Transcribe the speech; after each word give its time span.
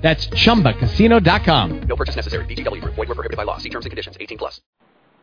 That's 0.00 0.28
chumbacasino.com. 0.28 1.80
No 1.82 1.96
purchase 1.96 2.16
necessary. 2.16 2.46
VGW 2.46 2.80
Group. 2.80 2.94
Void 2.94 3.08
were 3.08 3.14
prohibited 3.14 3.36
by 3.36 3.44
law. 3.44 3.58
See 3.58 3.68
terms 3.68 3.84
and 3.84 3.90
conditions. 3.90 4.16
18 4.18 4.38
plus. 4.38 4.60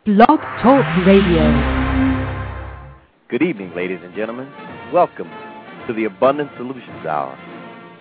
Blog 0.05 0.39
Talk 0.61 1.05
Radio. 1.05 1.51
Good 3.29 3.41
evening, 3.41 3.73
ladies 3.75 3.99
and 4.03 4.15
gentlemen. 4.15 4.49
Welcome 4.93 5.29
to 5.87 5.93
the 5.93 6.05
Abundant 6.05 6.51
Solutions 6.57 7.05
Hour, 7.05 7.35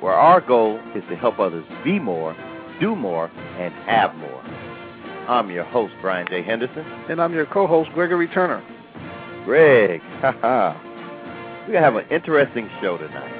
where 0.00 0.12
our 0.12 0.40
goal 0.40 0.78
is 0.94 1.02
to 1.08 1.16
help 1.16 1.38
others 1.40 1.64
be 1.82 1.98
more, 1.98 2.36
do 2.78 2.94
more, 2.94 3.28
and 3.58 3.74
have 3.88 4.14
more. 4.14 4.42
I'm 5.28 5.50
your 5.50 5.64
host, 5.64 5.94
Brian 6.00 6.28
J. 6.28 6.42
Henderson. 6.42 6.84
And 7.08 7.20
I'm 7.20 7.32
your 7.32 7.46
co-host, 7.46 7.90
Gregory 7.92 8.28
Turner. 8.28 8.62
Greg, 9.44 10.00
haha. 10.20 10.78
We're 11.62 11.72
going 11.72 11.74
to 11.74 11.80
have 11.80 11.96
an 11.96 12.06
interesting 12.10 12.70
show 12.80 12.98
tonight. 12.98 13.35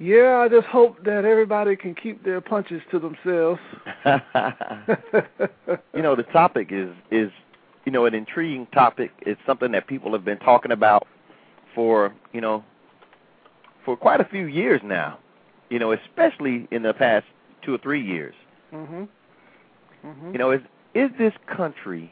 Yeah, 0.00 0.38
I 0.38 0.48
just 0.48 0.66
hope 0.66 1.04
that 1.04 1.26
everybody 1.26 1.76
can 1.76 1.94
keep 1.94 2.24
their 2.24 2.40
punches 2.40 2.80
to 2.90 2.98
themselves. 2.98 3.60
you 5.94 6.02
know, 6.02 6.16
the 6.16 6.24
topic 6.32 6.68
is 6.70 6.88
is 7.10 7.30
you 7.84 7.92
know 7.92 8.06
an 8.06 8.14
intriguing 8.14 8.66
topic. 8.72 9.12
It's 9.20 9.40
something 9.46 9.72
that 9.72 9.86
people 9.86 10.12
have 10.14 10.24
been 10.24 10.38
talking 10.38 10.72
about 10.72 11.06
for 11.74 12.14
you 12.32 12.40
know 12.40 12.64
for 13.84 13.94
quite 13.94 14.22
a 14.22 14.24
few 14.24 14.46
years 14.46 14.80
now. 14.82 15.18
You 15.68 15.78
know, 15.78 15.92
especially 15.92 16.66
in 16.70 16.82
the 16.82 16.94
past 16.94 17.26
two 17.62 17.74
or 17.74 17.78
three 17.78 18.02
years. 18.02 18.34
Mhm. 18.72 19.06
Mhm. 20.02 20.32
You 20.32 20.38
know, 20.38 20.50
is 20.50 20.62
is 20.94 21.10
this 21.18 21.34
country 21.46 22.10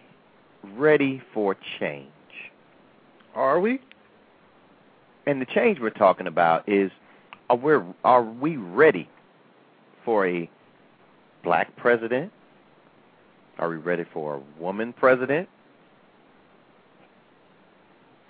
ready 0.77 1.23
for 1.33 1.57
change? 1.81 2.11
Are 3.35 3.59
we? 3.61 3.81
And 5.27 5.41
the 5.41 5.47
change 5.47 5.81
we're 5.81 5.89
talking 5.89 6.27
about 6.27 6.69
is 6.69 6.91
are 7.51 7.57
we 7.57 7.73
are 8.05 8.23
we 8.23 8.57
ready 8.57 9.09
for 10.05 10.27
a 10.27 10.51
black 11.43 11.75
president? 11.77 12.33
Are 13.59 13.69
we 13.69 13.77
ready 13.77 14.05
for 14.13 14.37
a 14.37 14.63
woman 14.63 14.93
president? 14.93 15.49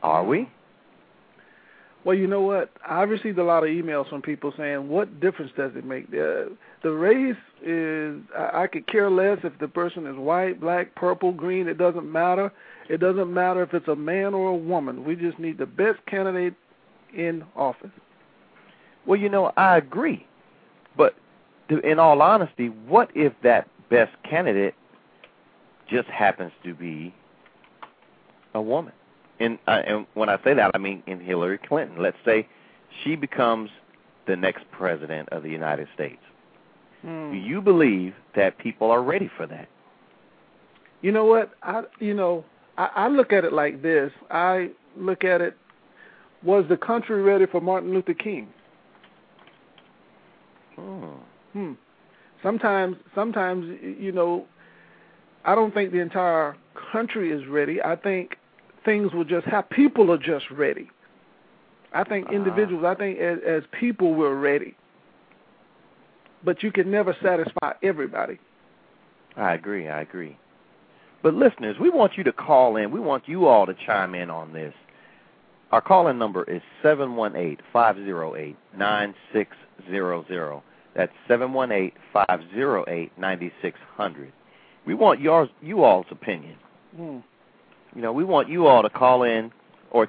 Are 0.02 0.24
we? 0.24 0.48
Well, 2.04 2.16
you 2.16 2.26
know 2.26 2.40
what? 2.40 2.70
I 2.88 3.02
received 3.02 3.38
a 3.38 3.44
lot 3.44 3.64
of 3.64 3.70
emails 3.70 4.08
from 4.08 4.22
people 4.22 4.54
saying, 4.56 4.88
"What 4.88 5.20
difference 5.20 5.52
does 5.56 5.72
it 5.74 5.84
make?" 5.84 6.10
The 6.10 6.52
the 6.82 6.92
race 6.92 7.36
is 7.62 8.22
I, 8.36 8.62
I 8.62 8.66
could 8.68 8.86
care 8.86 9.10
less 9.10 9.38
if 9.42 9.58
the 9.58 9.68
person 9.68 10.06
is 10.06 10.16
white, 10.16 10.60
black, 10.60 10.94
purple, 10.94 11.32
green. 11.32 11.66
It 11.68 11.76
doesn't 11.76 12.10
matter. 12.10 12.52
It 12.88 12.98
doesn't 12.98 13.32
matter 13.32 13.62
if 13.62 13.74
it's 13.74 13.88
a 13.88 13.96
man 13.96 14.32
or 14.32 14.50
a 14.50 14.56
woman. 14.56 15.04
We 15.04 15.16
just 15.16 15.38
need 15.38 15.58
the 15.58 15.66
best 15.66 15.98
candidate 16.06 16.54
in 17.14 17.44
office. 17.56 17.90
Well, 19.08 19.18
you 19.18 19.30
know, 19.30 19.52
I 19.56 19.78
agree. 19.78 20.26
But 20.94 21.14
to, 21.70 21.78
in 21.78 21.98
all 21.98 22.20
honesty, 22.20 22.68
what 22.68 23.10
if 23.14 23.32
that 23.42 23.66
best 23.88 24.12
candidate 24.22 24.74
just 25.88 26.08
happens 26.08 26.52
to 26.62 26.74
be 26.74 27.14
a 28.54 28.60
woman? 28.60 28.92
And, 29.40 29.58
uh, 29.66 29.80
and 29.86 30.06
when 30.12 30.28
I 30.28 30.36
say 30.44 30.52
that, 30.52 30.72
I 30.74 30.78
mean 30.78 31.02
in 31.06 31.20
Hillary 31.20 31.56
Clinton. 31.56 32.02
Let's 32.02 32.18
say 32.22 32.46
she 33.02 33.16
becomes 33.16 33.70
the 34.26 34.36
next 34.36 34.70
president 34.72 35.30
of 35.30 35.42
the 35.42 35.48
United 35.48 35.88
States. 35.94 36.20
Hmm. 37.00 37.32
Do 37.32 37.38
you 37.38 37.62
believe 37.62 38.12
that 38.36 38.58
people 38.58 38.90
are 38.90 39.02
ready 39.02 39.30
for 39.38 39.46
that? 39.46 39.68
You 41.00 41.12
know 41.12 41.24
what? 41.24 41.52
I 41.62 41.84
you 42.00 42.12
know 42.12 42.44
I, 42.76 42.90
I 42.94 43.08
look 43.08 43.32
at 43.32 43.44
it 43.44 43.52
like 43.52 43.80
this. 43.80 44.10
I 44.30 44.70
look 44.96 45.22
at 45.22 45.40
it. 45.40 45.56
Was 46.42 46.64
the 46.68 46.76
country 46.76 47.22
ready 47.22 47.46
for 47.46 47.60
Martin 47.60 47.94
Luther 47.94 48.14
King? 48.14 48.48
Hmm. 50.78 51.58
Hmm. 51.58 51.72
Sometimes, 52.42 52.96
sometimes 53.14 53.66
you 53.82 54.12
know, 54.12 54.46
I 55.44 55.54
don't 55.54 55.74
think 55.74 55.92
the 55.92 56.00
entire 56.00 56.56
country 56.92 57.32
is 57.32 57.46
ready. 57.48 57.82
I 57.82 57.96
think 57.96 58.36
things 58.84 59.12
will 59.12 59.24
just 59.24 59.46
have 59.46 59.68
people 59.70 60.12
are 60.12 60.18
just 60.18 60.50
ready. 60.50 60.90
I 61.92 62.04
think 62.04 62.26
Ah. 62.28 62.32
individuals. 62.34 62.84
I 62.84 62.94
think 62.94 63.18
as, 63.18 63.38
as 63.46 63.62
people 63.78 64.14
we're 64.14 64.34
ready. 64.34 64.76
But 66.44 66.62
you 66.62 66.70
can 66.70 66.90
never 66.90 67.16
satisfy 67.22 67.72
everybody. 67.82 68.38
I 69.36 69.54
agree. 69.54 69.88
I 69.88 70.02
agree. 70.02 70.38
But 71.22 71.34
listeners, 71.34 71.76
we 71.80 71.90
want 71.90 72.16
you 72.16 72.22
to 72.24 72.32
call 72.32 72.76
in. 72.76 72.92
We 72.92 73.00
want 73.00 73.24
you 73.28 73.46
all 73.48 73.66
to 73.66 73.74
chime 73.86 74.14
in 74.14 74.30
on 74.30 74.52
this. 74.52 74.72
Our 75.72 75.80
call-in 75.80 76.16
number 76.18 76.44
is 76.44 76.62
seven 76.82 77.16
one 77.16 77.34
eight 77.36 77.60
five 77.72 77.96
zero 77.96 78.36
eight 78.36 78.56
nine 78.76 79.14
six 79.32 79.56
zero 79.90 80.24
zero. 80.28 80.62
That's 80.94 81.12
seven 81.26 81.52
one 81.52 81.72
eight 81.72 81.94
five 82.12 82.40
zero 82.54 82.84
eight 82.88 83.12
ninety 83.18 83.52
six 83.62 83.78
hundred. 83.96 84.32
We 84.86 84.94
want 84.94 85.20
yours, 85.20 85.48
you 85.60 85.84
all's 85.84 86.06
opinion. 86.10 86.56
Hmm. 86.96 87.18
You 87.94 88.02
know, 88.02 88.12
we 88.12 88.24
want 88.24 88.48
you 88.48 88.66
all 88.66 88.82
to 88.82 88.90
call 88.90 89.22
in 89.22 89.50
or 89.90 90.08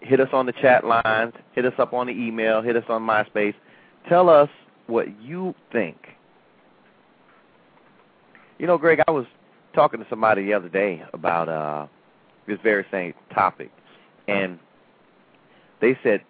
hit 0.00 0.20
us 0.20 0.28
on 0.32 0.46
the 0.46 0.52
chat 0.52 0.84
lines, 0.84 1.32
hit 1.52 1.64
us 1.64 1.72
up 1.78 1.92
on 1.92 2.06
the 2.06 2.12
email, 2.12 2.62
hit 2.62 2.76
us 2.76 2.84
on 2.88 3.02
MySpace. 3.02 3.54
Tell 4.08 4.28
us 4.28 4.48
what 4.86 5.06
you 5.22 5.54
think. 5.72 5.96
You 8.58 8.66
know, 8.66 8.78
Greg, 8.78 9.00
I 9.06 9.10
was 9.10 9.26
talking 9.74 10.00
to 10.00 10.06
somebody 10.08 10.44
the 10.44 10.54
other 10.54 10.68
day 10.68 11.02
about 11.12 11.48
uh 11.48 11.86
this 12.46 12.58
very 12.62 12.84
same 12.90 13.14
topic, 13.34 13.70
and 14.28 14.58
they 15.80 15.98
said 16.02 16.20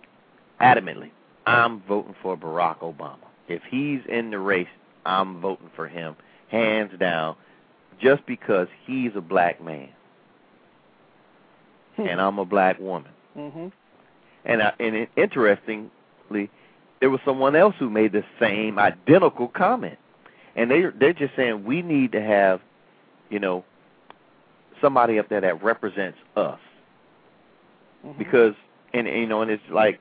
adamantly, 0.61 1.11
"I'm 1.47 1.81
voting 1.82 2.15
for 2.22 2.37
Barack 2.37 2.78
Obama. 2.78 3.19
If 3.49 3.62
he's 3.65 4.00
in 4.09 4.31
the 4.31 4.38
race, 4.38 4.69
I'm 5.05 5.41
voting 5.41 5.71
for 5.77 5.87
him, 5.87 6.16
hands 6.49 6.99
down, 6.99 7.37
just 8.00 8.25
because 8.27 8.69
he's 8.87 9.12
a 9.16 9.21
black 9.21 9.62
man 9.62 9.88
and 11.97 12.21
I'm 12.21 12.38
a 12.38 12.44
black 12.44 12.78
woman." 12.81 13.10
Mhm. 13.37 13.72
And 14.44 14.62
I, 14.62 14.72
and 14.78 14.94
it, 14.94 15.10
interestingly, 15.16 16.50
there 17.00 17.10
was 17.10 17.21
someone 17.25 17.56
else 17.56 17.75
who 17.78 17.88
made 17.91 18.12
the 18.12 18.25
same 18.38 18.78
identical 18.78 19.49
comment, 19.49 19.99
and 20.56 20.71
they 20.71 20.83
they're 20.87 21.12
just 21.12 21.34
saying 21.37 21.65
we 21.65 21.83
need 21.83 22.12
to 22.12 22.21
have, 22.22 22.60
you 23.31 23.38
know, 23.38 23.65
somebody 24.81 25.19
up 25.19 25.28
there 25.28 25.41
that 25.41 25.62
represents 25.62 26.19
us 26.37 26.59
Mhm. 28.04 28.19
because 28.19 28.54
and, 28.93 29.06
and 29.06 29.19
you 29.19 29.27
know 29.27 29.41
and 29.43 29.50
it's 29.50 29.69
like 29.71 29.99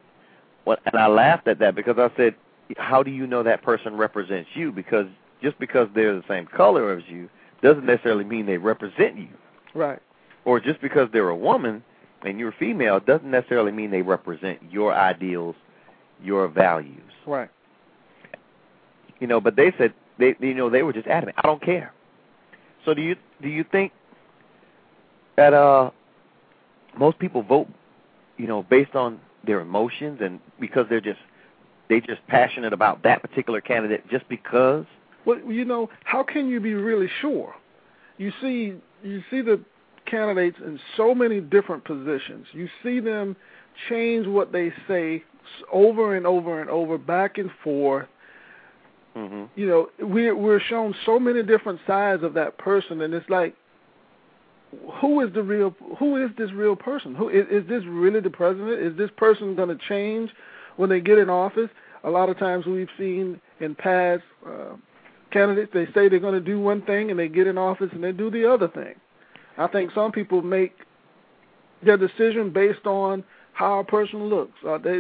and 0.66 0.96
I 0.96 1.08
laughed 1.08 1.48
at 1.48 1.60
that 1.60 1.76
because 1.76 1.98
I 1.98 2.10
said 2.16 2.36
how 2.78 3.04
do 3.04 3.12
you 3.12 3.28
know 3.28 3.44
that 3.44 3.62
person 3.62 3.96
represents 3.96 4.50
you 4.54 4.72
because 4.72 5.08
just 5.42 5.60
because 5.60 5.88
they're 5.94 6.16
the 6.16 6.24
same 6.28 6.46
color 6.46 6.94
as 6.98 7.04
you 7.08 7.30
doesn't 7.62 7.86
necessarily 7.86 8.24
mean 8.24 8.46
they 8.46 8.58
represent 8.58 9.18
you 9.18 9.28
Right. 9.74 10.00
or 10.46 10.60
just 10.60 10.82
because 10.82 11.10
they're 11.12 11.30
a 11.30 11.36
woman 11.36 11.84
and 12.24 12.40
you're 12.40 12.54
female 12.54 13.00
doesn't 13.00 13.30
necessarily 13.30 13.72
mean 13.72 13.92
they 13.92 14.02
represent 14.02 14.60
your 14.72 14.94
ideals, 14.94 15.56
your 16.24 16.48
values. 16.48 17.02
Right. 17.28 17.50
You 19.20 19.28
know, 19.28 19.42
but 19.42 19.56
they 19.56 19.74
said 19.78 19.94
they 20.20 20.36
you 20.40 20.54
know 20.54 20.70
they 20.70 20.84
were 20.84 20.94
just 20.94 21.08
adamant. 21.08 21.38
I 21.40 21.42
don't 21.48 21.62
care. 21.62 21.94
So 22.86 22.94
do 22.94 23.02
you 23.02 23.16
do 23.42 23.50
you 23.50 23.64
think 23.72 23.92
that 25.36 25.54
uh 25.54 25.92
most 26.98 27.20
people 27.20 27.42
vote, 27.42 27.68
you 28.38 28.48
know, 28.48 28.64
based 28.64 28.96
on 28.96 29.20
their 29.46 29.60
emotions 29.62 30.20
and 30.22 30.40
because 30.60 30.86
they're 30.90 31.02
just 31.02 31.20
they 31.90 32.00
just 32.00 32.26
passionate 32.28 32.74
about 32.74 33.04
that 33.04 33.22
particular 33.22 33.62
candidate 33.62 34.08
just 34.10 34.28
because? 34.30 34.86
Well, 35.26 35.40
you 35.40 35.66
know, 35.66 35.90
how 36.06 36.24
can 36.24 36.48
you 36.48 36.60
be 36.60 36.74
really 36.74 37.10
sure? 37.22 37.54
You 38.18 38.32
see, 38.42 38.74
you 39.04 39.24
see 39.30 39.42
the 39.42 39.60
candidates 40.06 40.58
in 40.60 40.80
so 40.98 41.14
many 41.14 41.40
different 41.40 41.84
positions. 41.84 42.48
You 42.52 42.68
see 42.82 43.00
them 43.00 43.36
change 43.90 44.28
what 44.28 44.52
they 44.52 44.72
say 44.88 45.24
over 45.72 46.16
and 46.16 46.26
over 46.26 46.62
and 46.62 46.70
over, 46.70 46.98
back 46.98 47.38
and 47.38 47.52
forth. 47.64 48.08
Mhm. 49.16 49.50
You 49.56 49.68
know, 49.68 49.90
we're 50.00 50.36
we're 50.36 50.60
shown 50.60 50.96
so 51.06 51.20
many 51.20 51.44
different 51.44 51.80
sides 51.86 52.24
of 52.24 52.34
that 52.34 52.58
person, 52.58 53.02
and 53.02 53.14
it's 53.14 53.30
like, 53.30 53.56
who 55.02 55.22
is 55.22 55.34
the 55.34 55.44
real? 55.44 55.76
Who 56.00 56.24
is 56.24 56.32
this 56.38 56.52
real 56.52 56.76
person? 56.76 57.16
Who 57.16 57.30
is, 57.30 57.46
is 57.52 57.68
this 57.68 57.84
really 57.88 58.20
the 58.20 58.30
president? 58.30 58.80
Is 58.82 58.98
this 58.98 59.10
person 59.18 59.56
going 59.56 59.70
to 59.70 59.78
change 59.88 60.30
when 60.78 60.90
they 60.90 61.00
get 61.00 61.18
in 61.18 61.30
office? 61.30 61.70
A 62.04 62.10
lot 62.10 62.30
of 62.30 62.38
times 62.38 62.66
we've 62.66 62.90
seen 62.98 63.40
in 63.60 63.76
past 63.76 64.24
uh, 64.46 64.76
candidates 65.32 65.72
they 65.74 65.86
say 65.88 66.10
they're 66.10 66.20
going 66.20 66.34
to 66.34 66.40
do 66.40 66.60
one 66.60 66.82
thing 66.84 67.10
and 67.10 67.20
they 67.20 67.28
get 67.28 67.48
in 67.48 67.58
office 67.58 67.90
and 67.92 68.04
they 68.04 68.12
do 68.12 68.30
the 68.30 68.50
other 68.50 68.68
thing. 68.68 68.96
I 69.58 69.68
think 69.68 69.92
some 69.94 70.12
people 70.12 70.42
make 70.42 70.74
their 71.84 71.98
decision 71.98 72.52
based 72.52 72.86
on 72.86 73.24
how 73.54 73.80
a 73.80 73.84
person 73.84 74.26
looks. 74.26 74.54
Uh, 74.68 74.78
they 74.78 75.00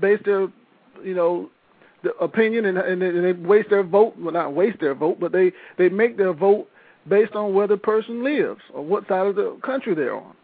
base 0.00 0.20
their, 0.24 0.48
you 1.02 1.14
know, 1.14 1.50
the 2.02 2.14
opinion 2.16 2.64
and, 2.64 2.78
and, 2.78 3.02
they, 3.02 3.08
and 3.08 3.24
they 3.24 3.32
waste 3.32 3.68
their 3.68 3.82
vote. 3.82 4.14
Well, 4.18 4.32
not 4.32 4.54
waste 4.54 4.80
their 4.80 4.94
vote, 4.94 5.18
but 5.20 5.32
they 5.32 5.52
they 5.76 5.88
make 5.88 6.16
their 6.16 6.32
vote 6.32 6.68
based 7.08 7.34
on 7.34 7.54
where 7.54 7.66
the 7.66 7.76
person 7.76 8.22
lives 8.22 8.60
or 8.72 8.84
what 8.84 9.06
side 9.08 9.26
of 9.26 9.36
the 9.36 9.58
country 9.64 9.94
they're 9.94 10.14
on. 10.14 10.34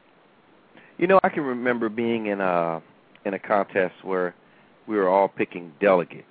You 0.99 1.07
know, 1.07 1.21
I 1.23 1.29
can 1.29 1.43
remember 1.43 1.89
being 1.89 2.27
in 2.27 2.41
a 2.41 2.83
in 3.25 3.35
a 3.35 3.39
contest 3.39 3.95
where 4.03 4.35
we 4.87 4.97
were 4.97 5.09
all 5.09 5.29
picking 5.29 5.73
delegates, 5.81 6.25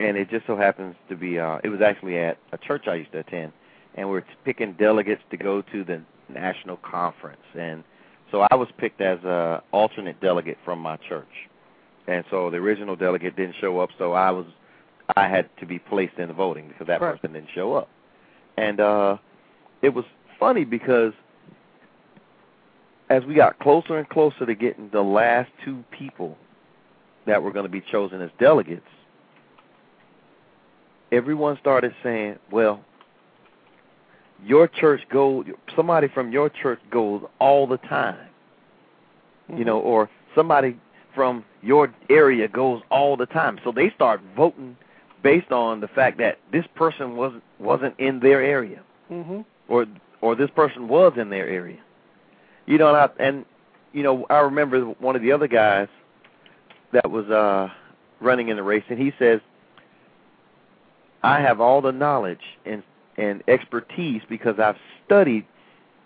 and 0.00 0.16
it 0.16 0.28
just 0.28 0.46
so 0.46 0.56
happens 0.56 0.94
to 1.08 1.16
be 1.16 1.38
uh, 1.38 1.58
it 1.64 1.68
was 1.68 1.80
actually 1.80 2.18
at 2.18 2.38
a 2.52 2.58
church 2.58 2.86
I 2.86 2.96
used 2.96 3.12
to 3.12 3.20
attend, 3.20 3.52
and 3.94 4.08
we 4.08 4.14
we're 4.14 4.24
picking 4.44 4.74
delegates 4.74 5.22
to 5.30 5.36
go 5.36 5.62
to 5.62 5.84
the 5.84 6.02
national 6.28 6.76
conference, 6.78 7.40
and 7.58 7.82
so 8.30 8.46
I 8.50 8.54
was 8.56 8.68
picked 8.76 9.00
as 9.00 9.22
a 9.24 9.62
alternate 9.72 10.20
delegate 10.20 10.58
from 10.64 10.80
my 10.80 10.96
church, 11.08 11.48
and 12.06 12.24
so 12.30 12.50
the 12.50 12.58
original 12.58 12.94
delegate 12.96 13.36
didn't 13.36 13.56
show 13.58 13.80
up, 13.80 13.90
so 13.96 14.12
I 14.12 14.30
was 14.30 14.46
I 15.16 15.28
had 15.28 15.48
to 15.60 15.66
be 15.66 15.78
placed 15.78 16.18
in 16.18 16.28
the 16.28 16.34
voting 16.34 16.68
because 16.68 16.88
that 16.88 17.00
Right. 17.00 17.18
person 17.18 17.32
didn't 17.32 17.50
show 17.54 17.72
up, 17.72 17.88
and 18.58 18.80
uh, 18.80 19.16
it 19.82 19.94
was 19.94 20.04
funny 20.38 20.64
because 20.64 21.12
as 23.10 23.24
we 23.24 23.34
got 23.34 23.58
closer 23.58 23.96
and 23.96 24.08
closer 24.08 24.44
to 24.44 24.54
getting 24.54 24.90
the 24.90 25.02
last 25.02 25.50
two 25.64 25.84
people 25.90 26.36
that 27.26 27.42
were 27.42 27.52
going 27.52 27.64
to 27.64 27.70
be 27.70 27.80
chosen 27.80 28.20
as 28.20 28.30
delegates, 28.38 28.86
everyone 31.12 31.56
started 31.58 31.94
saying, 32.02 32.38
"Well, 32.50 32.80
your 34.44 34.68
church 34.68 35.02
goes. 35.10 35.46
Somebody 35.74 36.08
from 36.08 36.32
your 36.32 36.50
church 36.50 36.80
goes 36.90 37.22
all 37.38 37.66
the 37.66 37.78
time, 37.78 38.28
you 39.56 39.64
know, 39.64 39.78
or 39.78 40.10
somebody 40.34 40.78
from 41.14 41.44
your 41.62 41.92
area 42.10 42.48
goes 42.48 42.82
all 42.90 43.16
the 43.16 43.26
time." 43.26 43.58
So 43.64 43.72
they 43.72 43.90
start 43.90 44.20
voting 44.36 44.76
based 45.22 45.50
on 45.50 45.80
the 45.80 45.88
fact 45.88 46.18
that 46.18 46.38
this 46.52 46.66
person 46.74 47.16
wasn't 47.16 47.42
wasn't 47.58 47.98
in 47.98 48.20
their 48.20 48.42
area 48.42 48.82
Mm-hmm. 49.10 49.40
Or 49.68 49.86
or 50.20 50.34
this 50.34 50.50
person 50.50 50.88
was 50.88 51.12
in 51.16 51.30
their 51.30 51.46
area. 51.46 51.78
You 52.66 52.78
know, 52.78 52.88
and, 52.88 52.96
I, 52.96 53.08
and 53.18 53.44
you 53.92 54.02
know, 54.02 54.26
I 54.28 54.38
remember 54.38 54.80
one 54.84 55.16
of 55.16 55.22
the 55.22 55.32
other 55.32 55.48
guys 55.48 55.88
that 56.92 57.10
was 57.10 57.26
uh 57.26 57.68
running 58.20 58.48
in 58.48 58.56
the 58.56 58.62
race, 58.62 58.84
and 58.88 58.98
he 58.98 59.12
says, 59.18 59.40
"I 61.22 61.40
have 61.40 61.60
all 61.60 61.80
the 61.80 61.92
knowledge 61.92 62.42
and 62.64 62.82
and 63.16 63.42
expertise 63.48 64.22
because 64.28 64.58
I've 64.58 64.76
studied 65.06 65.46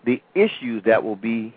the 0.05 0.23
issues 0.35 0.82
that 0.85 1.03
will 1.03 1.17
be 1.17 1.55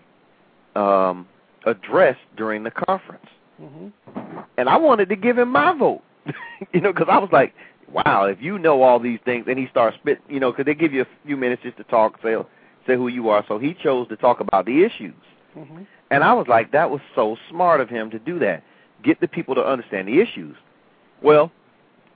um 0.74 1.26
addressed 1.64 2.20
during 2.36 2.62
the 2.62 2.70
conference." 2.70 3.26
Mm-hmm. 3.60 4.38
and 4.58 4.68
I 4.68 4.76
wanted 4.76 5.08
to 5.08 5.16
give 5.16 5.38
him 5.38 5.48
my 5.48 5.72
vote, 5.72 6.02
you 6.74 6.80
know, 6.82 6.92
because 6.92 7.08
I 7.10 7.16
was 7.16 7.30
like, 7.32 7.54
wow, 7.92 8.24
if 8.24 8.40
you 8.40 8.58
know 8.58 8.82
all 8.82 8.98
these 8.98 9.20
things, 9.24 9.46
and 9.48 9.58
he 9.58 9.66
starts 9.68 9.96
spit, 9.98 10.20
you 10.28 10.40
know, 10.40 10.50
because 10.50 10.66
they 10.66 10.74
give 10.74 10.92
you 10.92 11.02
a 11.02 11.06
few 11.24 11.36
minutes 11.36 11.62
just 11.62 11.76
to 11.78 11.84
talk, 11.84 12.18
say 12.22 12.36
say 12.86 12.94
who 12.94 13.08
you 13.08 13.28
are. 13.30 13.44
So 13.48 13.58
he 13.58 13.74
chose 13.74 14.08
to 14.08 14.16
talk 14.16 14.40
about 14.40 14.66
the 14.66 14.84
issues, 14.84 15.14
Mm-hmm. 15.56 15.84
and 16.10 16.22
I 16.22 16.34
was 16.34 16.46
like, 16.48 16.72
that 16.72 16.90
was 16.90 17.00
so 17.14 17.38
smart 17.48 17.80
of 17.80 17.88
him 17.88 18.10
to 18.10 18.18
do 18.18 18.38
that, 18.40 18.62
get 19.02 19.20
the 19.22 19.28
people 19.28 19.54
to 19.54 19.64
understand 19.64 20.06
the 20.06 20.20
issues. 20.20 20.54
Well, 21.22 21.50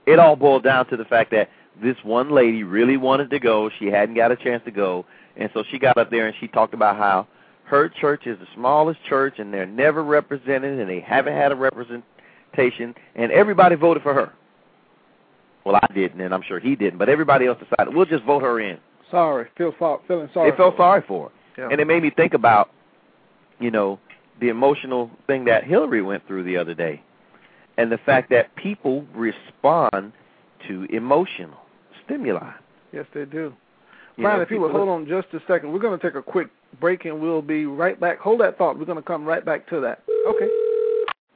it 0.05 0.19
all 0.19 0.35
boiled 0.35 0.63
down 0.63 0.85
to 0.89 0.97
the 0.97 1.05
fact 1.05 1.31
that 1.31 1.49
this 1.81 1.95
one 2.03 2.29
lady 2.29 2.63
really 2.63 2.97
wanted 2.97 3.31
to 3.31 3.39
go, 3.39 3.71
she 3.79 3.87
hadn't 3.87 4.13
got 4.13 4.31
a 4.31 4.35
chance 4.35 4.63
to 4.65 4.71
go, 4.71 5.05
and 5.37 5.49
so 5.55 5.63
she 5.71 5.79
got 5.79 5.97
up 5.97 6.11
there 6.11 6.27
and 6.27 6.35
she 6.39 6.47
talked 6.47 6.75
about 6.75 6.97
how 6.97 7.27
her 7.63 7.89
church 7.89 8.27
is 8.27 8.37
the 8.37 8.47
smallest 8.53 9.03
church 9.05 9.35
and 9.39 9.53
they're 9.53 9.65
never 9.65 10.03
represented 10.03 10.77
and 10.79 10.89
they 10.89 10.99
haven't 10.99 11.33
had 11.33 11.51
a 11.51 11.55
representation 11.55 12.93
and 13.15 13.31
everybody 13.31 13.75
voted 13.75 14.03
for 14.03 14.13
her. 14.13 14.33
Well, 15.65 15.75
I 15.75 15.93
didn't 15.93 16.21
and 16.21 16.33
I'm 16.33 16.41
sure 16.41 16.59
he 16.59 16.75
didn't, 16.75 16.97
but 16.97 17.09
everybody 17.09 17.45
else 17.45 17.59
decided 17.59 17.93
we'll 17.93 18.05
just 18.05 18.23
vote 18.23 18.41
her 18.41 18.59
in. 18.59 18.77
Sorry, 19.09 19.47
feel 19.57 19.73
so, 19.77 20.01
feeling 20.07 20.29
sorry. 20.33 20.51
They 20.51 20.57
felt 20.57 20.75
for 20.75 20.83
her. 20.83 20.89
sorry 20.89 21.03
for 21.07 21.29
her. 21.29 21.61
Yeah. 21.61 21.69
And 21.71 21.81
it 21.81 21.85
made 21.85 22.01
me 22.01 22.09
think 22.09 22.33
about, 22.33 22.69
you 23.59 23.71
know, 23.71 23.99
the 24.39 24.49
emotional 24.49 25.11
thing 25.27 25.45
that 25.45 25.63
Hillary 25.63 26.01
went 26.01 26.25
through 26.27 26.43
the 26.43 26.57
other 26.57 26.73
day. 26.73 27.01
And 27.77 27.91
the 27.91 27.97
fact 27.99 28.29
that 28.31 28.55
people 28.55 29.05
respond 29.13 30.13
to 30.67 30.85
emotional 30.89 31.57
stimuli. 32.03 32.51
Yes, 32.91 33.05
they 33.13 33.25
do. 33.25 33.53
You 34.17 34.23
Brian, 34.23 34.39
know, 34.39 34.43
if 34.43 34.51
you 34.51 34.59
would 34.59 34.71
hold 34.71 34.89
on 34.89 35.07
just 35.07 35.27
a 35.33 35.39
second, 35.47 35.71
we're 35.71 35.79
going 35.79 35.97
to 35.97 36.05
take 36.05 36.15
a 36.15 36.21
quick 36.21 36.47
break 36.79 37.05
and 37.05 37.21
we'll 37.21 37.41
be 37.41 37.65
right 37.65 37.99
back. 37.99 38.19
Hold 38.19 38.41
that 38.41 38.57
thought. 38.57 38.77
We're 38.77 38.85
going 38.85 38.97
to 38.97 39.03
come 39.03 39.25
right 39.25 39.43
back 39.43 39.67
to 39.69 39.79
that. 39.81 40.03
Okay. 40.27 40.47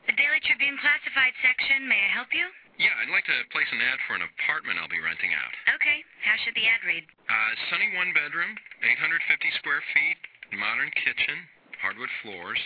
The 0.07 0.13
Daily 0.13 0.41
Tribune 0.43 0.77
classified 0.81 1.33
section. 1.41 1.87
May 1.87 1.95
I 1.95 2.13
help 2.13 2.27
you? 2.33 2.45
Yeah, 2.75 2.91
I'd 2.99 3.11
like 3.11 3.23
to 3.31 3.37
place 3.55 3.69
an 3.71 3.79
ad 3.79 3.99
for 4.03 4.19
an 4.19 4.25
apartment 4.27 4.79
I'll 4.79 4.91
be 4.91 4.99
renting 4.99 5.31
out. 5.31 5.53
Okay. 5.79 6.03
How 6.27 6.35
should 6.43 6.55
the 6.59 6.67
ad 6.67 6.83
read? 6.83 7.07
Uh, 7.07 7.51
sunny 7.71 7.87
one 7.95 8.11
bedroom, 8.11 8.51
850 8.83 9.23
square 9.63 9.79
feet, 9.95 10.19
modern 10.59 10.91
kitchen, 10.99 11.47
hardwood 11.79 12.11
floors, 12.19 12.59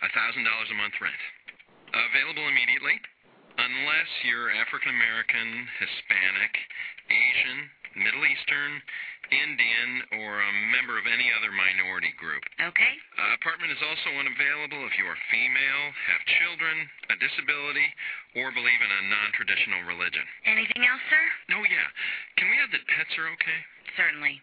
$1,000 0.00 0.40
a 0.40 0.76
month 0.80 0.96
rent. 1.04 1.22
Available 1.92 2.48
immediately, 2.48 2.96
unless 3.60 4.10
you're 4.24 4.48
African 4.48 4.96
American, 4.96 5.68
Hispanic, 5.76 6.52
Asian, 7.12 7.68
Middle 7.96 8.24
Eastern, 8.24 8.80
Indian, 9.32 9.90
or 10.22 10.40
a 10.40 10.52
member 10.72 11.00
of 11.00 11.08
any 11.08 11.32
other 11.32 11.52
minority 11.52 12.12
group. 12.20 12.44
Okay. 12.60 12.94
Uh, 13.16 13.36
apartment 13.36 13.72
is 13.72 13.80
also 13.80 14.10
unavailable 14.16 14.84
if 14.88 14.94
you 15.00 15.08
are 15.08 15.18
female, 15.32 15.84
have 16.12 16.22
children, 16.40 16.76
a 17.12 17.16
disability, 17.16 17.88
or 18.36 18.52
believe 18.52 18.80
in 18.82 18.92
a 18.92 19.02
non-traditional 19.08 19.82
religion. 19.88 20.24
Anything 20.44 20.84
else, 20.84 21.04
sir? 21.08 21.24
Oh, 21.56 21.64
yeah. 21.64 21.88
Can 22.36 22.52
we 22.52 22.56
add 22.60 22.72
that 22.72 22.84
pets 22.88 23.12
are 23.16 23.28
okay? 23.36 23.60
Certainly. 23.96 24.40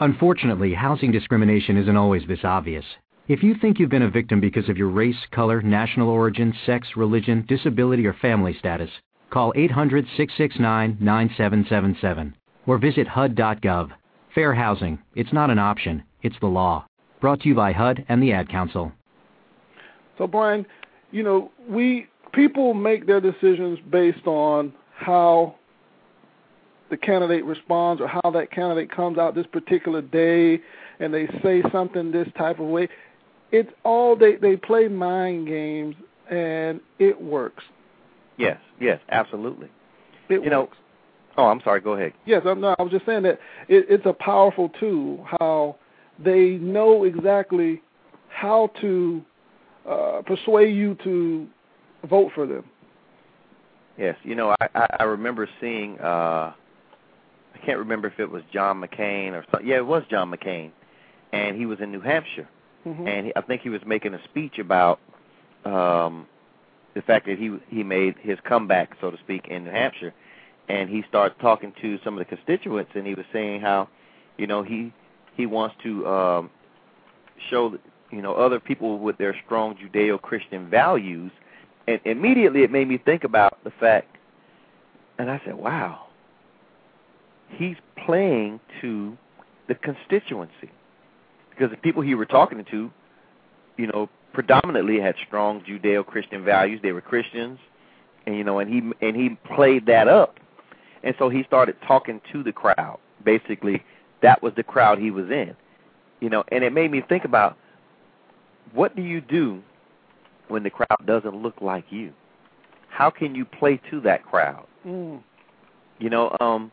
Unfortunately, 0.00 0.74
housing 0.74 1.10
discrimination 1.10 1.76
isn't 1.76 1.96
always 1.98 2.22
this 2.26 2.44
obvious. 2.46 2.84
If 3.26 3.42
you 3.42 3.54
think 3.60 3.78
you've 3.78 3.90
been 3.90 4.08
a 4.08 4.10
victim 4.10 4.40
because 4.40 4.68
of 4.68 4.78
your 4.78 4.88
race, 4.88 5.18
color, 5.32 5.60
national 5.60 6.08
origin, 6.08 6.54
sex, 6.64 6.88
religion, 6.96 7.44
disability, 7.46 8.06
or 8.06 8.14
family 8.14 8.56
status, 8.58 8.90
call 9.30 9.52
800-669-9777 9.54 12.34
or 12.66 12.78
visit 12.78 13.08
HUD.gov. 13.08 13.90
Fair 14.34 14.54
housing. 14.54 14.98
It's 15.14 15.32
not 15.32 15.50
an 15.50 15.58
option. 15.58 16.02
It's 16.22 16.36
the 16.40 16.46
law. 16.46 16.86
Brought 17.20 17.40
to 17.40 17.48
you 17.48 17.54
by 17.54 17.72
HUD 17.72 18.04
and 18.08 18.22
the 18.22 18.32
Ad 18.32 18.48
Council. 18.48 18.92
So, 20.18 20.26
Brian, 20.26 20.66
you 21.10 21.22
know, 21.22 21.50
we 21.68 22.06
people 22.32 22.74
make 22.74 23.06
their 23.06 23.20
decisions 23.20 23.78
based 23.90 24.26
on 24.26 24.72
how 24.94 25.54
the 26.90 26.96
candidate 26.96 27.44
responds 27.44 28.00
or 28.00 28.08
how 28.08 28.30
that 28.30 28.50
candidate 28.50 28.90
comes 28.90 29.18
out 29.18 29.34
this 29.34 29.46
particular 29.46 30.02
day 30.02 30.60
and 31.00 31.12
they 31.12 31.26
say 31.42 31.62
something 31.72 32.10
this 32.10 32.28
type 32.36 32.58
of 32.58 32.66
way. 32.66 32.88
It's 33.52 33.70
all 33.84 34.16
they 34.16 34.36
they 34.36 34.56
play 34.56 34.88
mind 34.88 35.46
games 35.46 35.94
and 36.30 36.80
it 36.98 37.20
works. 37.20 37.64
Yes, 38.38 38.58
yes, 38.80 39.00
absolutely. 39.10 39.68
It 40.28 40.42
You 40.42 40.50
know. 40.50 40.68
Oh, 41.36 41.46
I'm 41.46 41.60
sorry. 41.62 41.80
Go 41.80 41.92
ahead. 41.92 42.12
Yes, 42.26 42.42
I'm 42.46 42.60
not, 42.60 42.80
I 42.80 42.82
was 42.82 42.90
just 42.90 43.06
saying 43.06 43.22
that 43.22 43.38
it, 43.68 43.86
it's 43.88 44.06
a 44.06 44.12
powerful 44.12 44.70
tool. 44.80 45.24
How 45.38 45.76
they 46.18 46.52
know 46.52 47.04
exactly 47.04 47.80
how 48.28 48.70
to 48.80 49.22
uh, 49.88 50.22
persuade 50.26 50.74
you 50.74 50.96
to 51.04 51.46
vote 52.08 52.30
for 52.34 52.46
them. 52.46 52.64
Yes, 53.96 54.16
you 54.22 54.34
know, 54.34 54.54
I 54.60 54.68
I, 54.74 54.86
I 55.00 55.02
remember 55.04 55.48
seeing. 55.60 55.98
uh 56.00 56.52
I 57.54 57.66
can't 57.66 57.78
remember 57.78 58.06
if 58.06 58.20
it 58.20 58.30
was 58.30 58.42
John 58.52 58.80
McCain 58.80 59.32
or 59.32 59.44
something. 59.50 59.68
Yeah, 59.68 59.78
it 59.78 59.86
was 59.86 60.04
John 60.08 60.30
McCain, 60.30 60.70
and 61.32 61.56
he 61.56 61.66
was 61.66 61.80
in 61.80 61.90
New 61.90 62.00
Hampshire, 62.00 62.48
Mhm. 62.86 63.08
and 63.08 63.26
he, 63.26 63.32
I 63.34 63.40
think 63.40 63.62
he 63.62 63.68
was 63.68 63.80
making 63.84 64.14
a 64.14 64.22
speech 64.24 64.58
about 64.58 65.00
um 65.64 66.26
the 66.98 67.02
fact 67.02 67.26
that 67.26 67.38
he 67.38 67.56
he 67.68 67.84
made 67.84 68.16
his 68.20 68.38
comeback, 68.42 68.90
so 69.00 69.12
to 69.12 69.16
speak, 69.18 69.46
in 69.46 69.64
New 69.64 69.70
Hampshire, 69.70 70.12
and 70.68 70.90
he 70.90 71.04
started 71.08 71.38
talking 71.38 71.72
to 71.80 71.96
some 72.02 72.18
of 72.18 72.18
the 72.18 72.24
constituents, 72.24 72.90
and 72.96 73.06
he 73.06 73.14
was 73.14 73.24
saying 73.32 73.60
how, 73.60 73.88
you 74.36 74.48
know, 74.48 74.64
he 74.64 74.92
he 75.36 75.46
wants 75.46 75.76
to 75.84 76.04
um 76.08 76.50
show 77.48 77.78
you 78.10 78.20
know 78.20 78.34
other 78.34 78.58
people 78.58 78.98
with 78.98 79.16
their 79.16 79.36
strong 79.46 79.76
Judeo-Christian 79.76 80.68
values, 80.68 81.30
and 81.86 82.00
immediately 82.04 82.64
it 82.64 82.72
made 82.72 82.88
me 82.88 82.98
think 82.98 83.22
about 83.22 83.62
the 83.62 83.70
fact, 83.78 84.16
and 85.20 85.30
I 85.30 85.40
said, 85.44 85.54
wow, 85.54 86.06
he's 87.48 87.76
playing 88.04 88.58
to 88.80 89.16
the 89.68 89.76
constituency. 89.76 90.72
Because 91.50 91.70
the 91.70 91.76
people 91.76 92.02
he 92.02 92.16
were 92.16 92.26
talking 92.26 92.64
to, 92.72 92.90
you 93.76 93.86
know, 93.86 94.08
predominantly 94.38 95.00
had 95.00 95.16
strong 95.26 95.60
Judeo-Christian 95.62 96.44
values. 96.44 96.78
They 96.80 96.92
were 96.92 97.00
Christians, 97.00 97.58
and 98.24 98.36
you 98.36 98.44
know, 98.44 98.60
and 98.60 98.72
he 98.72 98.78
and 99.04 99.16
he 99.16 99.30
played 99.52 99.86
that 99.86 100.06
up, 100.06 100.38
and 101.02 101.12
so 101.18 101.28
he 101.28 101.42
started 101.42 101.74
talking 101.84 102.20
to 102.32 102.44
the 102.44 102.52
crowd. 102.52 103.00
Basically, 103.24 103.82
that 104.22 104.40
was 104.40 104.52
the 104.54 104.62
crowd 104.62 105.00
he 105.00 105.10
was 105.10 105.28
in, 105.28 105.56
You 106.20 106.30
know, 106.30 106.44
and 106.52 106.62
it 106.62 106.72
made 106.72 106.92
me 106.92 107.02
think 107.08 107.24
about 107.24 107.56
what 108.72 108.94
do 108.94 109.02
you 109.02 109.20
do 109.20 109.60
when 110.46 110.62
the 110.62 110.70
crowd 110.70 111.04
doesn't 111.04 111.34
look 111.34 111.60
like 111.60 111.86
you? 111.90 112.12
How 112.90 113.10
can 113.10 113.34
you 113.34 113.44
play 113.44 113.80
to 113.90 114.00
that 114.02 114.24
crowd? 114.24 114.68
Mm. 114.86 115.20
You 115.98 116.10
know, 116.10 116.36
um, 116.38 116.70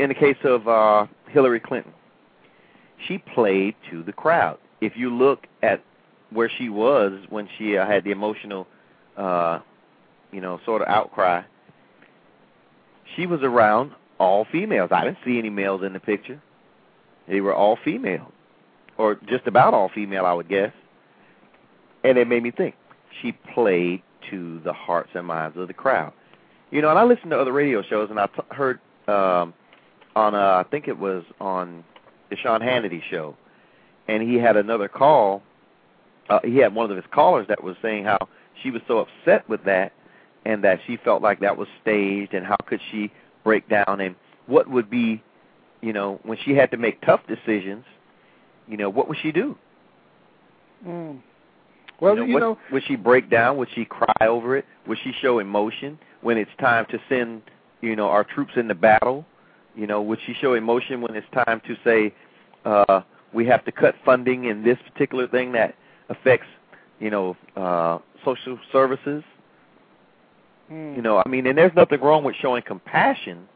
in 0.00 0.10
the 0.10 0.14
case 0.14 0.36
of 0.44 0.68
uh, 0.68 1.06
Hillary 1.30 1.60
Clinton, 1.60 1.94
she 3.06 3.16
played 3.16 3.74
to 3.90 4.02
the 4.02 4.12
crowd. 4.12 4.58
If 4.82 4.98
you 4.98 5.08
look 5.08 5.46
at 5.62 5.82
where 6.30 6.50
she 6.50 6.68
was 6.68 7.20
when 7.30 7.48
she 7.56 7.76
uh, 7.76 7.86
had 7.86 8.04
the 8.04 8.10
emotional, 8.10 8.66
uh, 9.16 9.60
you 10.32 10.40
know, 10.40 10.60
sort 10.64 10.82
of 10.82 10.88
outcry, 10.88 11.42
she 13.16 13.26
was 13.26 13.42
around 13.42 13.92
all 14.18 14.46
females. 14.50 14.90
I 14.92 15.04
didn't 15.04 15.18
see 15.24 15.38
any 15.38 15.50
males 15.50 15.82
in 15.82 15.92
the 15.92 16.00
picture. 16.00 16.40
They 17.26 17.40
were 17.40 17.54
all 17.54 17.78
female, 17.84 18.32
or 18.96 19.16
just 19.28 19.46
about 19.46 19.74
all 19.74 19.88
female, 19.88 20.24
I 20.24 20.32
would 20.32 20.48
guess. 20.48 20.72
And 22.04 22.16
it 22.18 22.28
made 22.28 22.42
me 22.42 22.50
think. 22.50 22.74
She 23.20 23.32
played 23.32 24.02
to 24.30 24.60
the 24.60 24.72
hearts 24.72 25.10
and 25.14 25.26
minds 25.26 25.56
of 25.56 25.68
the 25.68 25.74
crowd. 25.74 26.12
You 26.70 26.82
know, 26.82 26.90
and 26.90 26.98
I 26.98 27.04
listened 27.04 27.30
to 27.30 27.38
other 27.38 27.52
radio 27.52 27.82
shows, 27.82 28.10
and 28.10 28.20
I 28.20 28.26
t- 28.26 28.42
heard 28.50 28.78
um, 29.06 29.54
on 30.14 30.34
uh, 30.34 30.62
I 30.64 30.64
think 30.70 30.88
it 30.88 30.98
was 30.98 31.24
on 31.40 31.84
the 32.30 32.36
Sean 32.36 32.60
Hannity 32.60 33.02
show, 33.10 33.36
and 34.06 34.22
he 34.22 34.36
had 34.36 34.56
another 34.56 34.88
call. 34.88 35.42
Uh, 36.28 36.40
he 36.44 36.56
had 36.58 36.74
one 36.74 36.90
of 36.90 36.96
his 36.96 37.06
callers 37.10 37.46
that 37.48 37.62
was 37.62 37.76
saying 37.80 38.04
how 38.04 38.28
she 38.62 38.70
was 38.70 38.82
so 38.86 38.98
upset 38.98 39.48
with 39.48 39.64
that, 39.64 39.92
and 40.44 40.62
that 40.64 40.80
she 40.86 40.96
felt 40.96 41.22
like 41.22 41.40
that 41.40 41.56
was 41.56 41.68
staged, 41.80 42.34
and 42.34 42.46
how 42.46 42.56
could 42.66 42.80
she 42.90 43.10
break 43.44 43.68
down, 43.68 44.00
and 44.00 44.14
what 44.46 44.68
would 44.68 44.90
be, 44.90 45.22
you 45.80 45.92
know, 45.92 46.20
when 46.24 46.38
she 46.44 46.54
had 46.54 46.70
to 46.70 46.76
make 46.76 47.00
tough 47.02 47.20
decisions, 47.26 47.84
you 48.66 48.76
know, 48.76 48.90
what 48.90 49.08
would 49.08 49.18
she 49.22 49.32
do? 49.32 49.56
Mm. 50.86 51.20
Well, 52.00 52.14
you 52.14 52.20
know, 52.20 52.26
you 52.26 52.34
what, 52.34 52.40
know, 52.40 52.58
would 52.70 52.84
she 52.86 52.96
break 52.96 53.30
down? 53.30 53.56
Would 53.56 53.68
she 53.74 53.84
cry 53.84 54.14
over 54.20 54.56
it? 54.56 54.64
Would 54.86 54.98
she 55.02 55.12
show 55.20 55.38
emotion 55.38 55.98
when 56.20 56.36
it's 56.36 56.50
time 56.60 56.86
to 56.90 56.98
send, 57.08 57.42
you 57.80 57.96
know, 57.96 58.08
our 58.08 58.24
troops 58.24 58.52
into 58.56 58.74
battle? 58.74 59.24
You 59.74 59.86
know, 59.86 60.02
would 60.02 60.18
she 60.26 60.34
show 60.34 60.54
emotion 60.54 61.00
when 61.00 61.14
it's 61.16 61.26
time 61.32 61.60
to 61.66 61.76
say 61.84 62.14
uh, 62.64 63.02
we 63.32 63.46
have 63.46 63.64
to 63.64 63.72
cut 63.72 63.94
funding 64.04 64.44
in 64.44 64.62
this 64.62 64.78
particular 64.92 65.26
thing 65.26 65.52
that 65.52 65.74
affects, 66.08 66.46
you 67.00 67.10
know, 67.10 67.36
uh, 67.56 67.98
social 68.24 68.58
services? 68.72 69.22
mm. 70.70 70.96
You 70.96 71.02
know, 71.02 71.22
I 71.24 71.28
mean, 71.28 71.46
and 71.46 71.56
there's 71.56 71.74
nothing 71.74 72.00
wrong 72.00 72.24
with 72.24 72.36
showing 72.36 72.62
compassion. 72.62 73.48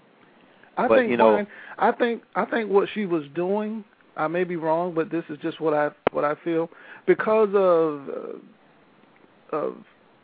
I 0.76 0.88
but, 0.88 0.98
think 0.98 1.10
you 1.10 1.16
know- 1.16 1.32
Brian, 1.32 1.46
I 1.78 1.92
think 1.92 2.22
I 2.34 2.44
think 2.44 2.70
what 2.70 2.88
she 2.94 3.06
was 3.06 3.24
doing, 3.34 3.84
I 4.16 4.28
may 4.28 4.44
be 4.44 4.56
wrong, 4.56 4.94
but 4.94 5.10
this 5.10 5.24
is 5.28 5.38
just 5.42 5.60
what 5.60 5.74
I 5.74 5.90
what 6.12 6.24
I 6.24 6.34
feel 6.42 6.70
because 7.06 7.50
of 7.54 8.08
uh, 8.08 9.56
of 9.56 9.76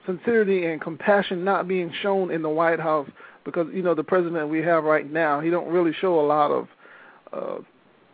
sincerity 0.07 0.65
and 0.67 0.81
compassion 0.81 1.45
not 1.45 1.69
being 1.69 1.93
shown 2.03 2.31
in 2.31 2.41
the 2.43 2.49
White 2.49 2.81
House 2.81 3.09
because 3.45 3.67
you 3.73 3.83
know 3.83 3.95
the 3.95 4.05
president 4.05 4.49
we 4.49 4.61
have 4.63 4.85
right 4.85 5.11
now, 5.11 5.41
he 5.41 5.51
don't 5.51 5.69
really 5.69 5.93
show 5.93 6.19
a 6.19 6.27
lot 6.27 6.51
of 6.51 6.69
uh, 7.33 7.59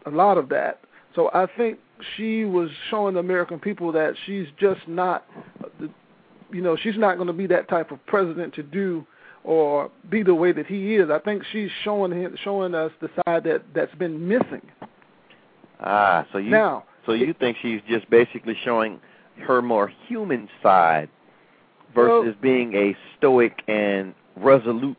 a 0.07 0.11
lot 0.11 0.39
of 0.39 0.49
that. 0.49 0.81
So 1.15 1.31
I 1.33 1.47
think 1.57 1.79
she 2.17 2.45
was 2.45 2.71
showing 2.91 3.15
the 3.15 3.21
American 3.21 3.59
people 3.59 3.93
that 3.93 4.15
she's 4.27 4.47
just 4.59 4.87
not 4.89 5.25
you 6.55 6.63
know, 6.63 6.77
she's 6.77 6.97
not 6.97 7.17
going 7.17 7.27
to 7.27 7.33
be 7.33 7.49
that 7.49 7.69
type 7.69 7.91
of 7.91 8.05
president 8.07 8.55
to 8.55 8.63
do 8.63 9.05
or 9.43 9.91
be 10.09 10.23
the 10.23 10.35
way 10.35 10.53
that 10.53 10.67
he 10.67 10.95
is. 10.95 11.11
I 11.11 11.19
think 11.19 11.43
she's 11.53 11.71
showing 11.83 12.13
him, 12.13 12.37
showing 12.43 12.75
us 12.75 12.93
the 13.01 13.11
side 13.27 13.45
that 13.45 13.63
that's 13.75 13.95
been 13.97 14.27
missing. 14.29 14.63
Ah, 15.81 16.27
so 16.33 16.39
you 16.39 16.51
Now, 16.51 16.85
so 17.05 17.13
you 17.13 17.35
think 17.35 17.59
she's 17.61 17.81
just 17.89 18.09
basically 18.09 18.57
showing 18.65 19.01
her 19.47 19.61
more 19.61 19.93
human 20.07 20.49
side 20.63 21.09
versus 21.95 22.35
Well- 22.35 22.35
being 22.41 22.75
a 22.75 22.97
stoic 23.17 23.63
and 23.67 24.15
resolute, 24.37 24.97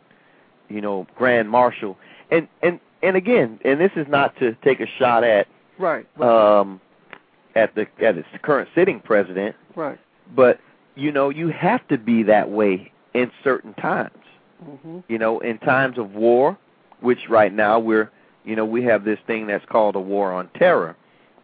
you 0.69 0.81
know, 0.81 1.07
grand 1.15 1.49
marshal. 1.49 1.97
And 2.29 2.47
and 2.61 2.79
and 3.01 3.15
again, 3.15 3.59
and 3.63 3.79
this 3.79 3.91
is 3.95 4.07
not 4.09 4.35
to 4.39 4.55
take 4.63 4.79
a 4.81 4.87
shot 4.99 5.23
at 5.23 5.47
right, 5.79 6.05
right, 6.17 6.59
um 6.59 6.81
at 7.55 7.73
the 7.75 7.87
at 8.01 8.17
its 8.17 8.27
current 8.41 8.69
sitting 8.75 8.99
president, 8.99 9.55
right. 9.75 9.99
but 10.35 10.59
you 10.95 11.11
know, 11.11 11.29
you 11.29 11.49
have 11.49 11.85
to 11.87 11.97
be 11.97 12.23
that 12.23 12.49
way 12.49 12.91
in 13.13 13.31
certain 13.43 13.73
times. 13.75 14.11
hmm 14.63 14.99
you 15.07 15.17
know, 15.17 15.39
in 15.39 15.57
times 15.59 15.97
of 15.97 16.13
war, 16.13 16.57
which 17.01 17.29
right 17.29 17.53
now 17.53 17.79
we're, 17.79 18.09
you 18.43 18.55
know, 18.55 18.65
we 18.65 18.83
have 18.83 19.03
this 19.03 19.19
thing 19.27 19.47
that's 19.47 19.65
called 19.65 19.95
a 19.95 19.99
war 19.99 20.31
on 20.33 20.49
terror, 20.55 20.95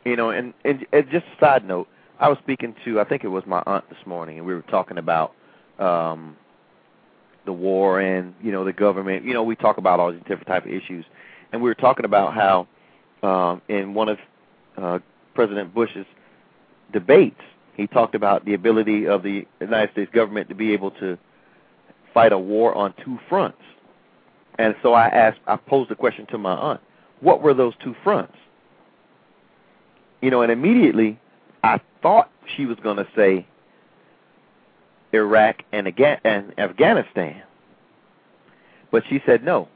you 0.06 0.16
know, 0.16 0.30
and 0.30 0.54
and, 0.66 0.86
and 0.92 1.10
just 1.10 1.26
a 1.26 1.40
side 1.40 1.68
note, 1.68 1.88
I 2.20 2.30
was 2.30 2.38
speaking 2.40 2.76
to, 2.86 3.00
I 3.00 3.04
think 3.04 3.24
it 3.24 3.30
was 3.30 3.46
my 3.46 3.64
aunt 3.66 3.90
this 3.90 4.06
morning, 4.06 4.38
and 4.38 4.46
we 4.46 4.54
were 4.54 4.64
talking 4.64 4.98
about 4.98 5.34
um 5.80 6.36
the 7.46 7.54
war 7.54 8.00
and 8.00 8.36
you 8.42 8.52
know 8.52 8.64
the 8.64 8.74
government. 8.74 9.26
You 9.26 9.34
know, 9.34 9.44
we 9.44 9.56
talk 9.56 9.78
about 9.78 10.00
all 10.00 10.12
these 10.12 10.22
different 10.22 10.48
type 10.48 10.66
of 10.66 10.72
issues, 10.72 11.06
and 11.52 11.62
we 11.62 11.70
were 11.70 11.76
talking 11.76 12.06
about 12.06 12.34
how 12.34 12.68
um 13.28 13.62
in 13.68 13.94
one 13.94 14.10
of 14.10 14.18
uh 14.78 15.00
President 15.34 15.74
Bush's 15.74 16.06
debates, 16.92 17.40
he 17.76 17.88
talked 17.88 18.16
about 18.16 18.46
the 18.46 18.54
ability 18.54 19.08
of 19.08 19.24
the 19.24 19.46
United 19.60 19.92
States 19.92 20.12
government 20.14 20.50
to 20.50 20.56
be 20.56 20.74
able 20.74 20.92
to 20.92 21.18
fight 22.14 22.32
a 22.34 22.38
war 22.38 22.76
on 22.76 22.94
two 23.04 23.18
fronts. 23.30 23.58
And 24.58 24.76
so 24.84 24.94
I 24.94 25.08
asked, 25.08 25.40
I 25.48 25.56
posed 25.56 25.90
the 25.90 25.96
question 25.96 26.26
to 26.28 26.38
my 26.38 26.54
aunt, 26.54 26.82
what 27.22 27.42
were 27.42 27.54
those 27.54 27.74
two 27.84 27.96
fronts? 28.04 28.36
You 30.22 30.30
know, 30.30 30.42
and 30.42 30.52
immediately 30.52 31.20
I 31.64 31.80
thought 32.02 32.30
she 32.56 32.66
was 32.66 32.78
going 32.84 32.98
to 32.98 33.08
say 33.16 33.48
Iraq 35.14 35.64
and, 35.72 35.88
Aga- 35.88 36.20
and 36.26 36.54
Afghanistan. 36.60 37.42
But 38.92 39.04
she 39.10 39.22
said 39.26 39.44
no, 39.44 39.70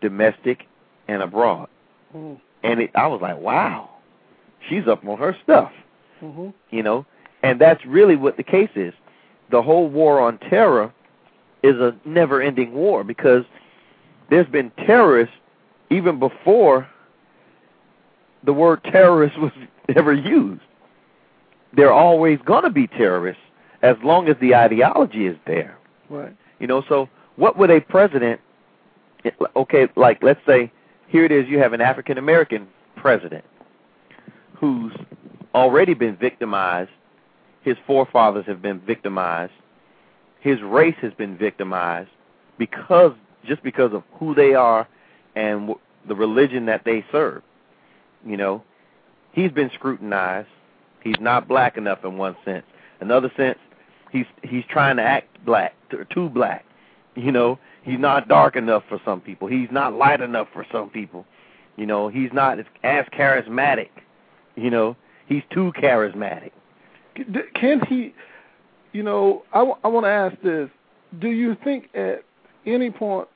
domestic 0.00 0.66
and 1.08 1.22
abroad. 1.22 1.68
hmm 2.12 2.34
And 2.62 2.80
it, 2.80 2.90
I 2.94 3.06
was 3.06 3.20
like, 3.22 3.38
wow, 3.38 3.89
she's 4.68 4.86
up 4.86 5.04
on 5.06 5.18
her 5.18 5.36
stuff 5.42 5.72
hmm 6.20 6.50
you 6.70 6.82
know? 6.82 7.06
And 7.42 7.58
that's 7.60 7.84
really 7.86 8.14
what 8.16 8.36
the 8.36 8.42
case 8.42 8.68
is. 8.76 8.92
The 9.50 9.62
whole 9.62 9.88
war 9.88 10.20
on 10.20 10.36
terror 10.38 10.92
is 11.62 11.76
a 11.76 11.96
never 12.04 12.42
ending 12.42 12.72
war 12.74 13.02
because 13.02 13.44
there's 14.28 14.46
been 14.46 14.70
terrorists 14.86 15.34
even 15.88 16.18
before 16.18 16.86
the 18.44 18.52
word 18.52 18.84
terrorist 18.84 19.38
was 19.40 19.52
ever 19.96 20.12
used. 20.12 20.60
There 21.72 21.88
are 21.88 21.98
always 21.98 22.38
going 22.44 22.64
to 22.64 22.70
be 22.70 22.86
terrorists 22.86 23.42
as 23.82 23.96
long 24.04 24.28
as 24.28 24.36
the 24.40 24.54
ideology 24.54 25.26
is 25.26 25.36
there. 25.46 25.78
Right. 26.10 26.36
you 26.58 26.66
know 26.66 26.82
so 26.88 27.08
what 27.36 27.56
would 27.56 27.70
a 27.70 27.80
president 27.80 28.40
okay 29.54 29.88
like 29.96 30.22
let's 30.22 30.44
say 30.44 30.70
here 31.06 31.24
it 31.24 31.30
is 31.32 31.48
you 31.48 31.58
have 31.60 31.72
an 31.72 31.80
african 31.80 32.18
american 32.18 32.66
president 32.96 33.44
who's 34.60 34.92
already 35.54 35.94
been 35.94 36.16
victimized 36.16 36.90
his 37.62 37.76
forefathers 37.86 38.46
have 38.46 38.62
been 38.62 38.80
victimized 38.80 39.52
his 40.40 40.60
race 40.62 40.96
has 41.02 41.12
been 41.14 41.36
victimized 41.36 42.10
because 42.58 43.12
just 43.46 43.62
because 43.62 43.92
of 43.92 44.02
who 44.14 44.34
they 44.34 44.54
are 44.54 44.86
and 45.34 45.60
w- 45.68 45.80
the 46.08 46.14
religion 46.14 46.66
that 46.66 46.84
they 46.84 47.04
serve 47.10 47.42
you 48.26 48.36
know? 48.36 48.62
He's 49.32 49.50
been 49.52 49.70
scrutinized. 49.74 50.48
He's 51.02 51.20
not 51.20 51.48
black 51.48 51.76
enough 51.76 52.04
in 52.04 52.18
one 52.18 52.36
sense. 52.44 52.66
Another 53.00 53.32
sense 53.36 53.58
he's 54.12 54.26
he's 54.42 54.64
trying 54.68 54.96
to 54.96 55.02
act 55.02 55.28
black 55.44 55.74
t- 55.90 55.96
too 56.10 56.28
black 56.28 56.64
you 57.16 57.32
know? 57.32 57.58
He's 57.82 57.98
not 57.98 58.28
dark 58.28 58.56
enough 58.56 58.84
for 58.88 59.00
some 59.04 59.20
people. 59.20 59.48
He's 59.48 59.70
not 59.70 59.94
light 59.94 60.20
enough 60.20 60.48
for 60.52 60.66
some 60.70 60.90
people 60.90 61.26
you 61.76 61.86
know? 61.86 62.08
He's 62.08 62.32
not 62.32 62.58
as 62.58 63.06
charismatic 63.06 63.88
you 64.60 64.70
know 64.70 64.96
he's 65.26 65.42
too 65.52 65.72
charismatic 65.78 66.52
Can 67.54 67.80
he? 67.88 68.14
You 68.92 69.02
know, 69.02 69.44
I, 69.52 69.58
w- 69.58 69.76
I 69.84 69.88
want 69.88 70.06
to 70.06 70.10
ask 70.10 70.40
this: 70.42 70.70
Do 71.20 71.28
you 71.30 71.56
think 71.64 71.88
at 71.94 72.24
any 72.66 72.90
point 72.90 73.28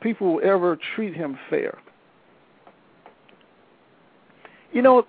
people 0.00 0.34
will 0.34 0.44
ever 0.44 0.78
treat 0.96 1.14
him 1.14 1.38
fair? 1.50 1.78
You 4.72 4.82
know, 4.82 5.06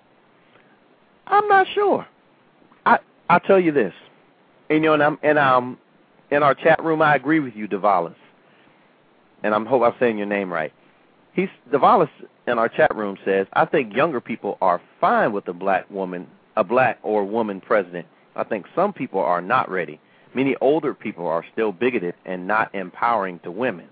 I'm 1.26 1.48
not 1.48 1.66
sure. 1.74 2.06
I 2.86 2.98
I'll 3.30 3.40
tell 3.40 3.60
you 3.60 3.72
this. 3.72 3.94
And 4.70 4.84
you 4.84 4.90
know, 4.90 4.94
and 4.94 5.02
I'm 5.02 5.18
and 5.22 5.38
um 5.38 5.78
in 6.30 6.42
our 6.42 6.54
chat 6.54 6.82
room 6.82 7.02
I 7.02 7.16
agree 7.16 7.40
with 7.40 7.54
you, 7.54 7.68
Davalis. 7.68 8.14
And 9.44 9.54
I'm 9.54 9.66
hope 9.66 9.82
I'm 9.82 9.94
saying 10.00 10.18
your 10.18 10.26
name 10.26 10.52
right. 10.52 10.72
He's 11.32 11.48
Davalis 11.70 12.10
in 12.46 12.58
our 12.58 12.68
chat 12.68 12.94
room 12.94 13.16
says, 13.24 13.46
I 13.52 13.64
think 13.64 13.94
younger 13.94 14.20
people 14.20 14.58
are 14.60 14.80
fine 15.00 15.32
with 15.32 15.48
a 15.48 15.52
black 15.52 15.88
woman 15.90 16.26
a 16.56 16.64
black 16.64 16.98
or 17.02 17.24
woman 17.24 17.60
president. 17.60 18.06
I 18.36 18.44
think 18.44 18.66
some 18.74 18.92
people 18.92 19.20
are 19.20 19.40
not 19.40 19.70
ready. 19.70 19.98
Many 20.34 20.54
older 20.60 20.92
people 20.92 21.26
are 21.26 21.44
still 21.52 21.72
bigoted 21.72 22.14
and 22.26 22.46
not 22.46 22.74
empowering 22.74 23.38
to 23.40 23.50
women. 23.50 23.86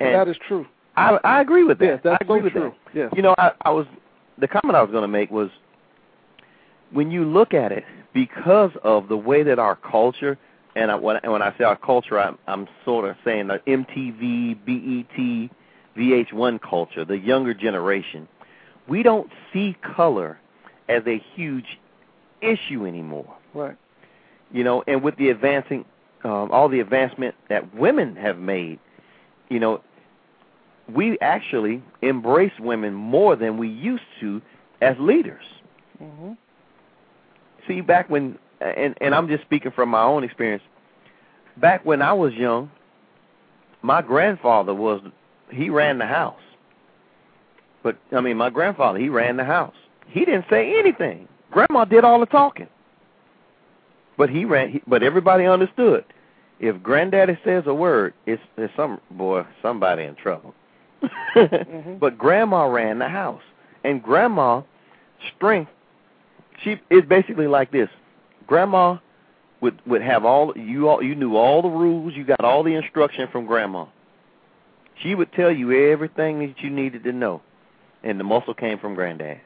And 0.00 0.14
that 0.14 0.28
is 0.28 0.36
true. 0.46 0.66
I 0.96 1.18
I 1.24 1.40
agree 1.40 1.64
with 1.64 1.78
that. 1.78 1.84
Yes, 1.84 2.00
that's 2.02 2.18
I 2.20 2.24
agree 2.24 2.40
so 2.40 2.44
with 2.44 2.52
true. 2.52 2.74
that. 2.86 2.98
Yes. 2.98 3.12
You 3.14 3.22
know, 3.22 3.34
I, 3.38 3.52
I 3.62 3.70
was 3.70 3.86
the 4.38 4.48
comment 4.48 4.76
I 4.76 4.82
was 4.82 4.90
going 4.90 5.02
to 5.02 5.08
make 5.08 5.30
was 5.30 5.50
when 6.92 7.10
you 7.10 7.24
look 7.24 7.54
at 7.54 7.72
it, 7.72 7.84
because 8.16 8.70
of 8.82 9.08
the 9.08 9.16
way 9.16 9.42
that 9.42 9.58
our 9.58 9.76
culture, 9.76 10.38
and 10.74 10.90
I, 10.90 10.94
when, 10.94 11.18
when 11.24 11.42
I 11.42 11.56
say 11.58 11.64
our 11.64 11.76
culture, 11.76 12.18
I'm, 12.18 12.38
I'm 12.46 12.66
sort 12.84 13.08
of 13.08 13.16
saying 13.24 13.48
the 13.48 13.60
MTV, 13.66 14.56
BET, 14.64 15.50
VH1 15.96 16.60
culture, 16.60 17.04
the 17.04 17.18
younger 17.18 17.54
generation, 17.54 18.28
we 18.88 19.02
don't 19.02 19.30
see 19.52 19.76
color 19.82 20.38
as 20.88 21.02
a 21.06 21.22
huge 21.34 21.78
issue 22.40 22.86
anymore. 22.86 23.34
Right. 23.54 23.76
You 24.52 24.64
know, 24.64 24.84
and 24.86 25.02
with 25.02 25.16
the 25.16 25.30
advancing, 25.30 25.84
um, 26.24 26.50
all 26.50 26.68
the 26.68 26.80
advancement 26.80 27.34
that 27.48 27.74
women 27.74 28.16
have 28.16 28.38
made, 28.38 28.78
you 29.48 29.58
know, 29.58 29.82
we 30.92 31.18
actually 31.20 31.82
embrace 32.02 32.52
women 32.60 32.94
more 32.94 33.34
than 33.34 33.58
we 33.58 33.68
used 33.68 34.04
to 34.20 34.40
as 34.80 34.96
leaders. 34.98 35.44
hmm 35.98 36.32
See, 37.66 37.80
back 37.80 38.08
when, 38.08 38.38
and 38.60 38.96
and 39.00 39.12
I'm 39.12 39.26
just 39.26 39.42
speaking 39.42 39.72
from 39.72 39.88
my 39.88 40.02
own 40.02 40.22
experience. 40.22 40.62
Back 41.56 41.84
when 41.84 42.00
I 42.00 42.12
was 42.12 42.32
young, 42.32 42.70
my 43.82 44.02
grandfather 44.02 44.72
was 44.72 45.00
he 45.50 45.70
ran 45.70 45.98
the 45.98 46.06
house. 46.06 46.40
But 47.82 47.98
I 48.12 48.20
mean, 48.20 48.36
my 48.36 48.50
grandfather 48.50 48.98
he 48.98 49.08
ran 49.08 49.36
the 49.36 49.44
house. 49.44 49.74
He 50.08 50.24
didn't 50.24 50.46
say 50.50 50.78
anything. 50.78 51.28
Grandma 51.50 51.84
did 51.84 52.04
all 52.04 52.20
the 52.20 52.26
talking. 52.26 52.68
But 54.16 54.30
he 54.30 54.44
ran. 54.44 54.70
He, 54.70 54.82
but 54.86 55.02
everybody 55.02 55.44
understood. 55.44 56.04
If 56.58 56.82
granddaddy 56.82 57.38
says 57.44 57.64
a 57.66 57.74
word, 57.74 58.14
it's, 58.24 58.42
it's 58.56 58.74
some 58.76 59.00
boy, 59.10 59.44
somebody 59.60 60.04
in 60.04 60.14
trouble. 60.14 60.54
Mhm. 61.34 61.98
But 62.00 62.16
grandma 62.16 62.64
ran 62.64 62.98
the 62.98 63.08
house, 63.08 63.42
and 63.84 64.02
grandma 64.02 64.62
strength. 65.36 65.70
She 66.62 66.80
is 66.90 67.04
basically 67.06 67.46
like 67.46 67.70
this. 67.70 67.90
Grandma 68.46 68.98
would 69.60 69.80
would 69.86 70.02
have 70.02 70.24
all 70.24 70.56
you 70.56 70.88
all 70.88 71.02
you 71.02 71.14
knew 71.14 71.36
all 71.36 71.60
the 71.62 71.68
rules. 71.68 72.14
You 72.14 72.24
got 72.24 72.40
all 72.40 72.62
the 72.62 72.74
instruction 72.74 73.28
from 73.30 73.44
grandma. 73.46 73.86
She 75.02 75.14
would 75.14 75.32
tell 75.32 75.50
you 75.50 75.90
everything 75.90 76.38
that 76.40 76.60
you 76.60 76.70
needed 76.70 77.04
to 77.04 77.12
know, 77.12 77.42
and 78.02 78.18
the 78.18 78.24
muscle 78.24 78.54
came 78.54 78.78
from 78.78 78.94
granddad. 78.94 79.40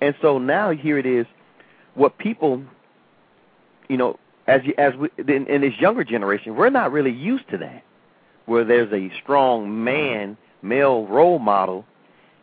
And 0.00 0.14
so 0.20 0.38
now 0.38 0.70
here 0.70 0.98
it 0.98 1.06
is, 1.06 1.26
what 1.94 2.18
people, 2.18 2.62
you 3.88 3.96
know, 3.96 4.18
as 4.46 4.60
you, 4.64 4.74
as 4.78 4.94
we 4.94 5.08
in, 5.18 5.46
in 5.46 5.62
this 5.62 5.72
younger 5.80 6.04
generation, 6.04 6.54
we're 6.54 6.70
not 6.70 6.92
really 6.92 7.12
used 7.12 7.48
to 7.50 7.58
that, 7.58 7.82
where 8.44 8.64
there's 8.64 8.92
a 8.92 9.10
strong 9.22 9.82
man, 9.82 10.36
male 10.62 11.06
role 11.06 11.38
model 11.38 11.84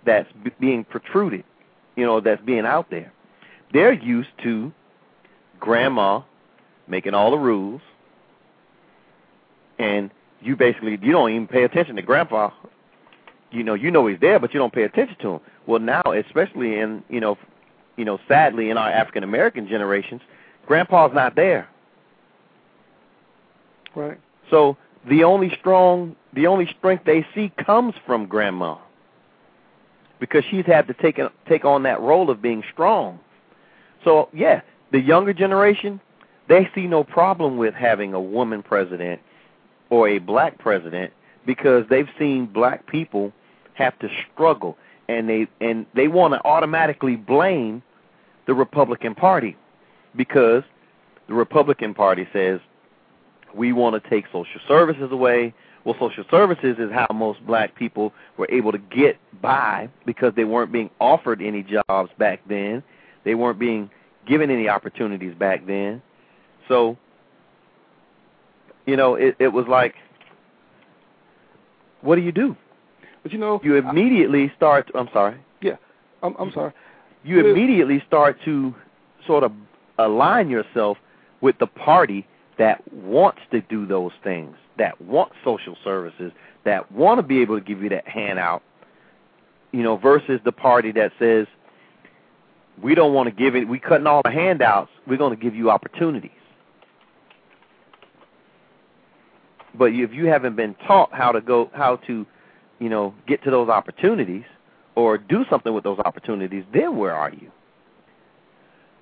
that's 0.06 0.30
b- 0.44 0.52
being 0.60 0.84
protruded, 0.84 1.46
you 1.96 2.06
know, 2.06 2.20
that's 2.20 2.42
being 2.42 2.66
out 2.66 2.90
there. 2.90 3.14
They're 3.72 3.94
used 3.94 4.30
to 4.44 4.74
grandma 5.60 6.22
making 6.88 7.14
all 7.14 7.32
the 7.32 7.38
rules, 7.38 7.82
and 9.80 10.12
you 10.44 10.56
basically 10.56 11.00
you 11.02 11.12
don't 11.12 11.32
even 11.32 11.48
pay 11.48 11.64
attention 11.64 11.96
to 11.96 12.02
grandpa. 12.02 12.52
You 13.52 13.64
know, 13.64 13.76
you 13.76 13.92
know 13.92 14.08
he's 14.08 14.20
there, 14.20 14.40
but 14.40 14.54
you 14.54 14.60
don't 14.60 14.74
pay 14.74 14.84
attention 14.84 15.16
to 15.20 15.30
him. 15.34 15.40
Well, 15.68 15.80
now, 15.80 16.02
especially 16.06 16.80
in 16.80 17.04
you 17.10 17.20
know, 17.20 17.38
you 17.98 18.06
know, 18.06 18.20
sadly 18.28 18.70
in 18.70 18.78
our 18.78 18.90
African 18.90 19.24
American 19.24 19.68
generations, 19.68 20.22
grandpa's 20.66 21.12
not 21.14 21.36
there. 21.36 21.68
Right. 23.96 24.20
So 24.50 24.78
the 25.08 25.24
only 25.24 25.56
strong, 25.60 26.16
the 26.34 26.48
only 26.48 26.68
strength 26.78 27.06
they 27.06 27.26
see 27.36 27.52
comes 27.58 27.94
from 28.06 28.26
grandma, 28.26 28.78
because 30.20 30.44
she's 30.50 30.66
had 30.66 30.88
to 30.88 30.94
take 30.94 31.20
take 31.48 31.66
on 31.66 31.84
that 31.84 32.02
role 32.02 32.30
of 32.30 32.42
being 32.42 32.64
strong. 32.72 33.20
So 34.04 34.30
yeah, 34.34 34.62
the 34.92 35.00
younger 35.00 35.34
generation, 35.34 36.02
they 36.48 36.70
see 36.74 36.88
no 36.88 37.04
problem 37.04 37.58
with 37.58 37.74
having 37.74 38.14
a 38.14 38.22
woman 38.22 38.64
president 38.64 39.22
or 39.94 40.08
a 40.08 40.18
black 40.18 40.58
president 40.58 41.14
because 41.46 41.86
they've 41.88 42.10
seen 42.18 42.48
black 42.48 42.88
people 42.88 43.32
have 43.76 43.98
to 44.00 44.10
struggle 44.34 44.76
and 45.08 45.30
they 45.30 45.46
and 45.62 45.86
they 45.94 46.08
want 46.08 46.34
to 46.34 46.44
automatically 46.44 47.16
blame 47.16 47.84
the 48.48 48.56
Republican 48.56 49.14
Party 49.14 49.56
because 50.16 50.64
the 51.28 51.36
Republican 51.36 51.94
Party 51.94 52.28
says 52.34 52.60
we 53.54 53.72
want 53.72 54.02
to 54.02 54.10
take 54.10 54.26
social 54.32 54.60
services 54.68 55.12
away. 55.12 55.54
Well, 55.86 55.96
social 56.00 56.24
services 56.32 56.78
is 56.80 56.92
how 56.92 57.06
most 57.14 57.46
black 57.46 57.76
people 57.76 58.14
were 58.38 58.48
able 58.50 58.72
to 58.72 58.80
get 58.80 59.20
by 59.44 59.90
because 60.08 60.34
they 60.36 60.44
weren't 60.44 60.72
being 60.72 60.90
offered 61.00 61.40
any 61.40 61.62
jobs 61.62 62.10
back 62.18 62.42
then. 62.48 62.82
They 63.26 63.36
weren't 63.36 63.60
being 63.60 63.92
given 64.26 64.50
any 64.50 64.68
opportunities 64.70 65.36
back 65.36 65.68
then. 65.68 66.02
So, 66.68 66.98
you 68.86 68.96
know, 68.96 69.16
it, 69.16 69.36
it 69.40 69.48
was 69.50 69.66
like, 69.68 69.96
what 72.02 72.16
do 72.16 72.22
you 72.22 72.32
do? 72.32 72.56
But 73.22 73.32
you 73.32 73.38
know, 73.38 73.62
You 73.64 73.76
immediately 73.76 74.52
start. 74.58 74.92
I'm 74.94 75.10
sorry. 75.14 75.38
I'm, 76.22 76.36
I'm 76.38 76.52
sorry. 76.52 76.74
You 77.24 77.42
Yeah. 77.42 77.52
immediately 77.52 78.04
start 78.08 78.38
to 78.46 78.76
sort 79.26 79.44
of 79.44 79.52
align 79.98 80.50
yourself 80.50 80.98
with 81.42 81.58
the 81.60 81.68
party 81.68 82.28
that 82.58 82.82
wants 82.94 83.40
to 83.52 83.62
do 83.62 83.86
those 83.86 84.12
things, 84.24 84.56
that 84.78 85.00
want 85.02 85.32
social 85.44 85.78
services, 85.84 86.32
that 86.66 86.92
want 86.92 87.20
to 87.20 87.24
be 87.24 87.42
able 87.42 87.58
to 87.58 87.64
give 87.64 87.82
you 87.82 87.90
that 87.90 88.08
handout, 88.08 88.62
you 89.72 89.84
know, 89.84 89.98
versus 89.98 90.40
the 90.44 90.52
party 90.52 90.92
that 90.92 91.12
says, 91.18 91.48
we 92.82 92.96
don't 92.96 93.14
want 93.14 93.28
to 93.30 93.36
give 93.36 93.56
it, 93.56 93.68
we 93.68 93.80
cutting 93.80 94.08
all 94.08 94.22
the 94.24 94.32
handouts, 94.32 94.90
we're 95.08 95.18
going 95.18 95.36
to 95.36 95.42
give 95.42 95.56
you 95.56 95.70
opportunities. 95.70 96.32
But 99.76 99.86
if 99.94 100.14
you 100.14 100.28
haven't 100.28 100.56
been 100.56 100.76
taught 100.88 101.12
how 101.14 101.32
to 101.32 101.42
go, 101.42 101.70
how 101.74 101.98
to, 102.08 102.26
you 102.80 102.90
know, 102.90 103.14
get 103.28 103.44
to 103.44 103.52
those 103.52 103.70
opportunities 103.70 104.44
or 104.96 105.18
do 105.18 105.46
something 105.50 105.74
with 105.74 105.84
those 105.84 106.00
opportunities, 106.00 106.64
then 106.74 106.96
where 106.98 107.14
are 107.16 107.32
you? 107.32 107.52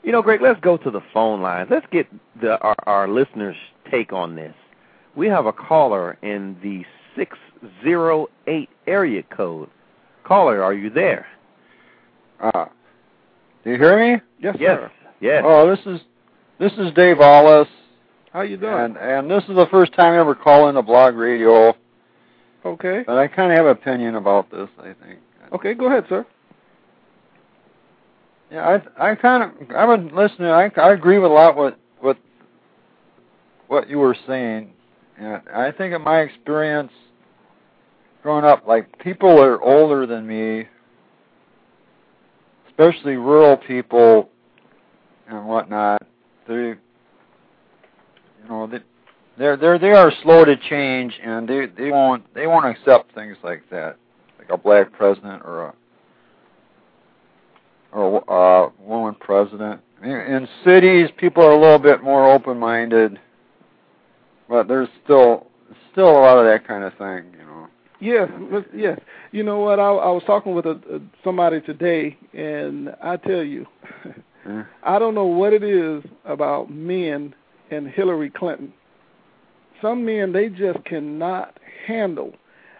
You 0.04 0.12
know, 0.12 0.22
Greg, 0.22 0.42
let's 0.42 0.60
go 0.62 0.78
to 0.78 0.90
the 0.90 1.02
phone 1.14 1.42
lines. 1.42 1.68
Let's 1.70 1.86
get 1.92 2.08
the, 2.42 2.58
our, 2.60 2.76
our 2.88 3.08
listeners' 3.08 3.56
take 3.92 4.14
on 4.14 4.36
this. 4.36 4.56
We 5.16 5.28
have 5.28 5.46
a 5.46 5.54
caller 5.54 6.18
in 6.22 6.58
the 6.64 6.86
608 7.16 8.70
area 8.88 9.24
code. 9.24 9.70
Caller, 10.24 10.64
are 10.64 10.74
you 10.74 10.90
there? 10.90 11.28
Uh, 12.40 12.66
do 13.64 13.72
you 13.72 13.78
hear 13.78 14.00
me? 14.16 14.22
Yes, 14.40 14.56
Yes. 14.60 14.78
sir. 14.80 14.92
Yes. 15.20 15.44
Oh, 15.46 15.70
this 15.70 15.86
is 15.86 16.02
this 16.58 16.72
is 16.80 16.92
Dave 16.94 17.20
Wallace, 17.20 17.68
How 18.34 18.42
you 18.42 18.58
doing? 18.58 18.74
and 18.74 18.98
and 18.98 19.30
this 19.30 19.44
is 19.44 19.56
the 19.56 19.68
first 19.70 19.94
time 19.94 20.14
I 20.14 20.20
ever 20.20 20.36
call 20.36 20.70
into 20.70 20.82
blog 20.82 21.16
radio. 21.16 21.76
okay. 22.66 23.04
But 23.06 23.18
I 23.18 23.28
kind 23.28 23.52
of 23.52 23.58
have 23.58 23.66
an 23.66 23.72
opinion 23.74 24.16
about 24.16 24.50
this. 24.50 24.70
I 24.80 24.94
think. 25.04 25.20
Okay, 25.54 25.74
go 25.74 25.88
ahead, 25.88 26.06
sir. 26.08 26.26
Yeah, 28.52 28.80
I 28.98 29.12
I 29.12 29.16
kind 29.16 29.44
of 29.44 29.76
I've 29.76 30.00
been 30.00 30.16
listening. 30.16 30.50
I 30.50 30.72
I 30.78 30.94
agree 30.94 31.20
with 31.20 31.32
a 31.32 31.34
lot 31.34 31.58
with 31.58 31.74
with 32.02 32.18
what 33.68 33.90
you 33.90 33.98
were 33.98 34.16
saying, 34.28 34.74
and 35.18 35.42
I 35.54 35.72
think 35.72 35.94
in 35.94 36.02
my 36.02 36.22
experience 36.22 36.92
growing 38.24 38.46
up, 38.46 38.68
like 38.68 38.98
people 39.00 39.42
are 39.42 39.62
older 39.62 40.06
than 40.06 40.26
me, 40.26 40.68
especially 42.70 43.16
rural 43.16 43.58
people 43.58 44.30
and 45.28 45.48
whatnot, 45.48 46.02
they 46.48 46.76
you 48.44 48.50
know 48.50 48.68
they 48.68 48.80
they're 49.38 49.58
they're 49.58 49.80
they 49.80 49.92
are 49.92 50.12
slow 50.24 50.46
to 50.46 50.56
change, 50.58 51.20
and 51.24 51.48
they 51.48 51.66
they 51.66 51.92
won't 51.92 52.32
they 52.34 52.48
won't 52.48 52.66
accept 52.66 53.14
things 53.14 53.38
like 53.44 53.64
that, 53.70 53.98
like 54.38 54.50
a 54.50 54.58
black 54.58 54.92
president 54.92 55.44
or 55.46 55.68
a 55.68 55.74
or 57.92 58.24
a 58.28 58.66
uh, 58.68 58.72
woman 58.80 59.16
president. 59.20 59.82
In, 60.04 60.48
cities, 60.66 61.10
people 61.18 61.44
are 61.44 61.52
a 61.52 61.60
little 61.60 61.78
bit 61.78 62.04
more 62.04 62.32
open-minded, 62.32 63.20
but 64.50 64.68
there's 64.68 64.90
still 65.04 65.48
still 65.92 66.10
a 66.10 66.20
lot 66.20 66.38
of 66.40 66.46
that 66.46 66.68
kind 66.68 66.84
of 66.84 66.94
thing, 66.98 67.32
you 67.40 67.46
know. 67.46 67.68
Yes, 68.00 68.30
but- 68.50 68.76
yes. 68.76 69.00
You 69.32 69.44
know 69.44 69.60
what? 69.60 69.80
I, 69.80 69.84
I 69.84 70.12
was 70.12 70.24
talking 70.26 70.56
with 70.56 70.66
a, 70.66 70.72
a, 70.92 71.00
somebody 71.24 71.62
today, 71.62 72.18
and 72.34 72.90
I 73.02 73.18
tell 73.18 73.44
you, 73.44 73.68
Yeah. 74.46 74.64
I 74.84 74.98
don't 74.98 75.14
know 75.14 75.28
what 75.28 75.54
it 75.54 75.64
is 75.64 76.04
about 76.26 76.72
men 76.72 77.36
and 77.72 77.88
Hillary 77.88 78.30
Clinton. 78.30 78.74
Some 79.82 80.06
men 80.06 80.32
they 80.32 80.50
just 80.50 80.84
cannot 80.86 81.58
handle. 81.88 82.34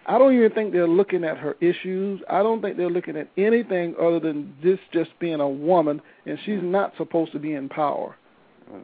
I 0.06 0.18
don't 0.18 0.34
even 0.34 0.50
think 0.50 0.72
they're 0.72 0.88
looking 0.88 1.24
at 1.24 1.38
her 1.38 1.56
issues. 1.60 2.20
I 2.28 2.42
don't 2.42 2.60
think 2.60 2.76
they're 2.76 2.90
looking 2.90 3.16
at 3.16 3.28
anything 3.36 3.94
other 4.00 4.18
than 4.18 4.54
this 4.62 4.78
just 4.92 5.10
being 5.20 5.40
a 5.40 5.48
woman, 5.48 6.00
and 6.26 6.38
she's 6.44 6.60
not 6.62 6.92
supposed 6.96 7.32
to 7.32 7.38
be 7.38 7.52
in 7.54 7.68
power. 7.68 8.16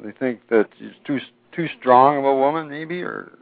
They 0.04 0.12
think 0.12 0.48
that 0.50 0.68
she's 0.78 0.92
too 1.06 1.18
too 1.52 1.66
strong 1.80 2.18
of 2.18 2.24
a 2.24 2.34
woman, 2.34 2.68
maybe, 2.68 3.02
or 3.02 3.32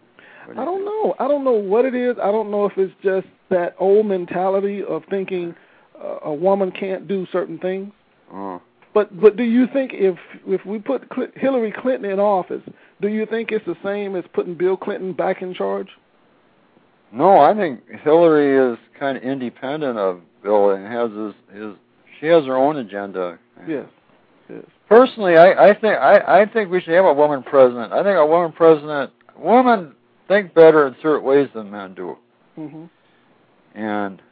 do 0.47 0.53
I 0.53 0.65
don't 0.65 0.79
think? 0.79 0.87
know. 0.87 1.15
I 1.19 1.29
don't 1.29 1.45
know 1.45 1.53
what 1.53 1.85
it 1.85 1.95
is. 1.95 2.17
I 2.23 2.31
don't 2.31 2.51
know 2.51 2.67
if 2.67 2.73
it's 2.79 2.95
just 3.03 3.27
that 3.51 3.75
old 3.79 4.07
mentality 4.07 4.83
of 4.83 5.03
thinking 5.11 5.55
a, 6.01 6.29
a 6.29 6.35
woman 6.35 6.71
can't 6.71 7.09
do 7.09 7.27
certain 7.33 7.59
things. 7.59 7.93
Uh, 8.33 8.59
But 8.97 9.21
but 9.21 9.37
do 9.37 9.43
you 9.45 9.67
think 9.75 9.91
if 9.93 10.17
if 10.47 10.65
we 10.65 10.79
put 10.79 11.03
Cl- 11.15 11.29
Hillary 11.35 11.71
Clinton 11.71 12.11
in 12.11 12.19
office, 12.19 12.63
do 13.03 13.09
you 13.09 13.27
think 13.27 13.53
it's 13.53 13.67
the 13.67 13.77
same 13.85 14.17
as 14.17 14.25
putting 14.33 14.55
Bill 14.55 14.75
Clinton 14.75 15.13
back 15.13 15.43
in 15.43 15.53
charge? 15.53 15.89
no, 17.13 17.39
I 17.39 17.53
think 17.55 17.81
Hillary 18.03 18.73
is 18.73 18.79
kind 18.99 19.19
of 19.19 19.23
independent 19.23 19.99
of 19.99 20.23
Bill 20.43 20.71
and 20.71 20.87
has 20.91 21.11
his 21.13 21.35
his. 21.61 21.75
She 22.19 22.27
has 22.29 22.47
her 22.47 22.57
own 22.57 22.79
agenda. 22.79 23.39
Yes. 23.69 23.85
Yes. 24.49 24.65
Personally, 24.89 25.37
I 25.37 25.69
I 25.69 25.75
think 25.79 25.95
I 25.99 26.41
I 26.41 26.47
think 26.47 26.71
we 26.71 26.81
should 26.81 26.95
have 26.95 27.05
a 27.05 27.13
woman 27.13 27.43
president. 27.43 27.93
I 27.93 28.03
think 28.03 28.17
a 28.17 28.25
woman 28.25 28.53
president. 28.53 29.11
Women 29.39 29.95
think 30.27 30.55
better 30.55 30.87
in 30.87 30.97
certain 31.03 31.23
ways 31.23 31.51
than 31.55 31.71
men 31.71 31.93
do, 31.93 32.17
Mhm. 32.59 32.89
and 33.75 34.23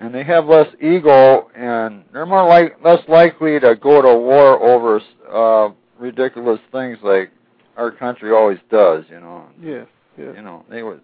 and 0.00 0.14
they 0.14 0.24
have 0.24 0.46
less 0.46 0.68
ego, 0.80 1.50
and 1.54 2.04
they're 2.12 2.26
more 2.26 2.46
like 2.46 2.82
less 2.82 3.00
likely 3.08 3.60
to 3.60 3.76
go 3.76 4.02
to 4.02 4.14
war 4.18 4.60
over 4.62 5.00
uh 5.30 5.72
ridiculous 5.98 6.58
things 6.72 6.98
like 7.02 7.30
our 7.76 7.90
country 7.90 8.32
always 8.32 8.58
does. 8.70 9.04
You 9.10 9.20
know. 9.20 9.44
Yeah. 9.62 9.84
Yeah. 10.18 10.32
You 10.32 10.42
know, 10.42 10.64
they 10.68 10.82
would. 10.82 11.00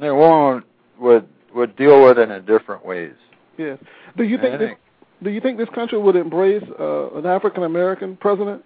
The 0.00 0.14
woman 0.14 0.62
would 0.98 1.26
would 1.54 1.76
deal 1.76 2.04
with 2.04 2.18
it 2.18 2.30
in 2.30 2.44
different 2.44 2.84
ways. 2.84 3.14
Yes. 3.56 3.78
Do 4.16 4.22
you 4.22 4.38
And 4.38 4.58
think 4.58 4.58
this, 4.58 4.78
do 5.24 5.30
you 5.30 5.40
think 5.40 5.58
this 5.58 5.68
country 5.74 5.98
would 5.98 6.14
embrace 6.16 6.62
uh, 6.78 7.10
an 7.14 7.26
African 7.26 7.64
American 7.64 8.16
president? 8.16 8.64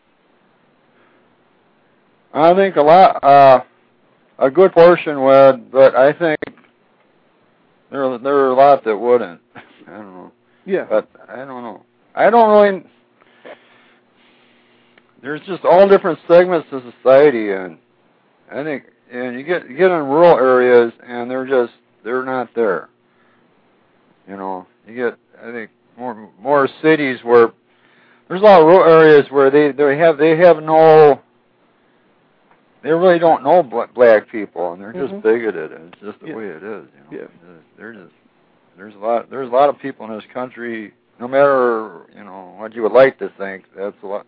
I 2.35 2.55
think 2.55 2.77
a 2.77 2.83
lot, 2.83 3.23
uh, 3.23 3.63
a 4.39 4.51
good 4.51 4.73
portion 4.73 5.23
would, 5.23 5.71
but 5.71 5.95
I 5.95 6.13
think 6.13 6.39
there 7.93 8.19
there 8.19 8.35
are 8.37 8.51
a 8.51 8.55
lot 8.55 8.85
that 8.85 8.97
wouldn't. 8.97 9.41
I 9.87 9.91
don't 9.91 10.15
know, 10.15 10.33
Yeah. 10.65 10.87
but 10.89 11.09
I 11.29 11.37
don't 11.37 11.63
know. 11.63 11.85
I 12.15 12.31
don't 12.31 12.51
really. 12.51 12.85
There's 15.23 15.41
just 15.43 15.65
all 15.65 15.89
different 15.89 16.19
segments 16.27 16.67
of 16.73 16.83
society, 17.01 17.53
and 17.53 17.79
I 18.51 18.65
think, 18.65 18.85
and 19.13 19.37
you 19.39 19.45
get 19.45 19.69
you 19.71 19.77
get 19.77 19.91
in 19.93 20.03
rural 20.07 20.37
areas, 20.37 20.93
and 21.07 21.31
they're 21.31 21.47
just 21.47 21.73
they're 22.03 22.25
not 22.25 22.49
there. 22.57 22.89
You 24.29 24.37
know, 24.37 24.67
you 24.87 24.97
get 24.97 25.19
I 25.41 25.53
think 25.53 25.71
more 25.97 26.29
more 26.41 26.69
cities 26.83 27.19
where 27.23 27.53
there's 28.29 28.41
a 28.41 28.45
lot 28.45 28.63
of 28.63 28.67
rural 28.67 28.93
areas 28.93 29.27
where 29.31 29.51
they 29.51 29.71
they 29.71 29.97
have 29.99 30.19
they 30.19 30.37
have 30.39 30.61
no 30.63 31.21
they 32.83 32.91
really 32.91 33.19
don't 33.19 33.43
know 33.43 33.63
black 33.63 34.29
people 34.31 34.73
and 34.73 34.83
they're 34.83 34.93
just 34.93 35.13
Mhm. 35.15 35.23
bigoted 35.23 35.73
and 35.73 35.93
it's 35.93 36.03
just 36.03 36.21
the 36.21 36.29
Yeah. 36.29 36.35
way 36.35 36.47
it 36.49 36.63
is 36.63 36.87
you 36.95 37.01
know 37.19 37.23
Yeah. 37.23 37.27
they're 37.77 37.93
just 37.93 38.13
there's 38.77 38.95
a 38.95 38.99
lot 38.99 39.31
there's 39.31 39.49
a 39.49 39.53
lot 39.53 39.69
of 39.69 39.79
people 39.79 40.07
in 40.07 40.13
this 40.13 40.27
country 40.33 40.93
no 41.21 41.29
matter 41.29 42.07
you 42.17 42.25
know 42.25 42.55
what 42.59 42.75
you 42.75 42.83
would 42.83 42.93
like 42.93 43.19
to 43.19 43.29
think 43.31 43.65
that's 43.77 43.97
a 44.03 44.07
lot 44.07 44.27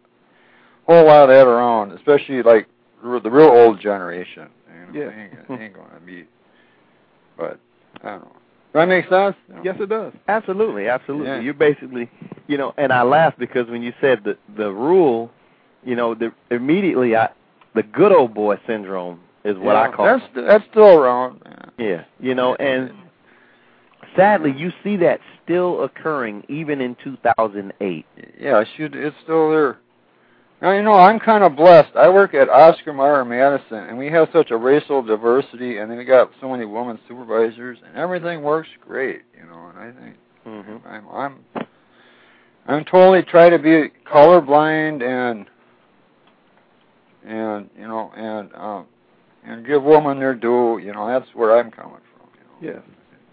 whole 0.86 1.04
lot 1.06 1.24
of 1.24 1.28
that 1.28 1.46
around 1.46 1.92
especially 1.92 2.42
like 2.42 2.68
the 3.02 3.30
real 3.30 3.48
old 3.50 3.80
generation 3.80 4.48
you 4.68 4.92
know 4.92 5.00
Yeah. 5.10 5.10
ain't, 5.50 5.60
ain't 5.60 5.74
gonna 5.74 6.00
be 6.04 6.26
but 7.36 7.58
I 8.02 8.10
don't 8.10 8.20
know 8.22 8.32
does 8.72 8.80
that 8.80 8.88
make 8.88 9.08
sense 9.08 9.36
You 9.48 9.54
know? 9.54 9.60
Yes, 9.62 9.76
it 9.78 9.88
does. 9.88 10.12
Absolutely, 10.26 10.88
absolutely. 10.88 11.28
Yeah. 11.28 11.38
You 11.40 11.54
basically, 11.54 12.10
you 12.48 12.58
know, 12.58 12.74
and 12.76 12.92
I 12.92 13.02
laugh 13.02 13.34
because 13.38 13.68
when 13.68 13.82
you 13.82 13.92
said 14.00 14.24
the 14.24 14.36
the 14.56 14.72
rule, 14.72 15.30
you 15.84 15.94
know, 15.94 16.14
the 16.16 16.32
immediately 16.50 17.14
I 17.14 17.28
the 17.74 17.82
good 17.82 18.12
old 18.12 18.34
boy 18.34 18.56
syndrome 18.66 19.20
is 19.44 19.56
what 19.58 19.76
I 19.76 19.86
Yeah, 19.88 19.92
call. 19.92 20.06
that's 20.06 20.24
it. 20.36 20.46
that's 20.46 20.64
still 20.70 20.98
around 20.98 21.42
yeah. 21.44 21.84
Yeah, 21.86 22.04
you 22.20 22.34
know, 22.34 22.54
and 22.56 22.92
sadly 24.16 24.52
you 24.56 24.72
see 24.82 24.96
that 24.98 25.20
still 25.44 25.82
occurring 25.84 26.44
even 26.48 26.80
in 26.80 26.96
2008. 27.04 28.06
Yeah, 28.40 28.64
should 28.76 28.94
it's 28.94 29.16
still 29.22 29.50
there. 29.50 29.78
Now 30.62 30.70
you 30.72 30.82
know 30.82 30.94
I'm 30.94 31.18
kind 31.20 31.44
of 31.44 31.56
blessed. 31.56 31.94
I 31.96 32.08
work 32.08 32.32
at 32.32 32.48
Oscar 32.48 32.92
Mayer 32.94 33.24
Madison, 33.24 33.78
and 33.88 33.98
we 33.98 34.06
have 34.06 34.28
such 34.32 34.50
a 34.50 34.56
racial 34.56 35.02
diversity, 35.02 35.78
and 35.78 35.90
then 35.90 35.98
we 35.98 36.04
got 36.04 36.30
so 36.40 36.48
many 36.48 36.64
women 36.64 36.98
supervisors, 37.08 37.78
and 37.86 37.96
everything 37.96 38.42
works 38.42 38.68
great. 38.80 39.22
You 39.38 39.46
know, 39.46 39.70
and 39.74 39.78
I 39.78 40.00
think 40.00 40.16
Mm-hmm. 40.46 40.86
I'm 40.86 41.08
I'm 41.08 41.44
I'm 42.66 42.84
totally 42.84 43.22
try 43.22 43.48
to 43.50 43.58
be 43.58 43.90
colorblind 44.06 45.02
and 45.02 45.46
and 47.26 47.68
you 47.78 47.86
know 47.88 48.12
and 48.16 48.54
um 48.54 48.86
and 49.44 49.66
give 49.66 49.82
women 49.82 50.18
their 50.18 50.34
due. 50.34 50.78
You 50.78 50.92
know, 50.92 51.06
that's 51.06 51.28
where 51.34 51.56
I'm 51.58 51.70
coming 51.70 51.98
from. 52.16 52.28
You 52.62 52.68
know. 52.70 52.74
Yes. 52.74 52.82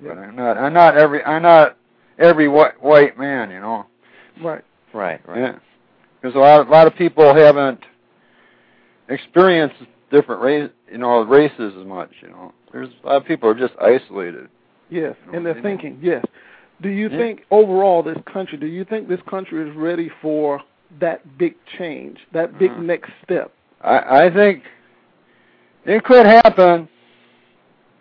But 0.03 0.17
I'm 0.17 0.35
not 0.35 0.57
I'm 0.57 0.73
not 0.73 0.97
every 0.97 1.23
I'm 1.23 1.41
not 1.43 1.77
every 2.19 2.47
white 2.47 2.81
white 2.81 3.17
man. 3.17 3.51
You 3.51 3.59
know. 3.59 3.85
Right. 4.41 4.63
Right, 4.93 5.21
right. 5.27 5.37
Yeah, 5.39 5.55
because 6.21 6.35
a 6.35 6.39
lot, 6.39 6.67
a 6.67 6.69
lot 6.69 6.85
of 6.87 6.95
people 6.95 7.33
haven't 7.33 7.79
experienced 9.09 9.75
different 10.11 10.41
race, 10.41 10.69
you 10.91 10.97
know, 10.97 11.21
races 11.23 11.73
as 11.79 11.85
much. 11.85 12.09
You 12.21 12.29
know, 12.29 12.53
there's 12.73 12.89
a 13.03 13.07
lot 13.07 13.15
of 13.17 13.25
people 13.25 13.49
are 13.49 13.53
just 13.53 13.73
isolated. 13.81 14.49
Yes, 14.89 15.15
You 15.25 15.31
know, 15.31 15.37
and 15.37 15.45
they're 15.45 15.53
they- 15.53 15.61
thinking. 15.61 15.99
Yes. 16.01 16.25
Do 16.81 16.89
you 16.89 17.09
Yeah. 17.09 17.17
think 17.17 17.45
overall 17.51 18.03
this 18.03 18.17
country? 18.25 18.57
Do 18.57 18.65
you 18.65 18.83
think 18.83 19.07
this 19.07 19.21
country 19.29 19.69
is 19.69 19.75
ready 19.75 20.09
for 20.21 20.61
that 20.99 21.37
big 21.37 21.55
change, 21.77 22.19
that 22.33 22.57
big 22.59 22.71
Uh. 22.71 22.77
next 22.81 23.11
step? 23.23 23.51
I, 23.83 24.25
I 24.25 24.33
think 24.33 24.63
it 25.85 26.03
could 26.03 26.25
happen, 26.25 26.87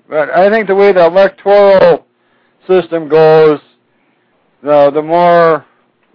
but 0.09 0.31
I 0.31 0.51
think 0.51 0.66
the 0.66 0.75
way 0.75 0.93
the 0.93 1.07
electoral 1.07 2.07
system 2.69 3.09
goes, 3.09 3.61
the 4.62 4.90
the 4.93 5.03
more 5.03 5.64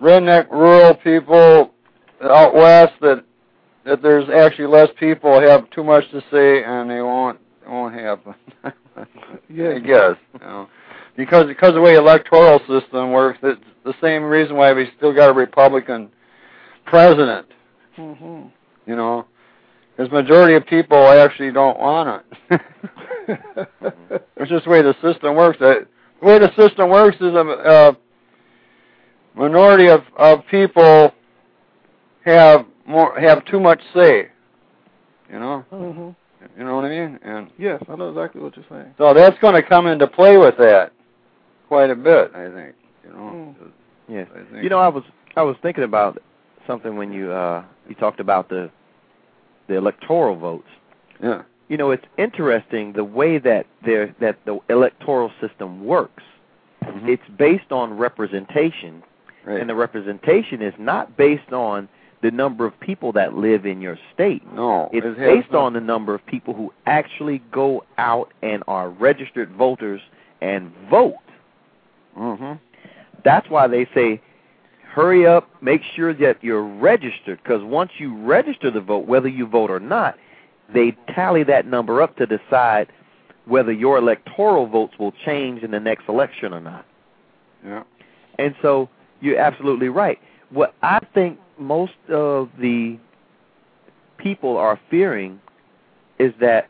redneck 0.01 0.51
rural 0.51 0.93
people 0.95 1.71
out 2.21 2.54
west 2.54 2.93
that 3.01 3.23
that 3.86 4.01
there's 4.01 4.30
actually 4.30 4.67
less 4.67 4.89
people 4.99 5.39
have 5.39 5.69
too 5.69 5.84
much 5.84 6.10
to 6.12 6.21
say 6.32 6.63
and 6.63 6.89
they 6.89 7.01
won't 7.01 7.39
it 7.63 7.69
won't 7.69 7.93
happen. 7.95 8.36
yeah, 9.49 9.69
I 9.75 9.80
guess. 9.80 10.15
You 10.34 10.39
know. 10.39 10.69
Because 11.17 11.47
because 11.47 11.69
of 11.69 11.75
the 11.75 11.82
way 11.82 11.95
electoral 11.95 12.60
system 12.67 13.12
works, 13.12 13.39
it's 13.41 13.62
the 13.84 13.93
same 14.01 14.23
reason 14.23 14.56
why 14.56 14.73
we 14.73 14.89
still 14.97 15.13
got 15.13 15.30
a 15.30 15.34
Republican 15.34 16.10
president. 16.86 17.47
Mm-hmm. 17.97 18.47
You 18.86 18.95
know, 18.95 19.25
because 19.95 20.12
majority 20.12 20.55
of 20.55 20.65
people 20.65 20.97
actually 20.97 21.51
don't 21.51 21.79
want 21.79 22.23
it. 22.49 22.62
it's 24.38 24.49
just 24.49 24.65
the 24.65 24.69
way 24.69 24.81
the 24.81 24.95
system 25.01 25.36
works. 25.36 25.58
The 25.60 25.88
the 26.21 26.25
way 26.25 26.39
the 26.39 26.53
system 26.55 26.89
works 26.89 27.17
is 27.17 27.34
a, 27.34 27.38
a 27.39 27.97
minority 29.36 29.88
of 29.88 30.01
of 30.17 30.39
people 30.49 31.13
have 32.25 32.65
more 32.86 33.17
have 33.19 33.45
too 33.45 33.60
much 33.60 33.81
say. 33.93 34.29
You 35.31 35.39
know, 35.39 35.65
hmm 35.69 36.10
you 36.58 36.63
know 36.63 36.75
what 36.75 36.86
I 36.86 36.89
mean? 36.89 37.19
And 37.23 37.49
Yes, 37.58 37.81
I 37.89 37.95
know 37.95 38.10
exactly 38.10 38.41
what 38.41 38.55
you're 38.55 38.65
saying. 38.69 38.93
so 38.97 39.13
that's 39.13 39.38
going 39.39 39.55
to 39.55 39.63
come 39.63 39.88
into 39.88 40.05
play 40.05 40.38
with 40.38 40.55
that 40.58 40.91
quite 41.67 41.89
a 41.89 41.95
bit, 41.95 42.31
I 42.36 42.51
think. 42.51 42.75
You 43.03 43.10
know, 43.12 43.15
Mm. 43.17 43.55
Yes. 44.08 44.27
I 44.34 44.51
think. 44.51 44.63
You 44.63 44.69
know, 44.69 44.77
I 44.79 44.88
was 44.89 45.03
I 45.36 45.41
was 45.41 45.55
thinking 45.63 45.84
about 45.84 46.21
something 46.67 46.95
when 46.95 47.12
you 47.12 47.31
uh 47.31 47.63
you 47.89 47.95
talked 47.95 48.19
about 48.19 48.49
the 48.49 48.69
the 49.67 49.75
electoral 49.75 50.36
votes. 50.36 50.67
yeah, 51.21 51.41
You 51.69 51.78
know, 51.78 51.91
it's 51.91 52.06
interesting 52.17 52.93
the 52.93 53.04
way 53.04 53.38
that 53.39 53.65
there 53.84 54.13
that 54.19 54.38
the 54.45 54.60
electoral 54.69 55.32
system 55.41 55.86
works. 55.86 56.23
Mhm. 56.84 57.08
It's 57.10 57.28
based 57.38 57.71
on 57.71 57.97
representation, 57.97 59.01
right. 59.45 59.60
and 59.60 59.69
the 59.69 59.75
representation 59.75 60.62
is 60.62 60.73
not 60.78 61.17
based 61.17 61.51
on 61.51 61.88
the 62.21 62.32
number 62.32 62.65
of 62.65 62.80
people 62.80 63.12
that 63.13 63.36
live 63.36 63.65
in 63.65 63.82
your 63.82 63.97
state. 64.13 64.43
no, 64.54 64.89
It's 64.93 65.06
it 65.06 65.17
based 65.17 65.54
on 65.54 65.73
the 65.73 65.82
number 65.82 66.13
of 66.13 66.25
people 66.25 66.54
who 66.54 66.71
actually 66.86 67.39
go 67.51 67.84
out 67.97 68.32
and 68.41 68.63
are 68.67 68.89
registered 68.89 69.49
voters 69.51 70.01
and 70.41 70.71
vote. 70.89 71.15
Mhm. 72.17 72.60
That's 73.23 73.49
why 73.49 73.67
they 73.67 73.86
say, 73.93 74.21
hurry 74.95 75.27
up, 75.27 75.49
make 75.62 75.81
sure 75.93 76.13
that 76.13 76.41
you're 76.41 76.63
registered, 76.63 77.38
because 77.43 77.62
once 77.62 77.91
you 77.97 78.15
register 78.15 78.71
the 78.71 78.79
vote, 78.79 79.05
whether 79.05 79.27
you 79.27 79.45
vote 79.45 79.69
or 79.69 79.79
not, 79.81 80.17
they 80.73 80.95
tally 81.13 81.43
that 81.43 81.67
number 81.67 82.01
up 82.01 82.15
to 82.15 82.25
decide 82.25 82.88
whether 83.43 83.73
your 83.73 83.97
electoral 83.97 84.65
votes 84.67 84.93
will 84.97 85.12
change 85.25 85.63
in 85.63 85.71
the 85.71 85.81
next 85.81 86.08
election 86.08 86.53
or 86.53 86.62
not. 86.62 86.86
Yeah. 87.63 87.84
And 88.39 88.55
so 88.62 88.89
you're 89.19 89.38
absolutely 89.38 89.89
right. 89.89 90.17
What 90.49 90.73
I 90.81 90.99
think 91.13 91.39
most 91.60 91.99
of 92.08 92.49
the 92.58 92.97
people 94.17 94.55
are 94.55 94.79
fearing 94.89 95.41
is 96.19 96.34
that 96.39 96.69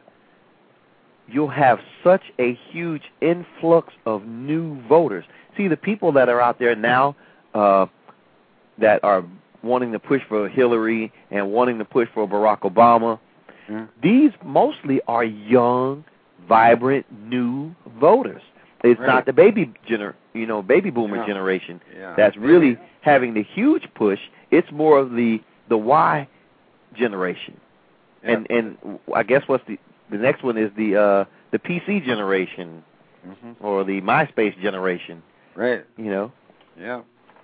you'll 1.28 1.48
have 1.50 1.80
such 2.04 2.24
a 2.40 2.58
huge 2.72 3.04
influx 3.22 3.94
of 4.08 4.26
new 4.26 4.82
voters. 4.88 5.26
See, 5.56 5.68
the 5.68 5.78
people 5.78 6.12
that 6.14 6.28
are 6.28 6.42
out 6.42 6.58
there 6.58 6.76
now 6.76 7.16
uh, 7.54 7.86
that 8.78 9.04
are 9.04 9.24
wanting 9.64 9.92
to 9.92 10.00
push 10.00 10.22
for 10.28 10.48
Hillary 10.48 11.12
and 11.32 11.52
wanting 11.52 11.78
to 11.80 11.86
push 11.86 12.08
for 12.14 12.28
Barack 12.28 12.60
Obama, 12.62 13.20
Yeah. 13.70 13.86
these 14.02 14.32
mostly 14.44 15.02
are 15.08 15.24
young, 15.24 16.04
vibrant, 16.48 17.06
new 17.28 17.74
voters. 18.00 18.42
It's 18.84 19.00
Right. 19.00 19.08
not 19.08 19.26
the 19.26 19.34
baby 19.34 19.74
gener, 19.88 20.14
you 20.34 20.46
know, 20.46 20.62
baby 20.62 20.92
boomer 20.92 21.18
Yeah. 21.18 21.26
generation 21.26 21.82
Yeah. 21.98 22.14
that's 22.16 22.38
really 22.38 22.78
having 23.02 23.34
the 23.34 23.42
huge 23.42 23.92
push. 23.96 24.20
It's 24.52 24.72
more 24.72 25.00
of 25.00 25.14
the 25.14 25.42
the 25.68 25.78
Y 25.78 26.28
generation. 26.94 27.60
Yeah. 28.24 28.32
And 28.34 28.48
and 28.52 29.00
I 29.16 29.24
guess 29.24 29.42
what's 29.48 29.64
the 29.66 29.80
the 30.12 30.18
next 30.18 30.44
one 30.44 30.58
is 30.58 30.72
the 30.76 30.96
uh 30.96 31.26
the 31.52 31.58
PC 31.60 32.00
generation 32.06 32.84
Mhm. 33.28 33.56
or 33.62 33.84
the 33.84 34.02
MySpace 34.02 34.56
generation, 34.62 35.24
Right. 35.56 35.84
you 35.98 36.12
know. 36.12 36.32
Yeah. 36.80 37.02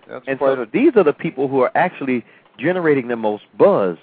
That's 0.07 0.25
And 0.27 0.37
quite 0.37 0.57
so 0.57 0.65
these 0.71 0.91
are 0.95 1.03
the 1.03 1.13
people 1.13 1.47
who 1.47 1.61
are 1.61 1.71
actually 1.75 2.25
generating 2.57 3.07
the 3.07 3.15
most 3.15 3.43
buzz. 3.57 3.97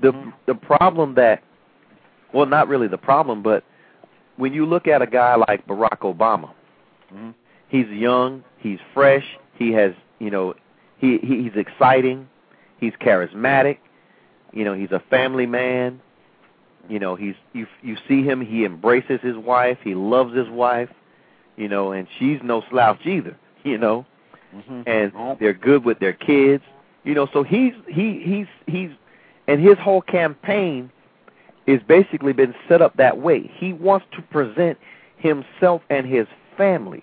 The 0.00 0.12
Mhm. 0.12 0.32
the 0.46 0.54
problem 0.54 1.14
that 1.14 1.42
well 2.32 2.46
not 2.46 2.68
really 2.68 2.88
the 2.88 2.98
problem, 2.98 3.42
but 3.42 3.64
when 4.36 4.52
you 4.52 4.66
look 4.66 4.86
at 4.86 5.00
a 5.02 5.06
guy 5.06 5.34
like 5.36 5.66
Barack 5.66 6.00
Obama, 6.00 6.50
Mhm. 7.12 7.34
he's 7.68 7.88
young, 7.88 8.44
he's 8.58 8.80
fresh, 8.92 9.38
he 9.54 9.72
has, 9.72 9.94
you 10.18 10.30
know, 10.30 10.54
he, 10.98 11.18
he 11.18 11.42
he's 11.44 11.56
exciting, 11.56 12.28
he's 12.78 12.92
charismatic, 12.94 13.78
you 14.52 14.64
know, 14.64 14.74
he's 14.74 14.92
a 14.92 15.00
family 15.00 15.46
man. 15.46 16.00
You 16.88 17.00
know, 17.00 17.16
he's 17.16 17.34
you 17.52 17.66
you 17.82 17.96
see 18.06 18.22
him, 18.22 18.40
he 18.40 18.64
embraces 18.64 19.20
his 19.20 19.36
wife, 19.36 19.78
he 19.82 19.94
loves 19.94 20.34
his 20.34 20.48
wife, 20.48 20.90
you 21.56 21.68
know, 21.68 21.92
and 21.92 22.06
she's 22.18 22.42
no 22.42 22.60
slouch 22.70 23.04
either, 23.06 23.36
you 23.64 23.78
know 23.78 24.06
Mhm. 24.68 24.82
and 24.86 25.38
they're 25.38 25.52
good 25.52 25.84
with 25.84 25.98
their 25.98 26.12
kids. 26.12 26.64
You 27.04 27.14
know, 27.14 27.26
so 27.32 27.42
he's 27.42 27.74
he 27.88 28.20
he's 28.20 28.46
he's 28.66 28.90
and 29.48 29.60
his 29.60 29.78
whole 29.78 30.02
campaign 30.02 30.90
is 31.66 31.80
basically 31.82 32.32
been 32.32 32.54
set 32.68 32.80
up 32.82 32.96
that 32.96 33.18
way. 33.18 33.50
He 33.54 33.72
wants 33.72 34.06
to 34.12 34.22
present 34.22 34.78
himself 35.16 35.82
and 35.90 36.06
his 36.06 36.26
family. 36.56 37.02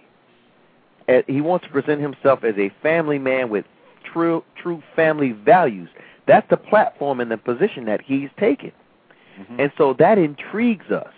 He 1.27 1.41
wants 1.41 1.65
to 1.65 1.71
present 1.71 1.99
himself 2.01 2.43
as 2.43 2.57
a 2.57 2.69
family 2.81 3.19
man 3.19 3.49
with 3.49 3.65
true 4.03 4.43
true 4.55 4.81
family 4.95 5.31
values. 5.31 5.89
That's 6.25 6.49
the 6.49 6.57
platform 6.57 7.19
and 7.19 7.29
the 7.29 7.37
position 7.37 7.85
that 7.85 8.01
he's 8.01 8.29
taken. 8.37 8.71
Mhm. 9.39 9.59
And 9.59 9.71
so 9.77 9.93
that 9.93 10.17
intrigues 10.17 10.89
us. 10.91 11.13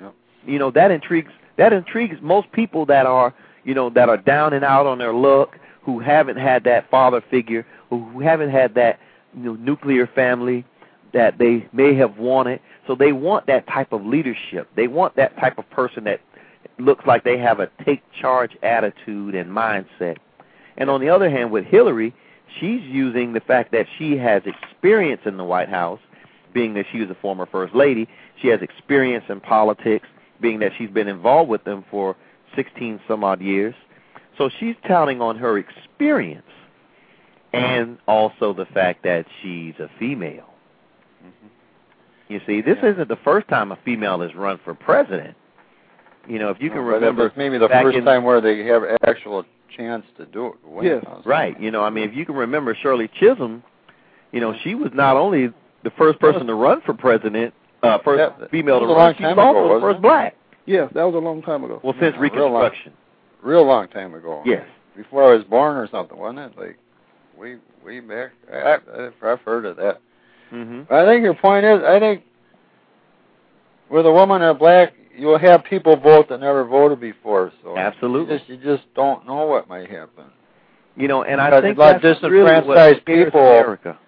Yep. 0.00 0.14
You 0.46 0.58
know, 0.58 0.70
that 0.72 0.90
intrigues 0.90 1.32
that 1.56 1.72
intrigues 1.72 2.20
most 2.20 2.50
people 2.52 2.84
that 2.86 3.06
are, 3.06 3.32
you 3.66 3.74
know, 3.74 3.90
that 3.90 4.08
are 4.08 4.16
down 4.16 4.54
and 4.54 4.64
out 4.64 4.86
on 4.86 4.96
their 4.96 5.12
luck, 5.12 5.58
who 5.82 5.98
haven't 5.98 6.36
had 6.36 6.64
that 6.64 6.88
father 6.90 7.22
figure, 7.30 7.66
who, 7.90 8.20
haven't 8.20 8.50
had 8.50 8.74
that 8.76 8.98
you 9.36 9.42
know, 9.42 9.54
nuclear 9.56 10.06
family 10.06 10.64
that 11.12 11.36
they 11.38 11.68
may 11.72 11.94
have 11.94 12.16
wanted. 12.16 12.60
So 12.86 12.94
they 12.94 13.12
want 13.12 13.46
that 13.46 13.66
type 13.66 13.92
of 13.92 14.06
leadership. 14.06 14.68
They 14.76 14.86
want 14.86 15.16
that 15.16 15.36
type 15.36 15.58
of 15.58 15.68
person 15.70 16.04
that 16.04 16.20
looks 16.78 17.06
like 17.06 17.24
they 17.24 17.38
have 17.38 17.58
a 17.58 17.68
take 17.84 18.02
charge 18.12 18.56
attitude 18.62 19.34
and 19.34 19.50
mindset. 19.50 20.18
And 20.76 20.88
on 20.88 21.00
the 21.00 21.08
other 21.08 21.28
hand, 21.28 21.50
with 21.50 21.64
Hillary, 21.64 22.14
she's 22.60 22.82
using 22.82 23.32
the 23.32 23.40
fact 23.40 23.72
that 23.72 23.86
she 23.98 24.16
has 24.16 24.42
experience 24.46 25.22
in 25.24 25.36
the 25.36 25.44
White 25.44 25.68
House, 25.68 26.00
being 26.52 26.74
that 26.74 26.86
she 26.92 27.00
was 27.00 27.10
a 27.10 27.14
former 27.14 27.46
first 27.46 27.74
lady. 27.74 28.08
She 28.40 28.48
has 28.48 28.62
experience 28.62 29.24
in 29.28 29.40
politics, 29.40 30.06
being 30.40 30.60
that 30.60 30.72
she's 30.78 30.90
been 30.90 31.08
involved 31.08 31.50
with 31.50 31.64
them 31.64 31.84
for 31.90 32.14
16 32.56 33.00
some 33.06 33.22
odd 33.22 33.40
years. 33.40 33.74
So 34.38 34.48
she's 34.60 34.74
counting 34.86 35.20
on 35.20 35.36
her 35.38 35.58
experience 35.58 36.42
and 37.52 37.98
also 38.06 38.52
the 38.52 38.66
fact 38.66 39.02
that 39.04 39.26
she's 39.40 39.74
a 39.78 39.88
female. 39.98 40.44
You 42.28 42.40
see, 42.46 42.60
this 42.60 42.78
Yeah. 42.82 42.90
isn't 42.90 43.08
the 43.08 43.16
first 43.16 43.46
time 43.48 43.70
a 43.70 43.76
female 43.76 44.20
has 44.20 44.34
run 44.34 44.58
for 44.58 44.74
president. 44.74 45.36
You 46.26 46.40
know, 46.40 46.50
if 46.50 46.60
you 46.60 46.70
can 46.70 46.78
No, 46.80 46.84
remember 46.94 47.30
maybe 47.36 47.56
the 47.56 47.68
first 47.68 47.96
in- 47.96 48.04
time 48.04 48.24
where 48.24 48.40
they 48.40 48.64
have 48.64 48.82
actual 49.06 49.44
chance 49.76 50.04
to 50.16 50.26
do 50.26 50.46
it. 50.48 50.54
win 50.64 50.84
Yes. 50.86 51.04
Right. 51.24 51.58
You 51.60 51.70
know, 51.70 51.84
I 51.84 51.90
mean, 51.90 52.04
if 52.08 52.16
you 52.16 52.26
can 52.26 52.34
remember 52.34 52.74
Shirley 52.74 53.08
Chisholm, 53.08 53.62
you 54.32 54.40
know, 54.40 54.52
she 54.64 54.74
was 54.74 54.92
not 54.92 55.16
only 55.16 55.52
the 55.84 55.90
first 55.90 56.18
person 56.18 56.48
to 56.48 56.54
run 56.54 56.80
for 56.80 56.94
president, 56.94 57.54
uh, 57.84 57.98
first 57.98 58.18
Yeah, 58.40 58.46
female 58.48 58.80
to 58.80 58.86
run, 58.86 58.96
long 58.96 59.14
she 59.14 59.24
also 59.24 59.74
the 59.74 59.80
first 59.80 59.98
it? 59.98 60.02
black. 60.02 60.34
Yes, 60.66 60.90
that 60.94 61.04
was 61.04 61.14
a 61.14 61.18
long 61.18 61.42
time 61.42 61.64
ago. 61.64 61.80
Well, 61.82 61.94
since 62.00 62.14
Yeah, 62.14 62.20
real 62.20 62.50
long. 62.50 62.62
Reconstruction. 62.62 62.92
Real 63.42 63.64
long 63.66 63.88
time 63.88 64.14
ago. 64.14 64.42
Yes. 64.44 64.66
Before 64.96 65.30
I 65.32 65.36
was 65.36 65.44
born 65.44 65.76
or 65.76 65.88
something, 65.88 66.18
wasn't 66.18 66.38
it? 66.40 66.58
Like 66.58 66.78
way 67.38 67.56
way 67.84 68.00
back. 68.00 68.32
I, 68.52 68.78
I've 69.22 69.40
heard 69.40 69.64
of 69.66 69.76
that. 69.76 70.00
hmm 70.50 70.82
I 70.90 71.04
think 71.04 71.22
your 71.22 71.34
point 71.34 71.64
is, 71.64 71.80
I 71.86 72.00
think 72.00 72.24
with 73.90 74.06
a 74.06 74.12
woman 74.12 74.42
and 74.42 74.50
a 74.50 74.54
black, 74.54 74.94
you'll 75.16 75.38
have 75.38 75.64
people 75.64 75.96
vote 75.96 76.28
that 76.28 76.40
never 76.40 76.64
voted 76.64 77.00
before. 77.00 77.52
So 77.62 77.76
Absolutely. 77.76 78.32
you 78.34 78.38
just, 78.38 78.50
you 78.50 78.56
just 78.56 78.82
don't 78.94 79.26
know 79.26 79.46
what 79.46 79.68
might 79.68 79.88
happen. 79.90 80.24
You 80.96 81.08
know, 81.08 81.22
and 81.24 81.40
I 81.40 81.60
think 81.60 81.76
a 81.76 81.80
lot 81.80 81.96
of 81.96 82.02
that's 82.02 82.22
really 82.22 82.50
disenfranchised 82.50 83.02
scares 83.02 83.24
people- 83.26 83.40
America. 83.40 83.98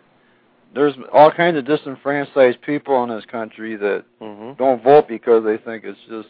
There's 0.75 0.95
all 1.13 1.31
kinds 1.31 1.57
of 1.57 1.65
disenfranchised 1.67 2.61
people 2.63 3.03
in 3.05 3.11
this 3.11 3.25
country 3.27 3.77
that 3.77 4.05
hmm 4.21 4.53
don't 4.59 4.83
vote 4.83 5.07
because 5.09 5.45
they 5.45 5.57
think 5.59 5.85
it's 5.85 5.99
just 6.09 6.29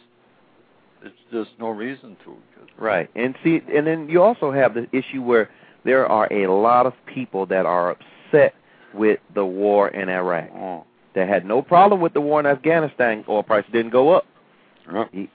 it's 1.03 1.15
just 1.31 1.51
no 1.59 1.69
reason 1.69 2.17
to. 2.25 2.35
Right. 2.77 3.09
And 3.15 3.35
see, 3.43 3.61
and 3.73 3.85
then 3.85 4.09
you 4.09 4.21
also 4.21 4.51
have 4.51 4.73
the 4.73 4.87
issue 4.91 5.21
where 5.21 5.49
there 5.83 6.05
are 6.05 6.31
a 6.31 6.47
lot 6.47 6.85
of 6.85 6.93
people 7.05 7.45
that 7.47 7.65
are 7.65 7.91
upset 7.91 8.53
with 8.93 9.19
the 9.33 9.45
war 9.45 9.89
in 9.89 10.09
Iraq. 10.09 10.49
Oh, 10.55 10.85
That 11.15 11.27
had 11.27 11.45
no 11.45 11.61
problem 11.61 12.01
with 12.01 12.13
the 12.13 12.21
war 12.21 12.39
in 12.39 12.45
Afghanistan. 12.45 13.23
Oil 13.27 13.43
prices 13.43 13.71
didn't 13.71 13.91
go 13.91 14.11
up. 14.11 14.25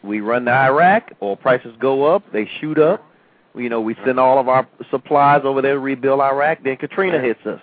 We 0.03 0.21
run 0.21 0.47
to 0.47 0.51
Iraq, 0.51 1.13
oil 1.23 1.37
prices 1.37 1.77
go 1.79 2.05
up, 2.07 2.25
they 2.33 2.49
shoot 2.61 2.79
up. 2.79 3.05
You 3.55 3.69
know, 3.69 3.81
we 3.81 3.95
send 4.05 4.19
all 4.19 4.41
of 4.41 4.49
our 4.49 4.67
supplies 4.91 5.43
over 5.45 5.63
there 5.63 5.75
to 5.75 5.79
rebuild 5.79 6.21
Iraq. 6.21 6.65
Then 6.65 6.77
Katrina 6.77 7.21
hits 7.21 7.47
us, 7.47 7.61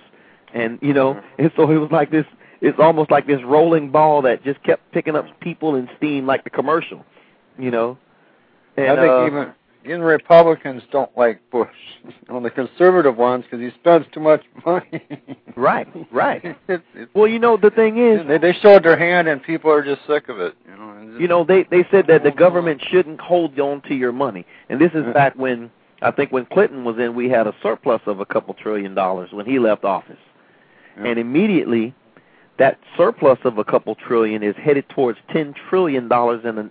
and 0.53 0.79
you 0.81 0.93
know, 0.93 1.11
uh-huh. 1.11 1.21
and 1.37 1.51
so 1.57 1.69
it 1.69 1.75
was 1.77 1.91
like 1.91 2.09
this. 2.09 2.25
It's 2.61 2.79
almost 2.79 3.11
like 3.11 3.27
this 3.27 3.41
rolling 3.43 3.89
ball 3.89 4.21
that 4.21 4.43
just 4.43 4.63
kept 4.63 4.89
picking 4.93 5.17
up 5.17 5.25
people 5.41 5.75
and 5.75 5.89
steam, 5.97 6.25
like 6.25 6.45
the 6.45 6.49
commercial. 6.49 7.03
You 7.61 7.71
know, 7.71 7.97
and 8.77 8.87
I 8.87 8.95
think 8.95 9.11
uh, 9.11 9.25
even 9.27 9.53
even 9.85 10.01
Republicans 10.01 10.83
don't 10.91 11.15
like 11.17 11.39
Bush. 11.51 11.67
On 12.29 12.43
the 12.43 12.49
conservative 12.49 13.17
ones, 13.17 13.43
because 13.45 13.59
he 13.59 13.71
spends 13.79 14.05
too 14.13 14.19
much 14.19 14.43
money. 14.65 15.01
right, 15.55 15.87
right. 16.11 16.43
It's- 16.67 16.81
it's- 16.95 17.09
Well, 17.13 17.27
you 17.27 17.39
know, 17.39 17.57
the 17.57 17.69
thing 17.71 17.97
is, 17.97 18.25
they 18.27 18.37
they 18.37 18.53
showed 18.53 18.83
their 18.83 18.97
hand, 18.97 19.27
and 19.27 19.41
people 19.43 19.71
are 19.71 19.83
just 19.83 20.05
sick 20.07 20.29
of 20.29 20.39
it. 20.39 20.55
You 20.69 20.75
know. 20.77 21.05
just- 21.09 21.21
you 21.21 21.27
know, 21.27 21.43
they 21.43 21.63
they 21.63 21.85
said 21.91 22.07
that 22.07 22.23
the 22.23 22.31
government 22.31 22.81
shouldn't 22.89 23.19
hold 23.21 23.59
on 23.59 23.81
to 23.81 23.93
your 23.95 24.11
money, 24.11 24.45
and 24.69 24.79
this 24.79 24.91
is 24.93 25.05
back 25.13 25.33
when 25.35 25.69
I 26.01 26.09
think 26.11 26.31
when 26.31 26.45
Clinton 26.45 26.83
was 26.83 26.97
in, 26.97 27.13
we 27.15 27.29
had 27.29 27.45
a 27.47 27.53
surplus 27.61 28.01
of 28.07 28.19
a 28.19 28.25
couple 28.25 28.53
trillion 28.55 28.95
dollars 28.95 29.31
when 29.31 29.45
he 29.45 29.59
left 29.59 29.83
office. 29.83 30.17
Yeah. 30.97 31.05
and 31.07 31.19
immediately 31.19 31.93
that 32.59 32.77
surplus 32.97 33.39
of 33.45 33.57
a 33.57 33.63
couple 33.63 33.95
trillion 33.95 34.43
is 34.43 34.55
headed 34.57 34.87
towards 34.89 35.17
ten 35.31 35.53
trillion 35.69 36.07
dollars 36.09 36.43
in 36.43 36.57
a 36.57 36.69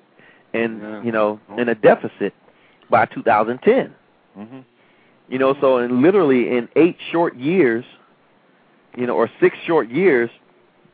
in 0.53 0.81
Yeah. 0.81 1.03
you 1.03 1.13
know 1.13 1.41
in 1.57 1.69
a 1.69 1.75
deficit 1.75 2.35
by 2.89 3.07
2010 3.07 3.95
Mhm. 4.39 4.65
you 5.29 5.39
know 5.39 5.55
so 5.61 5.79
in 5.79 6.03
literally 6.03 6.57
in 6.57 6.69
eight 6.77 6.97
short 7.13 7.37
years 7.37 7.85
you 8.97 9.07
know 9.07 9.15
or 9.17 9.29
six 9.41 9.57
short 9.67 9.89
years 9.89 10.31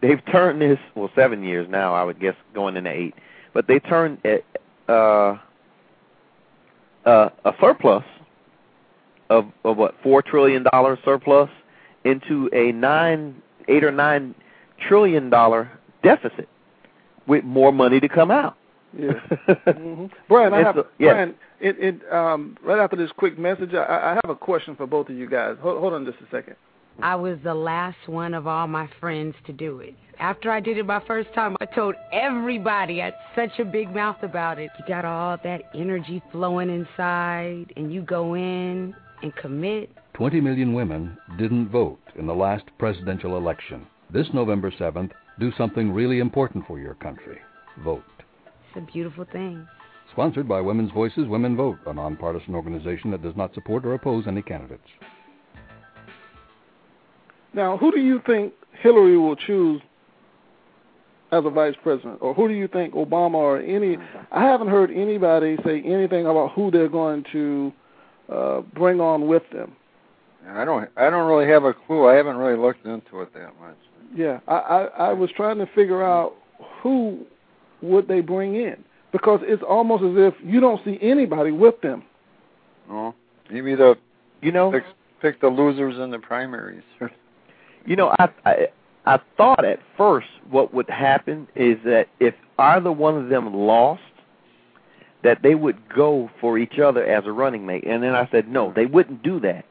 they've 0.00 0.22
turned 0.26 0.60
this 0.60 0.78
well 0.94 1.10
seven 1.14 1.42
years 1.42 1.68
now 1.68 1.94
i 1.94 2.02
would 2.04 2.18
guess 2.20 2.34
going 2.54 2.76
into 2.76 2.90
eight 2.90 3.14
but 3.54 3.66
they 3.66 3.78
turned 3.78 4.18
it, 4.24 4.44
uh 4.88 5.36
uh 7.06 7.30
a 7.44 7.54
surplus 7.60 8.04
of 9.30 9.46
of 9.64 9.76
what 9.76 9.94
four 10.02 10.22
trillion 10.22 10.64
dollar 10.72 10.98
surplus 11.04 11.50
into 12.04 12.48
a 12.52 12.72
nine 12.72 13.40
eight 13.68 13.82
or 13.84 13.90
nine 13.92 14.34
trillion 14.86 15.30
dollar 15.30 15.70
deficit 16.02 16.48
with 17.26 17.42
more 17.44 17.72
money 17.72 17.98
to 18.00 18.08
come 18.08 18.30
out 18.30 18.56
Yeah. 18.98 19.54
hmm 19.72 20.06
Brian, 20.28 20.54
I 20.54 20.58
have 20.58 20.76
a- 20.78 20.86
yes. 20.98 21.12
Brian. 21.12 21.34
It, 21.60 21.76
it 21.78 22.12
um 22.12 22.56
right 22.62 22.78
after 22.78 22.96
this 22.96 23.10
quick 23.16 23.38
message, 23.38 23.74
I, 23.74 23.84
I 23.84 24.18
have 24.22 24.30
a 24.30 24.34
question 24.36 24.76
for 24.76 24.86
both 24.86 25.08
of 25.08 25.16
you 25.16 25.28
guys. 25.28 25.56
Hold, 25.60 25.80
hold 25.80 25.92
on 25.94 26.04
just 26.04 26.18
a 26.18 26.30
second. 26.30 26.56
I 27.02 27.14
was 27.14 27.38
the 27.44 27.54
last 27.54 27.98
one 28.06 28.32
of 28.32 28.46
all 28.46 28.66
my 28.66 28.88
friends 29.00 29.34
to 29.46 29.52
do 29.52 29.80
it. 29.80 29.94
After 30.18 30.50
I 30.50 30.60
did 30.60 30.78
it 30.78 30.86
my 30.86 31.02
first 31.06 31.32
time, 31.34 31.54
I 31.60 31.66
told 31.66 31.94
everybody. 32.10 33.02
I 33.02 33.06
had 33.06 33.14
such 33.34 33.58
a 33.58 33.64
big 33.66 33.94
mouth 33.94 34.16
about 34.22 34.58
it. 34.58 34.70
You 34.78 34.84
got 34.88 35.04
all 35.04 35.36
that 35.44 35.62
energy 35.74 36.22
flowing 36.32 36.70
inside, 36.70 37.66
and 37.76 37.92
you 37.92 38.00
go 38.00 38.32
in 38.34 38.94
and 39.22 39.36
commit. 39.36 39.90
20 40.14 40.40
million 40.40 40.72
women 40.72 41.18
didn't 41.36 41.68
vote 41.68 41.98
in 42.18 42.26
the 42.26 42.34
last 42.34 42.64
presidential 42.78 43.36
election. 43.36 43.86
This 44.10 44.28
November 44.32 44.70
7th, 44.70 45.10
do 45.38 45.52
something 45.58 45.92
really 45.92 46.20
important 46.20 46.66
for 46.66 46.78
your 46.78 46.94
country. 46.94 47.38
Vote. 47.84 48.02
It's 48.76 48.86
a 48.86 48.92
beautiful 48.92 49.24
thing. 49.32 49.66
Sponsored 50.12 50.46
by 50.46 50.60
Women's 50.60 50.92
Voices 50.92 51.26
Women 51.26 51.56
Vote, 51.56 51.78
a 51.86 51.94
nonpartisan 51.94 52.54
organization 52.54 53.10
that 53.10 53.22
does 53.22 53.34
not 53.34 53.54
support 53.54 53.86
or 53.86 53.94
oppose 53.94 54.26
any 54.26 54.42
candidates. 54.42 54.82
Now, 57.54 57.78
who 57.78 57.90
do 57.90 58.00
you 58.00 58.20
think 58.26 58.52
Hillary 58.72 59.16
will 59.16 59.36
choose 59.36 59.80
as 61.32 61.44
a 61.46 61.50
vice 61.50 61.74
president, 61.82 62.18
or 62.20 62.34
who 62.34 62.48
do 62.48 62.54
you 62.54 62.68
think 62.68 62.92
Obama 62.92 63.36
or 63.36 63.60
any? 63.60 63.96
I 64.30 64.42
haven't 64.42 64.68
heard 64.68 64.90
anybody 64.90 65.56
say 65.64 65.80
anything 65.82 66.26
about 66.26 66.52
who 66.52 66.70
they're 66.70 66.88
going 66.88 67.24
to 67.32 67.72
uh, 68.30 68.60
bring 68.60 69.00
on 69.00 69.26
with 69.26 69.42
them. 69.52 69.74
I 70.50 70.66
don't. 70.66 70.88
I 70.98 71.08
don't 71.08 71.26
really 71.26 71.50
have 71.50 71.64
a 71.64 71.72
clue. 71.72 72.06
I 72.06 72.14
haven't 72.14 72.36
really 72.36 72.58
looked 72.58 72.84
into 72.84 73.22
it 73.22 73.32
that 73.32 73.58
much. 73.58 73.76
Yeah, 74.14 74.40
I, 74.46 74.54
I 74.54 74.82
I 74.84 75.12
was 75.14 75.30
trying 75.34 75.58
to 75.58 75.66
figure 75.74 76.04
out 76.04 76.34
who 76.82 77.26
would 77.86 78.08
they 78.08 78.20
bring 78.20 78.56
in 78.56 78.76
because 79.12 79.40
it's 79.42 79.62
almost 79.62 80.02
as 80.02 80.12
if 80.14 80.34
you 80.44 80.60
don't 80.60 80.84
see 80.84 80.98
anybody 81.00 81.50
with 81.50 81.80
them. 81.80 82.02
Oh, 82.90 82.92
no, 82.92 83.14
maybe 83.50 83.74
the 83.74 83.96
You 84.42 84.52
know, 84.52 84.70
pick, 84.70 84.84
pick 85.20 85.40
the 85.40 85.48
losers 85.48 85.98
in 85.98 86.10
the 86.10 86.18
primaries. 86.18 86.82
you 87.86 87.96
know, 87.96 88.14
I, 88.18 88.28
I 88.44 88.68
I 89.06 89.20
thought 89.36 89.64
at 89.64 89.78
first 89.96 90.26
what 90.50 90.74
would 90.74 90.90
happen 90.90 91.46
is 91.54 91.78
that 91.84 92.08
if 92.18 92.34
either 92.58 92.90
one 92.90 93.16
of 93.16 93.28
them 93.28 93.54
lost, 93.54 94.02
that 95.22 95.42
they 95.42 95.54
would 95.54 95.88
go 95.88 96.28
for 96.40 96.58
each 96.58 96.78
other 96.78 97.04
as 97.04 97.24
a 97.24 97.32
running 97.32 97.64
mate. 97.64 97.84
And 97.86 98.02
then 98.02 98.14
I 98.14 98.28
said 98.30 98.48
no, 98.48 98.72
they 98.74 98.86
wouldn't 98.86 99.22
do 99.22 99.40
that 99.40 99.64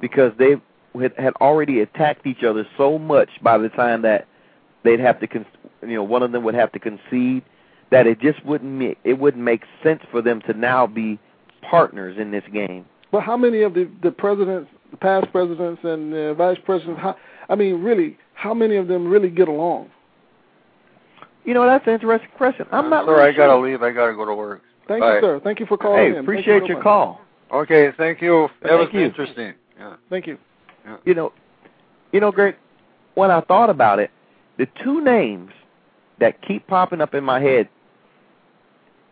because 0.00 0.32
they 0.38 0.56
had, 1.00 1.12
had 1.16 1.34
already 1.34 1.80
attacked 1.80 2.26
each 2.26 2.42
other 2.42 2.66
so 2.76 2.98
much 2.98 3.28
by 3.42 3.58
the 3.58 3.68
time 3.68 4.02
that 4.02 4.26
they'd 4.84 5.00
have 5.00 5.20
to, 5.20 5.26
con- 5.26 5.46
you 5.82 5.94
know, 5.94 6.02
one 6.02 6.22
of 6.22 6.32
them 6.32 6.44
would 6.44 6.54
have 6.54 6.72
to 6.72 6.78
concede 6.78 7.42
that 7.90 8.06
it 8.06 8.20
just 8.20 8.44
wouldn't 8.44 8.72
make 8.72 8.98
it 9.04 9.18
wouldn't 9.18 9.42
make 9.44 9.62
sense 9.82 10.00
for 10.10 10.22
them 10.22 10.40
to 10.42 10.54
now 10.54 10.86
be 10.86 11.18
partners 11.68 12.16
in 12.18 12.30
this 12.30 12.44
game. 12.52 12.84
But 13.10 13.22
how 13.22 13.36
many 13.36 13.62
of 13.62 13.74
the 13.74 13.90
the 14.02 14.10
presidents, 14.10 14.70
the 14.90 14.96
past 14.96 15.30
presidents 15.32 15.80
and 15.84 16.14
uh, 16.14 16.34
vice 16.34 16.58
presidents, 16.64 17.00
how, 17.00 17.16
I 17.48 17.54
mean, 17.54 17.82
really, 17.82 18.18
how 18.34 18.54
many 18.54 18.76
of 18.76 18.88
them 18.88 19.08
really 19.08 19.30
get 19.30 19.48
along? 19.48 19.90
You 21.44 21.54
know, 21.54 21.66
that's 21.66 21.86
an 21.86 21.94
interesting 21.94 22.30
question. 22.36 22.66
I'm 22.70 22.88
not 22.88 23.04
Sorry, 23.04 23.18
really 23.18 23.34
I 23.34 23.36
gotta 23.36 23.52
sure. 23.54 23.68
leave. 23.68 23.82
I 23.82 23.90
gotta 23.90 24.14
go 24.14 24.24
to 24.24 24.34
work. 24.34 24.62
Thank 24.88 25.00
Bye. 25.00 25.16
you, 25.16 25.20
sir. 25.20 25.40
Thank 25.42 25.60
you 25.60 25.66
for 25.66 25.76
calling 25.76 25.98
Hey, 25.98 26.10
in. 26.10 26.18
Appreciate 26.18 26.54
you 26.54 26.60
so 26.60 26.66
your 26.66 26.76
much. 26.78 26.84
call. 26.84 27.20
Okay, 27.52 27.90
thank 27.98 28.22
you. 28.22 28.48
That 28.62 28.70
Thank 28.70 28.80
was 28.80 28.88
you. 28.94 29.00
interesting. 29.02 29.54
Yeah. 29.78 29.96
Thank 30.08 30.26
you. 30.26 30.38
you 31.04 31.14
know, 31.14 31.32
you 32.12 32.20
know, 32.20 32.32
Greg, 32.32 32.56
when 33.14 33.30
I 33.30 33.40
thought 33.42 33.68
about 33.70 33.98
it, 33.98 34.10
the 34.58 34.66
two 34.82 35.02
names 35.02 35.50
that 36.22 36.40
keep 36.40 36.66
popping 36.68 37.00
up 37.00 37.14
in 37.14 37.24
my 37.24 37.40
head, 37.40 37.68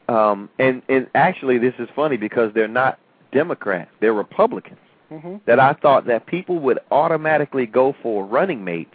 um, 0.09 0.49
and 0.61 0.81
and 0.89 1.09
actually 1.15 1.59
this 1.59 1.75
is 1.79 1.89
funny 1.95 2.17
because 2.17 2.53
they're 2.55 2.69
not 2.69 2.99
Democrats, 3.33 3.91
they're 4.01 4.15
Republicans. 4.15 4.79
hmm 5.09 5.37
That 5.47 5.59
I 5.59 5.73
thought 5.75 6.07
that 6.07 6.27
people 6.27 6.61
would 6.61 6.79
automatically 6.91 7.67
go 7.67 7.95
for 8.01 8.25
running 8.25 8.65
mates 8.65 8.95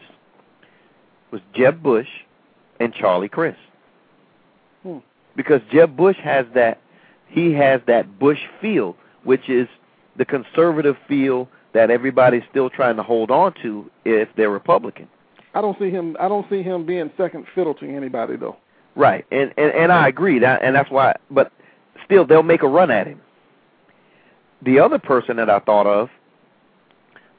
was 1.32 1.42
Jeb 1.54 1.84
Bush 1.84 2.08
and 2.80 2.94
Charlie 2.94 3.28
Crist. 3.30 3.60
Hmm. 4.84 5.00
Because 5.36 5.62
Jeb 5.70 5.98
Bush 5.98 6.18
has 6.24 6.46
that 6.54 6.80
he 7.28 7.52
has 7.54 7.82
that 7.88 8.18
Bush 8.18 8.40
feel, 8.62 8.96
which 9.26 9.50
is 9.50 9.68
the 10.16 10.24
conservative 10.24 10.96
feel 11.06 11.50
that 11.74 11.92
everybody's 11.92 12.44
still 12.50 12.70
trying 12.70 12.96
to 12.96 13.04
hold 13.04 13.30
on 13.30 13.54
to 13.62 13.92
if 14.06 14.30
they're 14.38 14.50
Republican. 14.50 15.10
I 15.56 15.62
don't 15.62 15.78
see 15.80 15.90
him. 15.90 16.16
I 16.20 16.28
don't 16.28 16.48
see 16.50 16.62
him 16.62 16.86
being 16.86 17.10
second 17.18 17.46
fiddle 17.56 17.74
to 17.76 17.86
anybody 17.88 18.36
though. 18.36 18.58
Right, 18.96 19.26
and 19.32 19.54
and, 19.58 19.72
and 19.72 19.92
I 19.92 20.08
agree 20.08 20.40
that, 20.40 20.62
and 20.64 20.76
that's 20.76 20.92
why. 20.92 21.16
But 21.32 21.52
still, 22.06 22.26
they'll 22.26 22.44
make 22.44 22.62
a 22.62 22.68
run 22.68 22.92
at 22.92 23.08
him. 23.08 23.20
The 24.64 24.80
other 24.80 25.00
person 25.00 25.38
that 25.38 25.50
I 25.50 25.60
thought 25.60 25.86
of, 25.88 26.10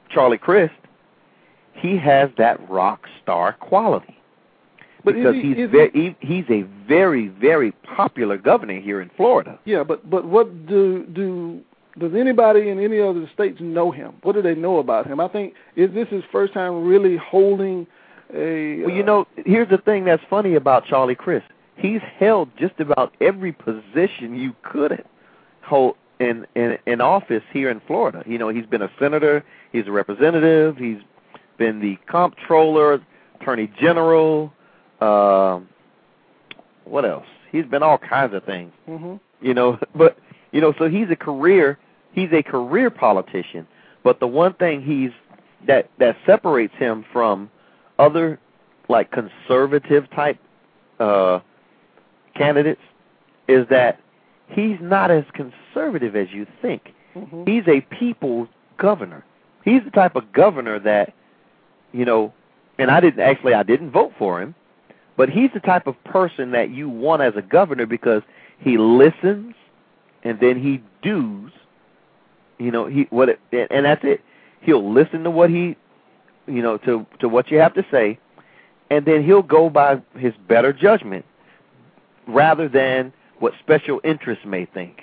Charlie 0.09 0.37
Crist, 0.37 0.73
he 1.73 1.97
has 1.97 2.29
that 2.37 2.69
rock 2.69 3.05
star 3.21 3.53
quality 3.53 4.17
But 5.03 5.15
because 5.15 5.35
he- 5.35 5.53
he's 5.53 5.69
very, 5.69 5.91
he, 5.91 6.15
he's 6.19 6.45
a 6.49 6.63
very 6.87 7.27
very 7.27 7.71
popular 7.95 8.37
governor 8.37 8.79
here 8.79 9.01
in 9.01 9.09
Florida. 9.17 9.59
Yeah, 9.65 9.83
but 9.83 10.09
but 10.09 10.25
what 10.25 10.67
do 10.67 11.05
do 11.05 11.61
does 11.99 12.13
anybody 12.13 12.69
in 12.69 12.79
any 12.79 12.99
other 12.99 13.27
states 13.33 13.57
know 13.59 13.89
him? 13.91 14.13
What 14.21 14.33
do 14.33 14.41
they 14.43 14.53
know 14.55 14.77
about 14.77 15.07
him? 15.07 15.19
I 15.19 15.27
think 15.27 15.55
is 15.75 15.91
this 15.93 16.07
his 16.09 16.23
first 16.31 16.53
time 16.53 16.85
really 16.85 17.17
holding 17.17 17.87
a. 18.33 18.81
Well, 18.81 18.91
you 18.95 19.03
uh, 19.03 19.05
know, 19.05 19.27
here's 19.45 19.69
the 19.69 19.77
thing 19.77 20.05
that's 20.05 20.23
funny 20.29 20.55
about 20.55 20.85
Charlie 20.85 21.15
Crist. 21.15 21.45
He's 21.75 22.01
held 22.17 22.49
just 22.57 22.79
about 22.79 23.13
every 23.21 23.51
position 23.51 24.35
you 24.35 24.55
could 24.63 25.03
hold 25.61 25.95
in 26.19 26.47
in 26.55 26.77
in 26.85 27.01
office 27.01 27.43
here 27.51 27.69
in 27.69 27.81
Florida. 27.85 28.23
You 28.25 28.37
know, 28.37 28.49
he's 28.49 28.65
been 28.65 28.81
a 28.81 28.91
senator, 28.99 29.43
he's 29.71 29.87
a 29.87 29.91
representative, 29.91 30.77
he's 30.77 30.99
been 31.57 31.79
the 31.79 31.97
comptroller, 32.07 33.01
attorney 33.39 33.71
general, 33.79 34.53
um 35.01 35.69
what 36.85 37.05
else? 37.05 37.27
He's 37.51 37.65
been 37.65 37.83
all 37.83 37.97
kinds 37.97 38.33
of 38.33 38.43
things. 38.45 38.71
mhm. 38.87 39.19
You 39.41 39.53
know, 39.53 39.77
but 39.95 40.17
you 40.51 40.61
know, 40.61 40.73
so 40.77 40.89
he's 40.89 41.09
a 41.11 41.15
career 41.15 41.77
he's 42.13 42.31
a 42.33 42.41
career 42.41 42.89
politician. 42.89 43.67
But 44.03 44.19
the 44.19 44.27
one 44.27 44.53
thing 44.53 44.81
he's 44.81 45.11
that 45.67 45.89
that 45.99 46.17
separates 46.25 46.73
him 46.75 47.05
from 47.11 47.51
other 47.99 48.39
like 48.89 49.11
conservative 49.11 50.09
type 50.11 50.37
uh 50.99 51.39
candidates 52.35 52.81
is 53.47 53.67
that 53.69 53.99
he's 54.47 54.77
not 54.81 55.11
as 55.11 55.23
conservative 55.33 56.15
as 56.15 56.27
you 56.31 56.45
think. 56.61 56.93
Mhm. 57.15 57.47
He's 57.47 57.67
a 57.67 57.81
people's 57.81 58.47
governor. 58.77 59.23
He's 59.63 59.83
the 59.83 59.91
type 59.91 60.15
of 60.15 60.31
governor 60.31 60.79
that 60.79 61.13
you 61.91 62.05
know, 62.05 62.33
and 62.77 62.91
I 62.91 62.99
didn't 62.99 63.19
actually 63.19 63.53
I 63.53 63.63
didn't 63.63 63.91
vote 63.91 64.13
for 64.17 64.41
him, 64.41 64.55
but 65.15 65.29
he's 65.29 65.49
the 65.53 65.59
type 65.59 65.87
of 65.87 66.01
person 66.03 66.51
that 66.51 66.69
you 66.69 66.89
want 66.89 67.21
as 67.21 67.33
a 67.35 67.41
governor 67.41 67.85
because 67.85 68.21
he 68.59 68.77
listens 68.77 69.55
and 70.23 70.39
then 70.39 70.61
he 70.61 70.81
does. 71.01 71.51
You 72.59 72.71
know, 72.71 72.85
he 72.85 73.07
what 73.09 73.29
it, 73.29 73.39
and 73.51 73.85
that's 73.85 74.03
it. 74.03 74.21
He'll 74.61 74.91
listen 74.91 75.23
to 75.23 75.31
what 75.31 75.49
he 75.49 75.75
you 76.47 76.61
know, 76.61 76.77
to 76.79 77.05
to 77.19 77.29
what 77.29 77.51
you 77.51 77.59
have 77.59 77.73
to 77.75 77.85
say 77.91 78.19
and 78.89 79.05
then 79.05 79.23
he'll 79.23 79.41
go 79.41 79.69
by 79.69 80.01
his 80.17 80.33
better 80.47 80.73
judgment 80.73 81.25
rather 82.27 82.67
than 82.67 83.13
what 83.39 83.53
special 83.59 84.01
interests 84.03 84.45
may 84.45 84.65
think. 84.65 85.01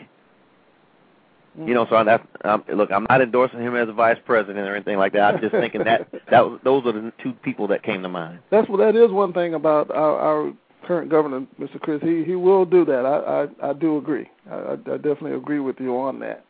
You 1.57 1.73
know, 1.73 1.87
so 1.89 2.03
that 2.03 2.27
um, 2.45 2.65
look, 2.75 2.91
I'm 2.91 3.07
not 3.09 3.23
endorsing 3.23 3.61
him 3.61 3.77
as 3.77 3.89
a 3.89 3.93
vice 3.93 4.19
president 4.27 4.67
or 4.67 4.75
anything 4.75 4.99
like 4.99 5.13
that. 5.13 5.37
I'm 5.37 5.41
just 5.41 5.53
thinking 5.53 5.85
that 5.85 6.09
that 6.31 6.45
was, 6.45 6.59
those 6.65 6.85
are 6.85 6.91
the 6.91 7.13
two 7.23 7.33
people 7.33 7.69
that 7.69 7.85
came 7.85 8.03
to 8.03 8.09
mind. 8.09 8.41
That's 8.51 8.69
what 8.69 8.79
that 8.79 8.97
is 8.97 9.13
one 9.13 9.33
thing 9.33 9.55
about 9.55 9.89
our, 9.93 10.19
our 10.19 10.53
current 10.85 11.13
governor, 11.13 11.47
Mr. 11.61 11.81
Crist. 11.81 12.03
He 12.03 12.25
he 12.25 12.35
will 12.35 12.65
do 12.65 12.85
that. 12.87 13.07
I 13.07 13.45
I, 13.67 13.71
I 13.71 13.73
do 13.73 13.99
agree. 13.99 14.29
I, 14.51 14.55
I 14.55 14.73
I 14.73 14.97
definitely 14.97 15.35
agree 15.35 15.61
with 15.61 15.79
you 15.79 15.97
on 15.97 16.19
that. 16.21 16.45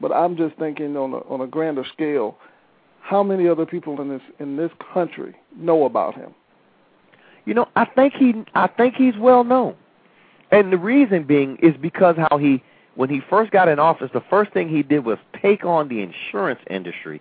But 0.00 0.10
I'm 0.10 0.36
just 0.36 0.56
thinking 0.56 0.96
on 0.96 1.12
a 1.12 1.18
on 1.18 1.42
a 1.42 1.46
grander 1.46 1.84
scale, 1.92 2.36
how 3.00 3.22
many 3.22 3.48
other 3.48 3.66
people 3.66 4.00
in 4.00 4.08
this 4.08 4.22
in 4.38 4.56
this 4.56 4.70
country 4.92 5.34
know 5.56 5.84
about 5.84 6.14
him? 6.14 6.34
You 7.44 7.54
know, 7.54 7.68
I 7.76 7.84
think 7.84 8.14
he 8.14 8.44
I 8.54 8.66
think 8.66 8.94
he's 8.94 9.16
well 9.16 9.44
known. 9.44 9.74
And 10.52 10.72
the 10.72 10.78
reason 10.78 11.24
being 11.24 11.56
is 11.56 11.76
because 11.76 12.16
how 12.16 12.38
he 12.38 12.62
when 12.94 13.08
he 13.08 13.20
first 13.30 13.50
got 13.50 13.68
in 13.68 13.78
office, 13.78 14.10
the 14.12 14.22
first 14.28 14.52
thing 14.52 14.68
he 14.68 14.82
did 14.82 15.04
was 15.04 15.18
take 15.40 15.64
on 15.64 15.88
the 15.88 16.00
insurance 16.00 16.60
industry. 16.68 17.20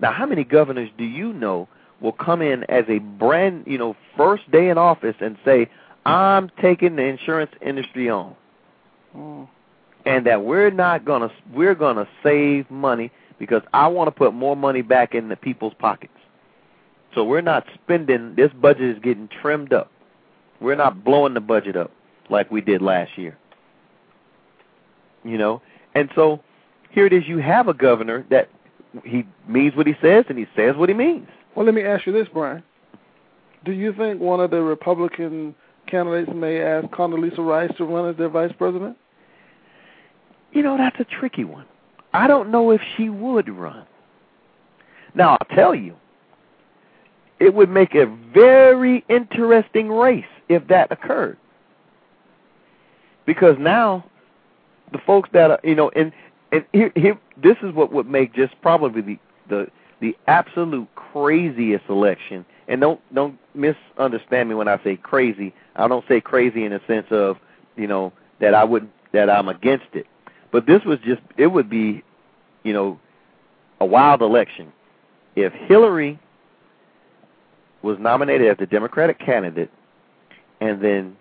Now, 0.00 0.12
how 0.12 0.26
many 0.26 0.44
governors 0.44 0.90
do 0.96 1.04
you 1.04 1.32
know 1.32 1.68
will 2.00 2.12
come 2.12 2.40
in 2.40 2.64
as 2.64 2.84
a 2.88 2.98
brand, 2.98 3.64
you 3.66 3.76
know, 3.76 3.94
first 4.16 4.50
day 4.50 4.70
in 4.70 4.78
office 4.78 5.16
and 5.20 5.36
say, 5.44 5.68
"I'm 6.06 6.50
taking 6.60 6.96
the 6.96 7.04
insurance 7.04 7.52
industry 7.60 8.08
on." 8.08 8.34
Mm. 9.16 9.48
and 10.06 10.24
that 10.24 10.44
we're 10.44 10.70
not 10.70 11.04
gonna 11.04 11.30
we're 11.52 11.74
gonna 11.74 12.06
save 12.22 12.70
money 12.70 13.10
because 13.40 13.62
I 13.72 13.88
want 13.88 14.06
to 14.06 14.12
put 14.12 14.32
more 14.34 14.54
money 14.54 14.82
back 14.82 15.14
in 15.14 15.28
the 15.28 15.34
people's 15.34 15.72
pockets. 15.78 16.12
So 17.14 17.24
we're 17.24 17.40
not 17.40 17.66
spending. 17.74 18.36
This 18.36 18.52
budget 18.52 18.96
is 18.96 19.02
getting 19.02 19.28
trimmed 19.28 19.72
up. 19.72 19.90
We're 20.60 20.76
not 20.76 21.02
blowing 21.02 21.34
the 21.34 21.40
budget 21.40 21.74
up 21.74 21.90
like 22.28 22.52
we 22.52 22.60
did 22.60 22.82
last 22.82 23.18
year. 23.18 23.36
You 25.24 25.38
know, 25.38 25.60
and 25.94 26.10
so 26.14 26.40
here 26.90 27.06
it 27.06 27.12
is. 27.12 27.26
You 27.26 27.38
have 27.38 27.66
a 27.66 27.74
governor 27.74 28.24
that 28.30 28.48
he 29.04 29.26
means 29.48 29.74
what 29.74 29.86
he 29.86 29.94
says 30.00 30.26
and 30.28 30.38
he 30.38 30.46
says 30.54 30.76
what 30.76 30.88
he 30.88 30.94
means. 30.94 31.26
Well, 31.56 31.66
let 31.66 31.74
me 31.74 31.82
ask 31.82 32.06
you 32.06 32.12
this, 32.12 32.28
Brian. 32.32 32.62
Do 33.64 33.72
you 33.72 33.92
think 33.92 34.20
one 34.20 34.40
of 34.40 34.50
the 34.50 34.62
Republican 34.62 35.54
candidates 35.86 36.30
may 36.34 36.60
ask 36.60 36.86
Condoleezza 36.88 37.38
Rice 37.38 37.72
to 37.78 37.84
run 37.84 38.08
as 38.08 38.16
their 38.16 38.28
vice 38.28 38.52
president? 38.56 38.96
You 40.52 40.62
know, 40.62 40.76
that's 40.76 40.98
a 41.00 41.04
tricky 41.04 41.44
one. 41.44 41.66
I 42.12 42.26
don't 42.26 42.50
know 42.50 42.70
if 42.70 42.80
she 42.96 43.08
would 43.08 43.48
run. 43.48 43.86
Now, 45.14 45.36
I'll 45.40 45.56
tell 45.56 45.74
you, 45.74 45.96
it 47.38 47.54
would 47.54 47.70
make 47.70 47.94
a 47.94 48.06
very 48.06 49.04
interesting 49.08 49.90
race 49.90 50.24
if 50.48 50.66
that 50.68 50.92
occurred. 50.92 51.38
Because 53.26 53.56
now, 53.58 54.04
the 54.92 54.98
folks 54.98 55.30
that 55.32 55.50
are, 55.50 55.60
you 55.62 55.74
know, 55.74 55.90
and 55.90 56.12
and 56.52 56.64
here, 56.72 56.92
here 56.96 57.18
this 57.36 57.56
is 57.62 57.72
what 57.72 57.92
would 57.92 58.08
make 58.08 58.34
just 58.34 58.60
probably 58.60 59.00
the 59.00 59.18
the 59.48 59.66
the 60.00 60.16
absolute 60.26 60.88
craziest 60.94 61.84
election 61.88 62.44
And 62.66 62.80
don't 62.80 63.00
don't 63.14 63.38
misunderstand 63.54 64.48
me 64.48 64.54
when 64.54 64.68
I 64.68 64.82
say 64.82 64.96
crazy. 64.96 65.54
I 65.76 65.86
don't 65.88 66.04
say 66.08 66.20
crazy 66.20 66.64
in 66.64 66.72
the 66.72 66.80
sense 66.86 67.06
of 67.10 67.38
you 67.76 67.86
know 67.86 68.12
that 68.40 68.54
I 68.54 68.64
would 68.64 68.88
that 69.12 69.30
I'm 69.30 69.48
against 69.48 69.86
it. 69.92 70.06
But 70.52 70.66
this 70.66 70.82
was 70.84 70.98
just 71.04 71.20
it 71.36 71.46
would 71.46 71.70
be, 71.70 72.02
you 72.64 72.72
know, 72.72 72.98
a 73.80 73.86
wild 73.86 74.22
election 74.22 74.72
if 75.36 75.52
Hillary 75.52 76.18
was 77.82 77.98
nominated 77.98 78.48
as 78.48 78.58
the 78.58 78.66
Democratic 78.66 79.18
candidate, 79.18 79.70
and 80.60 80.82
then 80.82 81.16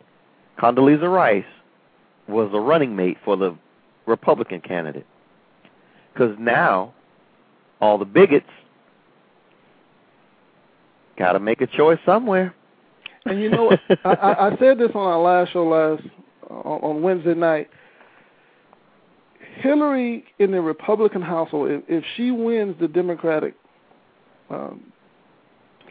Condoleezza 0.59 1.11
Rice 1.11 1.45
was 2.27 2.49
a 2.53 2.59
running 2.59 2.95
mate 2.95 3.17
for 3.23 3.37
the 3.37 3.55
Republican 4.05 4.61
candidate. 4.61 5.05
Because 6.13 6.35
now, 6.39 6.93
all 7.79 7.97
the 7.97 8.05
bigots 8.05 8.49
got 11.17 11.33
to 11.33 11.39
make 11.39 11.61
a 11.61 11.67
choice 11.67 11.99
somewhere. 12.05 12.53
And 13.25 13.41
you 13.41 13.49
know. 13.49 13.71
I, 14.03 14.49
I, 14.51 14.57
said 14.59 14.79
this 14.79 14.91
on 14.95 15.01
our 15.01 15.19
last 15.19 15.53
show 15.53 15.67
last 15.67 16.03
on 16.49 17.01
Wednesday 17.01 17.35
night. 17.35 17.69
Hillary 19.59 20.25
in 20.39 20.51
the 20.51 20.61
Republican 20.61 21.21
household, 21.21 21.69
if, 21.69 21.83
if 21.87 22.03
she 22.15 22.31
wins 22.31 22.75
the 22.79 22.87
Democratic 22.87 23.55
um, 24.49 24.91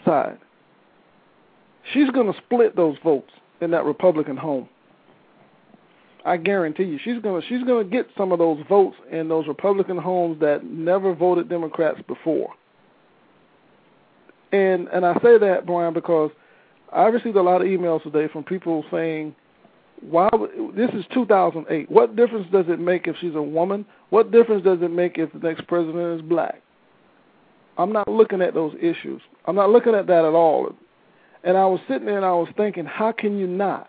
side, 0.04 0.38
she's 1.92 2.10
going 2.10 2.32
to 2.32 2.38
split 2.38 2.76
those 2.76 2.96
votes 3.02 3.30
in 3.60 3.70
that 3.72 3.84
Republican 3.84 4.36
home. 4.36 4.68
I 6.24 6.36
guarantee 6.36 6.82
you, 6.84 6.98
she's 7.02 7.22
gonna 7.22 7.40
she's 7.48 7.62
gonna 7.64 7.84
get 7.84 8.08
some 8.16 8.32
of 8.32 8.38
those 8.38 8.62
votes 8.68 8.96
in 9.10 9.28
those 9.28 9.46
Republican 9.46 9.96
homes 9.96 10.38
that 10.40 10.64
never 10.64 11.14
voted 11.14 11.48
Democrats 11.48 12.00
before. 12.06 12.52
And 14.52 14.88
and 14.88 15.06
I 15.06 15.14
say 15.22 15.38
that, 15.38 15.64
Brian, 15.64 15.94
because 15.94 16.30
I 16.92 17.04
received 17.04 17.36
a 17.36 17.42
lot 17.42 17.62
of 17.62 17.68
emails 17.68 18.02
today 18.02 18.28
from 18.30 18.44
people 18.44 18.84
saying, 18.90 19.34
"Why 20.00 20.28
this 20.74 20.90
is 20.94 21.04
2008? 21.12 21.90
What 21.90 22.16
difference 22.16 22.46
does 22.50 22.66
it 22.68 22.78
make 22.78 23.06
if 23.06 23.16
she's 23.20 23.34
a 23.34 23.42
woman? 23.42 23.84
What 24.10 24.30
difference 24.30 24.64
does 24.64 24.80
it 24.82 24.90
make 24.90 25.18
if 25.18 25.32
the 25.32 25.38
next 25.38 25.66
president 25.66 26.20
is 26.20 26.22
black?" 26.22 26.62
I'm 27.78 27.92
not 27.92 28.08
looking 28.08 28.42
at 28.42 28.54
those 28.54 28.74
issues. 28.80 29.22
I'm 29.46 29.54
not 29.54 29.70
looking 29.70 29.94
at 29.94 30.08
that 30.08 30.24
at 30.24 30.34
all. 30.34 30.74
And 31.44 31.56
I 31.56 31.64
was 31.64 31.80
sitting 31.88 32.06
there 32.06 32.16
and 32.16 32.26
I 32.26 32.32
was 32.32 32.48
thinking, 32.56 32.84
how 32.84 33.12
can 33.12 33.38
you 33.38 33.46
not? 33.46 33.88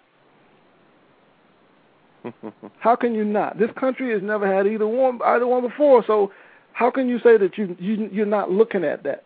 how 2.80 2.95
can 2.95 3.16
you 3.16 3.26
not? 3.26 3.57
This 3.57 3.72
country 3.80 4.14
has 4.14 4.22
never 4.22 4.45
had 4.45 4.68
either 4.68 4.88
one 4.88 5.20
either 5.26 5.47
one 5.47 5.68
before, 5.68 6.03
so 6.05 6.32
how 6.74 6.91
can 6.91 7.07
you 7.10 7.18
say 7.20 7.38
that 7.38 7.57
you, 7.57 7.76
you 7.80 8.10
you're 8.12 8.26
not 8.26 8.51
looking 8.51 8.84
at 8.84 9.03
that? 9.03 9.24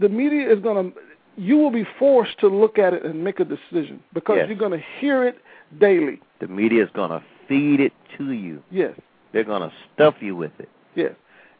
The 0.00 0.08
media 0.08 0.50
is 0.50 0.60
going 0.60 0.92
to 0.92 0.98
you 1.36 1.56
will 1.56 1.70
be 1.70 1.84
forced 1.98 2.38
to 2.40 2.48
look 2.48 2.78
at 2.78 2.94
it 2.94 3.04
and 3.04 3.22
make 3.22 3.40
a 3.40 3.44
decision 3.44 4.00
because 4.14 4.36
Yes. 4.38 4.48
you're 4.48 4.58
going 4.58 4.72
to 4.72 4.84
hear 5.00 5.24
it 5.24 5.38
daily. 5.78 6.20
The 6.40 6.48
media 6.48 6.84
is 6.84 6.90
going 6.94 7.10
to 7.10 7.22
feed 7.48 7.80
it 7.80 7.92
to 8.18 8.32
you. 8.32 8.62
Yes. 8.70 8.94
They're 9.32 9.44
going 9.44 9.62
to 9.62 9.72
stuff 9.94 10.14
you 10.20 10.36
with 10.36 10.52
it. 10.58 10.68
Yes. 10.94 11.12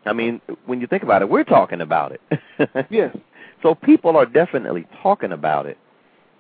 I 0.07 0.13
mean, 0.13 0.41
when 0.67 0.81
you 0.81 0.87
think 0.87 1.03
about 1.03 1.23
it, 1.23 1.29
we're 1.29 1.45
talking 1.45 1.81
about 1.81 2.13
it. 2.13 2.21
Yes. 2.91 3.17
So 3.63 3.75
people 3.75 4.17
are 4.17 4.27
definitely 4.27 4.87
talking 5.03 5.33
about 5.33 5.67
it. 5.67 5.79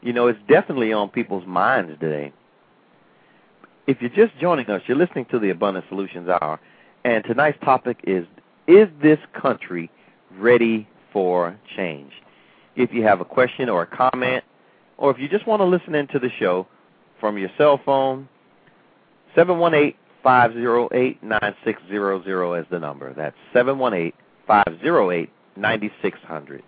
You 0.03 0.12
know, 0.12 0.29
it's 0.29 0.39
definitely 0.49 0.93
on 0.93 1.09
people's 1.09 1.47
minds 1.47 1.93
today. 2.01 2.33
If 3.87 4.01
you're 4.01 4.11
just 4.11 4.39
joining 4.41 4.69
us, 4.69 4.83
you're 4.87 4.97
listening 4.97 5.27
to 5.31 5.39
the 5.39 5.51
Abundant 5.51 5.87
Solutions 5.89 6.29
Hour, 6.29 6.61
and 7.05 7.25
tonight's 7.25 7.59
topic 7.64 7.99
is 8.05 8.27
Is 8.66 8.89
this 9.03 9.19
country 9.33 9.91
ready 10.39 10.89
for 11.12 11.57
change? 11.77 12.12
If 12.77 12.93
you 12.93 13.03
have 13.05 13.21
a 13.21 13.25
question 13.25 13.69
or 13.69 13.83
a 13.83 13.87
comment, 13.87 14.45
or 14.97 15.11
if 15.11 15.19
you 15.19 15.29
just 15.29 15.47
want 15.47 15.61
to 15.61 15.66
listen 15.66 15.95
into 15.95 16.19
the 16.19 16.31
show 16.39 16.66
from 17.21 17.39
your 17.39 17.51
cell 17.57 17.81
phone, 17.85 18.29
718 19.35 19.95
508 20.23 21.23
9600 21.23 22.61
is 22.61 22.66
the 22.71 22.79
number. 22.79 23.12
That's 23.14 23.37
718 23.53 24.12
508 24.47 25.31
9600. 25.57 26.62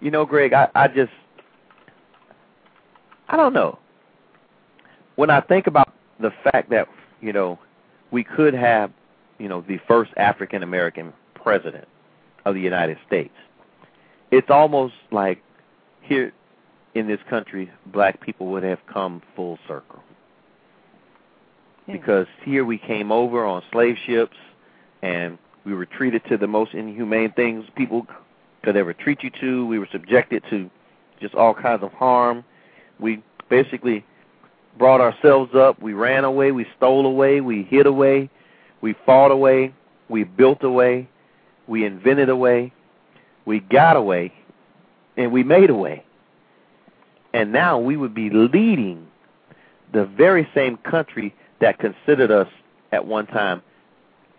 You 0.00 0.10
know, 0.10 0.26
Greg, 0.26 0.52
I, 0.52 0.68
I 0.74 0.88
just, 0.88 1.12
I 3.28 3.36
don't 3.36 3.52
know. 3.52 3.78
When 5.16 5.30
I 5.30 5.40
think 5.40 5.66
about 5.66 5.92
the 6.20 6.32
fact 6.44 6.70
that, 6.70 6.88
you 7.20 7.32
know, 7.32 7.58
we 8.10 8.24
could 8.24 8.54
have, 8.54 8.90
you 9.38 9.48
know, 9.48 9.64
the 9.66 9.78
first 9.86 10.10
African 10.16 10.62
American 10.62 11.12
president 11.34 11.86
of 12.44 12.54
the 12.54 12.60
United 12.60 12.98
States, 13.06 13.34
it's 14.30 14.50
almost 14.50 14.94
like 15.10 15.42
here 16.00 16.32
in 16.94 17.06
this 17.06 17.20
country, 17.28 17.70
black 17.86 18.20
people 18.20 18.48
would 18.48 18.62
have 18.62 18.78
come 18.92 19.22
full 19.34 19.58
circle. 19.66 20.02
Because 21.86 22.26
here 22.44 22.64
we 22.64 22.78
came 22.78 23.10
over 23.10 23.44
on 23.44 23.62
slave 23.72 23.96
ships 24.06 24.36
and 25.02 25.38
we 25.64 25.74
were 25.74 25.86
treated 25.86 26.22
to 26.28 26.36
the 26.36 26.46
most 26.46 26.74
inhumane 26.74 27.32
things 27.32 27.64
people 27.76 28.06
could 28.62 28.76
ever 28.76 28.92
treat 28.92 29.22
you 29.22 29.30
to. 29.40 29.66
We 29.66 29.78
were 29.78 29.88
subjected 29.90 30.44
to 30.50 30.70
just 31.20 31.34
all 31.34 31.54
kinds 31.54 31.82
of 31.82 31.92
harm. 31.92 32.44
We 33.00 33.22
basically 33.48 34.04
brought 34.78 35.00
ourselves 35.00 35.54
up. 35.54 35.80
We 35.82 35.92
ran 35.92 36.24
away. 36.24 36.52
We 36.52 36.66
stole 36.76 37.06
away. 37.06 37.40
We 37.40 37.64
hid 37.64 37.86
away. 37.86 38.30
We 38.80 38.94
fought 39.04 39.30
away. 39.30 39.74
We 40.08 40.24
built 40.24 40.62
away. 40.62 41.08
We 41.66 41.84
invented 41.84 42.28
away. 42.28 42.72
We 43.44 43.60
got 43.60 43.96
away. 43.96 44.32
And 45.16 45.32
we 45.32 45.42
made 45.42 45.70
away. 45.70 46.04
And 47.34 47.52
now 47.52 47.78
we 47.78 47.96
would 47.96 48.14
be 48.14 48.30
leading 48.30 49.06
the 49.92 50.04
very 50.04 50.48
same 50.54 50.76
country 50.78 51.34
that 51.60 51.78
considered 51.78 52.30
us 52.30 52.48
at 52.92 53.06
one 53.06 53.26
time 53.26 53.62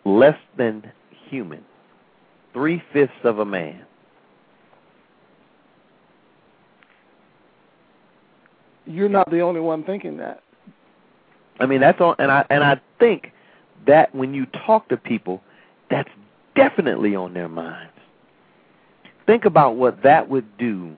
less 0.06 0.38
than 0.58 0.92
human, 1.30 1.64
three 2.54 2.84
fifths 2.92 3.14
of 3.24 3.40
a 3.40 3.46
man. 3.46 3.86
You're 8.86 9.10
not 9.10 9.32
the 9.32 9.40
only 9.40 9.62
one 9.62 9.84
thinking 9.84 10.18
that. 10.18 10.44
I 11.60 11.66
mean 11.66 11.80
that's 11.82 12.02
on 12.02 12.16
and 12.20 12.32
I 12.32 12.46
and 12.50 12.64
I 12.64 12.82
think 13.00 13.32
that 13.88 14.14
when 14.14 14.34
you 14.34 14.46
talk 14.66 14.90
to 14.90 14.98
people, 14.98 15.42
that's 15.90 16.10
definitely 16.56 17.16
on 17.16 17.34
their 17.34 17.48
minds. 17.48 17.94
Think 19.26 19.46
about 19.46 19.76
what 19.76 20.04
that 20.04 20.30
would 20.30 20.58
do 20.58 20.98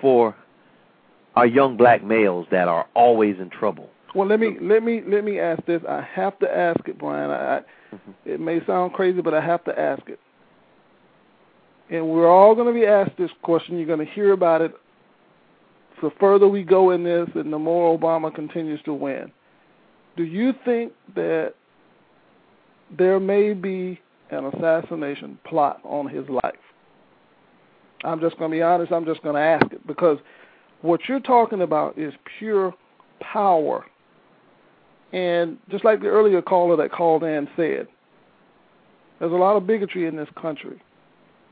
for 0.00 0.34
our 1.36 1.46
young 1.46 1.76
black 1.76 2.02
males 2.02 2.46
that 2.50 2.68
are 2.68 2.86
always 2.94 3.36
in 3.38 3.50
trouble. 3.50 3.88
Well, 4.14 4.26
let 4.26 4.40
me 4.40 4.56
let 4.60 4.82
me 4.82 5.02
let 5.06 5.24
me 5.24 5.38
ask 5.38 5.64
this. 5.66 5.82
I 5.88 6.06
have 6.14 6.38
to 6.40 6.50
ask 6.50 6.80
it, 6.88 6.98
Brian. 6.98 7.30
I, 7.30 7.58
I, 7.58 7.60
mm-hmm. 7.94 8.10
it 8.24 8.40
may 8.40 8.64
sound 8.66 8.92
crazy, 8.92 9.20
but 9.20 9.34
I 9.34 9.40
have 9.40 9.64
to 9.64 9.78
ask 9.78 10.02
it. 10.08 10.18
And 11.90 12.08
we're 12.08 12.28
all 12.28 12.54
going 12.54 12.72
to 12.72 12.78
be 12.78 12.86
asked 12.86 13.16
this 13.18 13.30
question. 13.42 13.76
You're 13.76 13.86
going 13.86 14.04
to 14.04 14.12
hear 14.12 14.32
about 14.32 14.62
it. 14.62 14.72
The 16.02 16.10
further 16.18 16.48
we 16.48 16.62
go 16.62 16.90
in 16.90 17.04
this, 17.04 17.28
and 17.34 17.52
the 17.52 17.58
more 17.58 17.96
Obama 17.96 18.34
continues 18.34 18.80
to 18.84 18.94
win, 18.94 19.30
do 20.16 20.24
you 20.24 20.54
think 20.64 20.92
that 21.14 21.54
there 22.96 23.20
may 23.20 23.52
be 23.52 24.00
an 24.30 24.46
assassination 24.46 25.38
plot 25.44 25.80
on 25.84 26.08
his 26.08 26.28
life? 26.28 26.54
I'm 28.02 28.20
just 28.20 28.38
going 28.38 28.50
to 28.50 28.56
be 28.56 28.62
honest. 28.62 28.92
I'm 28.92 29.04
just 29.04 29.22
going 29.22 29.34
to 29.34 29.40
ask 29.40 29.72
it 29.72 29.86
because 29.86 30.18
what 30.82 31.08
you're 31.08 31.20
talking 31.20 31.62
about 31.62 31.98
is 31.98 32.14
pure 32.38 32.74
power. 33.20 33.84
And 35.12 35.58
just 35.70 35.84
like 35.84 36.00
the 36.00 36.06
earlier 36.06 36.40
caller 36.40 36.76
that 36.76 36.92
called 36.92 37.24
in 37.24 37.48
said, 37.56 37.88
there's 39.18 39.32
a 39.32 39.36
lot 39.36 39.56
of 39.56 39.66
bigotry 39.66 40.06
in 40.06 40.16
this 40.16 40.28
country. 40.40 40.80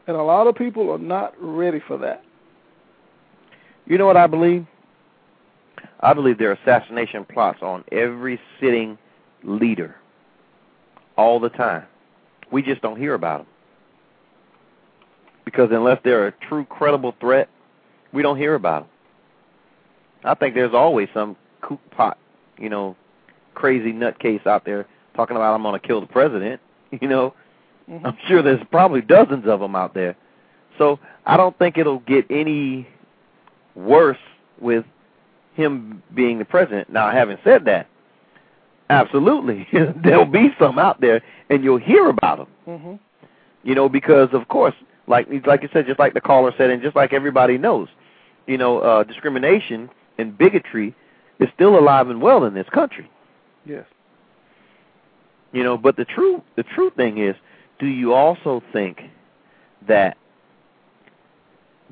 And 0.06 0.16
a 0.16 0.22
lot 0.22 0.46
of 0.46 0.54
people 0.54 0.90
are 0.90 0.98
not 0.98 1.34
ready 1.38 1.80
for 1.86 1.98
that. 1.98 2.24
You 3.86 3.98
know 3.98 4.06
what 4.06 4.16
I 4.16 4.26
believe? 4.26 4.66
I 6.00 6.14
believe 6.14 6.38
there 6.38 6.50
are 6.50 6.52
assassination 6.52 7.24
plots 7.24 7.58
on 7.60 7.84
every 7.92 8.40
sitting 8.60 8.96
leader 9.42 9.96
all 11.16 11.40
the 11.40 11.50
time. 11.50 11.84
We 12.50 12.62
just 12.62 12.80
don't 12.80 12.98
hear 12.98 13.14
about 13.14 13.40
them. 13.40 13.46
Because 15.44 15.70
unless 15.72 15.98
they're 16.04 16.28
a 16.28 16.32
true 16.32 16.64
credible 16.64 17.14
threat, 17.20 17.48
we 18.12 18.22
don't 18.22 18.36
hear 18.36 18.54
about 18.54 18.82
them. 18.82 18.90
I 20.24 20.34
think 20.34 20.54
there's 20.54 20.74
always 20.74 21.08
some 21.14 21.36
kook 21.60 21.80
pot, 21.90 22.18
you 22.58 22.68
know, 22.68 22.96
crazy 23.54 23.92
nutcase 23.92 24.46
out 24.46 24.64
there 24.64 24.86
talking 25.14 25.36
about 25.36 25.54
I'm 25.54 25.62
going 25.62 25.78
to 25.78 25.86
kill 25.86 26.00
the 26.00 26.06
president. 26.06 26.60
You 27.02 27.06
know, 27.06 27.34
I'm 27.86 28.16
sure 28.28 28.40
there's 28.40 28.62
probably 28.70 29.02
dozens 29.02 29.46
of 29.46 29.60
them 29.60 29.76
out 29.76 29.92
there. 29.92 30.16
So 30.78 30.98
I 31.26 31.36
don't 31.36 31.54
think 31.58 31.76
it'll 31.76 31.98
get 31.98 32.24
any 32.30 32.88
worse 33.74 34.16
with 34.58 34.86
him 35.52 36.02
being 36.14 36.38
the 36.38 36.46
president. 36.46 36.90
Now, 36.90 37.10
having 37.10 37.36
said 37.44 37.66
that, 37.66 37.88
absolutely 38.88 39.66
there'll 40.02 40.24
be 40.24 40.48
some 40.58 40.78
out 40.78 41.02
there, 41.02 41.22
and 41.50 41.62
you'll 41.62 41.76
hear 41.76 42.08
about 42.08 42.38
them. 42.38 42.48
Mm-hmm. 42.66 42.94
You 43.64 43.74
know, 43.74 43.90
because 43.90 44.30
of 44.32 44.48
course, 44.48 44.74
like 45.06 45.28
like 45.46 45.62
you 45.62 45.68
said, 45.72 45.86
just 45.86 45.98
like 45.98 46.14
the 46.14 46.22
caller 46.22 46.54
said, 46.56 46.70
and 46.70 46.80
just 46.80 46.96
like 46.96 47.12
everybody 47.12 47.58
knows, 47.58 47.88
you 48.46 48.56
know, 48.56 48.78
uh, 48.78 49.04
discrimination 49.04 49.90
and 50.18 50.36
bigotry 50.36 50.94
is 51.38 51.48
still 51.54 51.78
alive 51.78 52.08
and 52.08 52.20
well 52.20 52.44
in 52.44 52.54
this 52.54 52.68
country. 52.72 53.10
Yes. 53.64 53.84
You 55.52 55.62
know, 55.62 55.78
but 55.78 55.96
the 55.96 56.04
true 56.04 56.42
the 56.56 56.62
true 56.62 56.90
thing 56.90 57.18
is, 57.18 57.34
do 57.78 57.86
you 57.86 58.12
also 58.12 58.62
think 58.72 59.00
that 59.86 60.16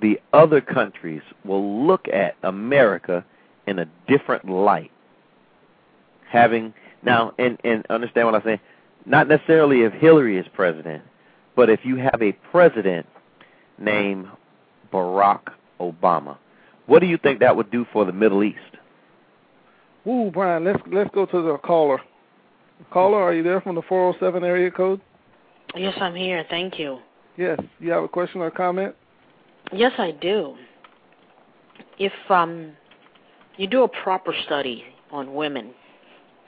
the 0.00 0.20
other 0.32 0.60
countries 0.60 1.22
will 1.44 1.86
look 1.86 2.06
at 2.08 2.36
America 2.42 3.24
in 3.66 3.78
a 3.78 3.86
different 4.06 4.48
light? 4.50 4.90
Having 6.28 6.74
now 7.02 7.32
and 7.38 7.58
and 7.64 7.86
understand 7.88 8.26
what 8.26 8.34
I'm 8.34 8.42
saying, 8.42 8.60
not 9.06 9.28
necessarily 9.28 9.82
if 9.82 9.92
Hillary 9.94 10.36
is 10.36 10.46
president, 10.52 11.02
but 11.54 11.70
if 11.70 11.80
you 11.84 11.96
have 11.96 12.20
a 12.20 12.32
president 12.50 13.06
named 13.78 14.26
Barack 14.92 15.52
Obama, 15.80 16.36
what 16.86 17.00
do 17.00 17.06
you 17.06 17.18
think 17.18 17.40
that 17.40 17.56
would 17.56 17.70
do 17.70 17.86
for 17.92 18.04
the 18.04 18.12
Middle 18.12 18.42
East? 18.42 18.58
Ooh, 20.06 20.30
Brian, 20.32 20.64
let's 20.64 20.80
let's 20.92 21.10
go 21.14 21.26
to 21.26 21.42
the 21.42 21.58
caller. 21.58 22.00
Caller, 22.92 23.22
are 23.22 23.34
you 23.34 23.42
there 23.42 23.60
from 23.60 23.74
the 23.74 23.82
407 23.82 24.44
area 24.44 24.70
code? 24.70 25.00
Yes, 25.74 25.94
I'm 26.00 26.14
here. 26.14 26.44
Thank 26.48 26.78
you. 26.78 26.98
Yes. 27.36 27.58
You 27.80 27.90
have 27.90 28.04
a 28.04 28.08
question 28.08 28.40
or 28.40 28.50
comment? 28.50 28.94
Yes, 29.72 29.92
I 29.98 30.12
do. 30.12 30.56
If 31.98 32.12
um, 32.30 32.72
you 33.56 33.66
do 33.66 33.82
a 33.82 33.88
proper 33.88 34.34
study 34.44 34.84
on 35.10 35.34
women 35.34 35.72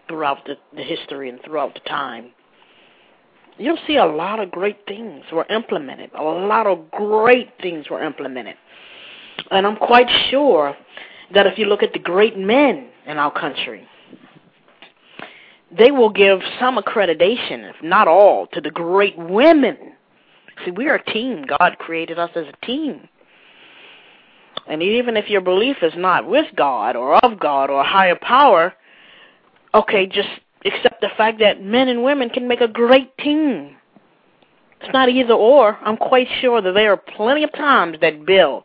throughout 0.07 0.45
the, 0.47 0.57
the 0.75 0.83
history 0.83 1.29
and 1.29 1.41
throughout 1.45 1.75
the 1.75 1.81
time, 1.81 2.31
you'll 3.59 3.79
see 3.87 3.97
a 3.97 4.07
lot 4.07 4.41
of 4.41 4.51
great 4.51 4.79
things 4.87 5.25
were 5.33 5.47
implemented. 5.47 6.11
A 6.15 6.23
lot 6.23 6.67
of 6.67 6.91
great 6.91 7.51
things 7.61 7.91
were 7.91 8.03
implemented. 8.03 8.57
And 9.51 9.67
I'm 9.67 9.77
quite 9.77 10.09
sure 10.31 10.77
that 11.35 11.47
if 11.47 11.59
you 11.59 11.67
look 11.67 11.83
at 11.83 11.93
the 11.93 11.99
great 11.99 12.37
men 12.39 12.89
in 13.07 13.19
our 13.19 13.33
country, 13.33 13.87
they 15.77 15.91
will 15.91 16.11
give 16.11 16.41
some 16.59 16.79
accreditation, 16.79 17.69
if 17.69 17.77
not 17.83 18.09
all, 18.09 18.47
to 18.49 18.61
the 18.61 18.71
great 18.71 19.17
women. 19.19 19.77
See, 20.65 20.71
we 20.71 20.89
are 20.89 20.97
a 20.97 21.05
team. 21.13 21.45
God 21.47 21.77
created 21.79 22.19
us 22.19 22.31
as 22.35 22.47
a 22.47 22.67
team. 22.67 23.09
And 24.67 24.83
even 24.83 25.17
if 25.17 25.29
your 25.29 25.41
belief 25.41 25.77
is 25.83 25.93
not 25.97 26.27
with 26.29 26.47
God 26.57 26.97
or 26.97 27.17
of 27.25 27.39
God 27.39 27.71
or 27.71 27.85
higher 27.85 28.17
power, 28.17 28.75
okay, 29.75 30.07
just 30.07 30.29
accept 30.65 31.01
the 31.01 31.09
fact 31.17 31.39
that 31.41 31.63
men 31.63 31.89
and 31.89 32.03
women 32.03 32.29
can 32.29 32.49
make 32.49 32.61
a 32.61 32.69
great 32.69 33.17
team. 33.19 33.77
It's 34.81 34.93
not 34.93 35.09
either 35.09 35.35
or. 35.35 35.77
I'm 35.83 35.97
quite 35.97 36.29
sure 36.41 36.61
that 36.61 36.73
there 36.73 36.93
are 36.93 36.97
plenty 36.97 37.45
of 37.45 37.53
times 37.53 37.99
that 38.01 38.25
Bill, 38.25 38.65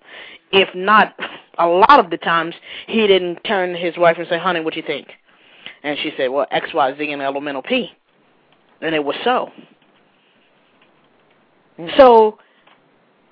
if 0.54 0.70
not 0.76 1.16
a 1.58 1.68
lot 1.68 2.00
of 2.00 2.10
the 2.10 2.18
times, 2.18 2.56
he 2.88 3.08
didn't 3.08 3.44
turn 3.44 3.74
to 3.74 3.78
his 3.78 3.98
wife 3.98 4.18
and 4.18 4.28
say, 4.30 4.38
honey, 4.38 4.62
what 4.62 4.74
do 4.74 4.80
you 4.80 4.86
think? 4.86 5.08
And 5.82 5.98
she 6.02 6.12
said, 6.16 6.30
well, 6.30 6.46
X, 6.52 6.70
Y, 6.74 6.98
Z, 6.98 7.12
and 7.12 7.22
elemental 7.22 7.62
P. 7.62 7.92
And 8.82 8.96
it 8.96 9.04
was 9.04 9.16
so. 9.24 9.50
Mm. 11.80 11.98
So, 11.98 12.38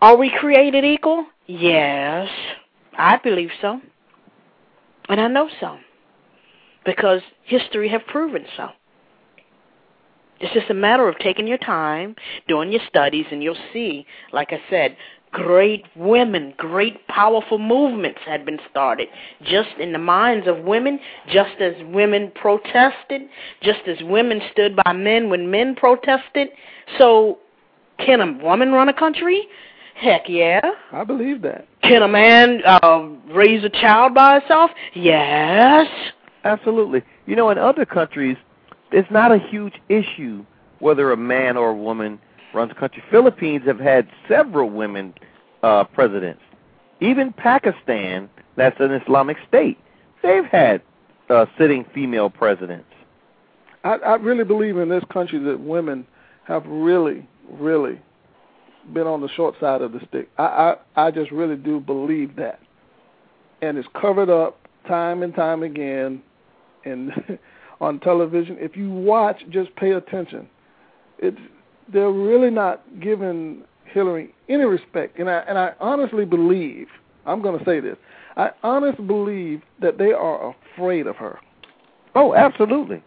are 0.02 0.18
we 0.18 0.32
created 0.38 0.84
equal? 0.84 1.26
Yes, 1.46 2.28
I 2.98 3.18
believe 3.18 3.52
so. 3.62 3.80
And 5.08 5.22
I 5.22 5.28
know 5.28 5.50
so. 5.60 5.78
Because 6.86 7.22
history 7.44 7.90
have 7.90 8.06
proven 8.08 8.46
so. 8.58 8.70
It's 10.40 10.54
just 10.56 10.72
a 10.72 10.74
matter 10.74 11.08
of 11.08 11.20
taking 11.20 11.46
your 11.46 11.60
time, 11.60 12.16
doing 12.48 12.72
your 12.72 12.82
studies, 12.88 13.28
and 13.32 13.44
you'll 13.44 13.56
see, 13.72 14.08
like 14.34 14.52
I 14.52 14.60
said, 14.72 14.98
great 15.32 15.86
women, 15.96 16.54
great 16.58 17.08
powerful 17.08 17.58
movements 17.58 18.20
had 18.26 18.46
been 18.46 18.60
started 18.70 19.08
just 19.44 19.70
in 19.80 19.94
the 19.94 20.00
minds 20.00 20.48
of 20.48 20.60
women, 20.60 21.00
just 21.32 21.60
as 21.62 21.74
women 21.86 22.32
protested, 22.36 23.22
just 23.62 23.82
as 23.88 23.98
women 24.02 24.42
stood 24.52 24.76
by 24.76 24.94
men 24.94 25.30
when 25.30 25.50
men 25.50 25.76
protested. 25.76 26.50
So, 26.98 27.40
can 27.98 28.22
a 28.22 28.44
woman 28.44 28.72
run 28.72 28.90
a 28.90 28.94
country? 28.94 29.48
Heck 29.96 30.28
yeah. 30.28 30.62
I 30.92 31.04
believe 31.04 31.42
that. 31.44 31.68
Can 31.84 32.02
a 32.02 32.08
man 32.08 32.62
uh, 32.66 33.08
raise 33.32 33.64
a 33.64 33.70
child 33.70 34.14
by 34.14 34.40
himself? 34.40 34.72
Yes. 34.96 35.88
Absolutely. 36.44 37.04
You 37.28 37.36
know, 37.36 37.52
in 37.52 37.58
other 37.58 37.86
countries, 37.86 38.38
it's 38.92 39.10
not 39.12 39.32
a 39.32 39.38
huge 39.38 39.76
issue 39.90 40.44
whether 40.80 41.12
a 41.12 41.18
man 41.18 41.56
or 41.56 41.70
a 41.70 41.76
woman 41.76 42.20
runs 42.54 42.72
a 42.72 42.76
country. 42.76 43.04
Philippines 43.10 43.64
have 43.66 43.80
had 43.80 44.08
several 44.28 44.70
women 44.70 45.14
uh, 45.64 45.84
presidents. 45.86 46.42
Even 47.00 47.34
Pakistan, 47.34 48.30
that's 48.56 48.80
an 48.80 48.92
Islamic 48.92 49.38
state, 49.48 49.78
they've 50.22 50.46
had 50.46 50.82
uh, 51.30 51.46
sitting 51.58 51.86
female 51.94 52.30
presidents. 52.30 52.88
I, 53.84 53.96
I 53.96 54.16
really 54.16 54.44
believe 54.44 54.78
in 54.78 54.90
this 54.90 55.04
country 55.12 55.40
that 55.40 55.60
women 55.60 56.06
have 56.44 56.66
really, 56.68 57.28
really 57.50 58.00
been 58.94 59.08
on 59.08 59.22
the 59.22 59.30
short 59.30 59.56
side 59.60 59.82
of 59.82 59.94
the 59.94 60.00
stick. 60.08 60.30
I, 60.38 60.76
I, 60.96 61.08
I 61.08 61.12
just 61.12 61.32
really 61.32 61.56
do 61.56 61.80
believe 61.80 62.36
that, 62.36 62.60
and 63.62 63.78
it's 63.78 63.88
covered 64.00 64.30
up 64.30 64.68
time 64.88 65.24
and 65.24 65.34
time 65.34 65.64
again, 65.64 66.22
and 66.86 67.40
on 67.82 68.00
television. 68.00 68.58
If 68.60 68.76
you 68.76 68.90
watch, 68.90 69.44
just 69.50 69.76
pay 69.76 69.92
attention. 69.92 70.48
It's 71.18 71.40
they're 71.92 72.12
really 72.12 72.50
not 72.50 72.84
giving 73.00 73.64
Hillary 73.86 74.34
any 74.50 74.64
respect, 74.64 75.20
and 75.20 75.30
I 75.30 75.40
and 75.48 75.58
I 75.58 75.74
honestly 75.80 76.26
believe 76.26 76.88
I'm 77.26 77.42
going 77.42 77.58
to 77.60 77.66
say 77.66 77.80
this. 77.80 77.98
I 78.38 78.52
honestly 78.64 79.06
believe 79.06 79.62
that 79.82 79.98
they 79.98 80.12
are 80.14 80.56
afraid 80.74 81.08
of 81.08 81.16
her. 81.18 81.40
Oh, 82.16 82.34
absolutely. 82.34 83.04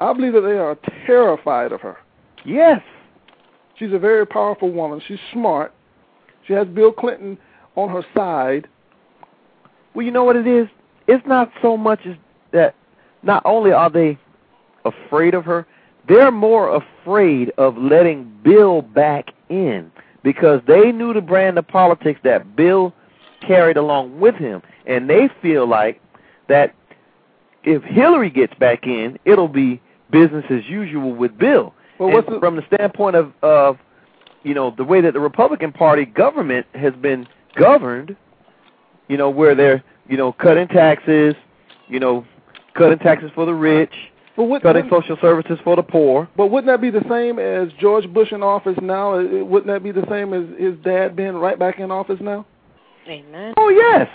I 0.00 0.12
believe 0.12 0.32
that 0.32 0.42
they 0.42 0.58
are 0.58 0.76
terrified 1.06 1.72
of 1.72 1.80
her. 1.80 1.96
Yes. 2.44 2.80
She's 3.78 3.92
a 3.92 3.98
very 3.98 4.26
powerful 4.26 4.70
woman. 4.70 5.00
She's 5.06 5.18
smart. 5.32 5.72
She 6.46 6.52
has 6.52 6.66
Bill 6.68 6.92
Clinton 6.92 7.38
on 7.76 7.88
her 7.90 8.04
side. 8.14 8.68
Well, 9.94 10.04
you 10.04 10.10
know 10.10 10.24
what 10.24 10.36
it 10.36 10.46
is? 10.46 10.68
It's 11.06 11.26
not 11.26 11.50
so 11.60 11.76
much 11.76 12.00
as 12.06 12.16
that 12.52 12.74
not 13.22 13.42
only 13.44 13.72
are 13.72 13.90
they 13.90 14.18
afraid 14.84 15.34
of 15.34 15.44
her, 15.44 15.66
they're 16.08 16.30
more 16.30 16.74
afraid 16.74 17.50
of 17.58 17.76
letting 17.76 18.30
Bill 18.42 18.82
back 18.82 19.30
in 19.48 19.90
because 20.22 20.60
they 20.66 20.92
knew 20.92 21.12
the 21.12 21.20
brand 21.20 21.58
of 21.58 21.66
politics 21.66 22.20
that 22.24 22.56
Bill 22.56 22.92
carried 23.40 23.76
along 23.76 24.20
with 24.20 24.34
him. 24.34 24.62
And 24.86 25.08
they 25.08 25.28
feel 25.40 25.66
like 25.66 26.00
that 26.48 26.74
if 27.64 27.82
Hillary 27.84 28.30
gets 28.30 28.54
back 28.54 28.86
in, 28.86 29.18
it'll 29.24 29.48
be 29.48 29.80
business 30.10 30.44
as 30.50 30.66
usual 30.68 31.12
with 31.12 31.36
Bill. 31.38 31.74
Well, 31.98 32.10
what's 32.10 32.28
the, 32.28 32.38
from 32.40 32.56
the 32.56 32.66
standpoint 32.66 33.16
of, 33.16 33.32
of 33.42 33.78
you 34.42 34.54
know, 34.54 34.72
the 34.76 34.84
way 34.84 35.00
that 35.00 35.12
the 35.12 35.20
Republican 35.20 35.72
Party 35.72 36.04
government 36.04 36.66
has 36.74 36.94
been 36.94 37.28
governed, 37.54 38.16
you 39.08 39.16
know, 39.16 39.30
where 39.30 39.54
they're, 39.54 39.82
you 40.08 40.16
know, 40.16 40.32
cutting 40.32 40.68
taxes, 40.68 41.34
you 41.88 42.00
know, 42.00 42.24
cutting 42.74 42.98
taxes 42.98 43.30
for 43.34 43.46
the 43.46 43.54
rich, 43.54 43.94
but 44.36 44.44
what, 44.44 44.62
cutting 44.62 44.88
social 44.90 45.16
services 45.20 45.58
for 45.62 45.76
the 45.76 45.82
poor. 45.82 46.28
But 46.36 46.48
wouldn't 46.48 46.68
that 46.68 46.80
be 46.80 46.90
the 46.90 47.04
same 47.08 47.38
as 47.38 47.68
George 47.78 48.08
Bush 48.12 48.32
in 48.32 48.42
office 48.42 48.78
now? 48.80 49.16
Wouldn't 49.16 49.66
that 49.66 49.82
be 49.82 49.92
the 49.92 50.06
same 50.08 50.32
as 50.32 50.44
his 50.58 50.74
dad 50.82 51.14
being 51.14 51.34
right 51.34 51.58
back 51.58 51.78
in 51.78 51.90
office 51.90 52.18
now? 52.20 52.46
Amen. 53.06 53.54
Oh 53.56 53.68
yes, 53.68 54.08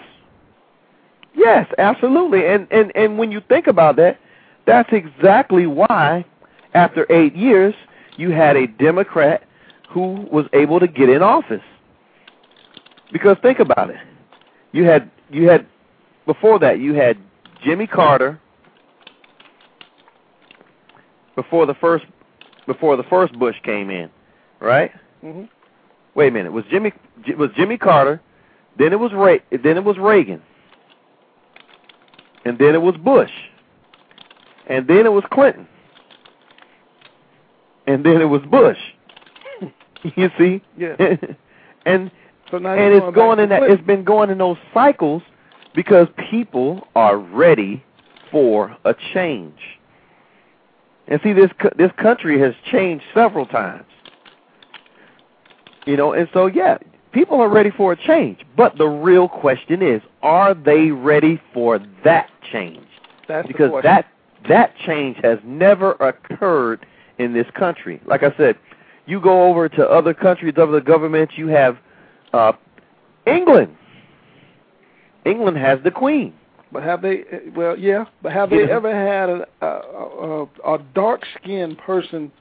yes, 1.36 1.68
absolutely. 1.78 2.48
And 2.48 2.68
and 2.72 2.92
and 2.96 3.18
when 3.18 3.32
you 3.32 3.42
think 3.48 3.68
about 3.68 3.98
that, 3.98 4.20
that's 4.66 4.90
exactly 4.92 5.68
why, 5.68 6.26
after 6.74 7.12
eight 7.12 7.36
years, 7.36 7.76
you 8.18 8.32
had 8.32 8.56
a 8.56 8.68
Democrat 8.68 9.44
who 9.90 10.28
was 10.32 10.46
able 10.54 10.80
to 10.80 10.88
get 10.88 11.10
in 11.10 11.22
office. 11.22 11.62
Because 13.12 13.38
think 13.42 13.60
about 13.60 13.90
it, 13.90 13.98
you 14.72 14.84
had 14.84 15.12
you 15.30 15.48
had 15.48 15.66
before 16.26 16.60
that 16.60 16.80
you 16.80 16.94
had 16.94 17.18
Jimmy 17.64 17.88
Carter 17.88 18.40
before 21.38 21.66
the 21.66 21.76
first 21.76 22.04
before 22.66 22.98
the 22.98 23.04
first 23.04 23.32
Bush 23.40 23.56
came 23.64 23.90
in, 23.90 24.10
right? 24.60 24.92
Mm-hmm. 25.24 25.46
Wait 26.16 26.28
a 26.28 26.32
minute. 26.32 26.52
Was 26.52 26.66
Jimmy 26.70 26.92
was 27.38 27.52
Jimmy 27.56 27.78
Carter? 27.78 28.20
Then 28.78 28.92
it 28.92 29.00
was 29.00 29.14
Ray, 29.14 29.40
then 29.52 29.78
it 29.78 29.84
was 29.86 29.98
Reagan. 29.98 30.42
And 32.44 32.60
then 32.60 32.76
it 32.76 32.82
was 32.82 32.96
Bush. 32.98 33.32
And 34.68 34.88
then 34.88 35.06
it 35.06 35.12
was 35.12 35.24
Clinton. 35.32 35.68
And 37.88 38.06
then 38.06 38.22
it 38.22 38.26
was 38.26 38.42
Bush. 38.52 38.78
you 40.16 40.30
see? 40.38 40.62
Yeah. 40.78 40.96
and 41.86 42.12
so 42.52 42.58
now 42.58 42.74
and 42.74 42.94
it's 42.94 43.16
going 43.16 43.40
in 43.40 43.50
that 43.50 43.64
it's 43.64 43.84
been 43.84 44.04
going 44.04 44.30
in 44.30 44.38
those 44.38 44.58
cycles 44.74 45.24
because 45.74 46.08
people 46.30 46.88
are 46.96 47.18
ready 47.18 47.84
for 48.32 48.76
a 48.86 48.96
change. 49.14 49.60
And 51.08 51.22
see, 51.24 51.34
this 51.34 51.52
this 51.78 51.92
country 51.98 52.40
has 52.40 52.54
changed 52.70 53.06
several 53.14 53.46
times. 53.46 53.86
You 55.86 55.96
know, 55.96 56.12
and 56.12 56.28
so 56.34 56.48
yeah, 56.48 56.78
people 57.12 57.40
are 57.40 57.50
ready 57.50 57.72
for 57.72 57.94
a 57.94 57.96
change. 57.96 58.40
But 58.56 58.78
the 58.78 58.88
real 58.88 59.30
question 59.30 59.82
is, 59.82 60.02
are 60.22 60.54
they 60.54 60.92
ready 60.92 61.42
for 61.54 61.80
that 62.04 62.30
change? 62.52 62.86
That's 63.28 63.48
because 63.48 63.72
that 63.84 64.08
that 64.50 64.76
change 64.86 65.18
has 65.24 65.40
never 65.44 65.94
occurred 65.94 66.86
in 67.18 67.34
this 67.34 67.48
country. 67.56 68.02
Like 68.06 68.24
I 68.24 68.36
said, 68.38 68.58
you 69.06 69.22
go 69.22 69.50
over 69.50 69.70
to 69.70 69.90
other 69.90 70.14
countries, 70.14 70.56
other 70.58 70.82
governments. 70.82 71.34
You 71.38 71.48
have 71.48 71.78
uh, 72.34 72.54
England. 73.26 73.76
England 75.26 75.58
has 75.58 75.80
the 75.84 75.92
Queen. 75.92 76.34
But 76.72 76.84
have 76.84 77.02
they? 77.02 77.24
Well, 77.56 77.78
yeah. 77.78 78.06
But 78.22 78.34
have 78.34 78.50
they 78.50 78.70
ever 78.70 78.94
had 78.94 79.30
a 79.30 79.48
a, 79.62 79.68
a, 79.68 80.76
a 80.76 80.80
dark 80.94 81.24
skinned 81.40 81.78
person? 81.78 82.32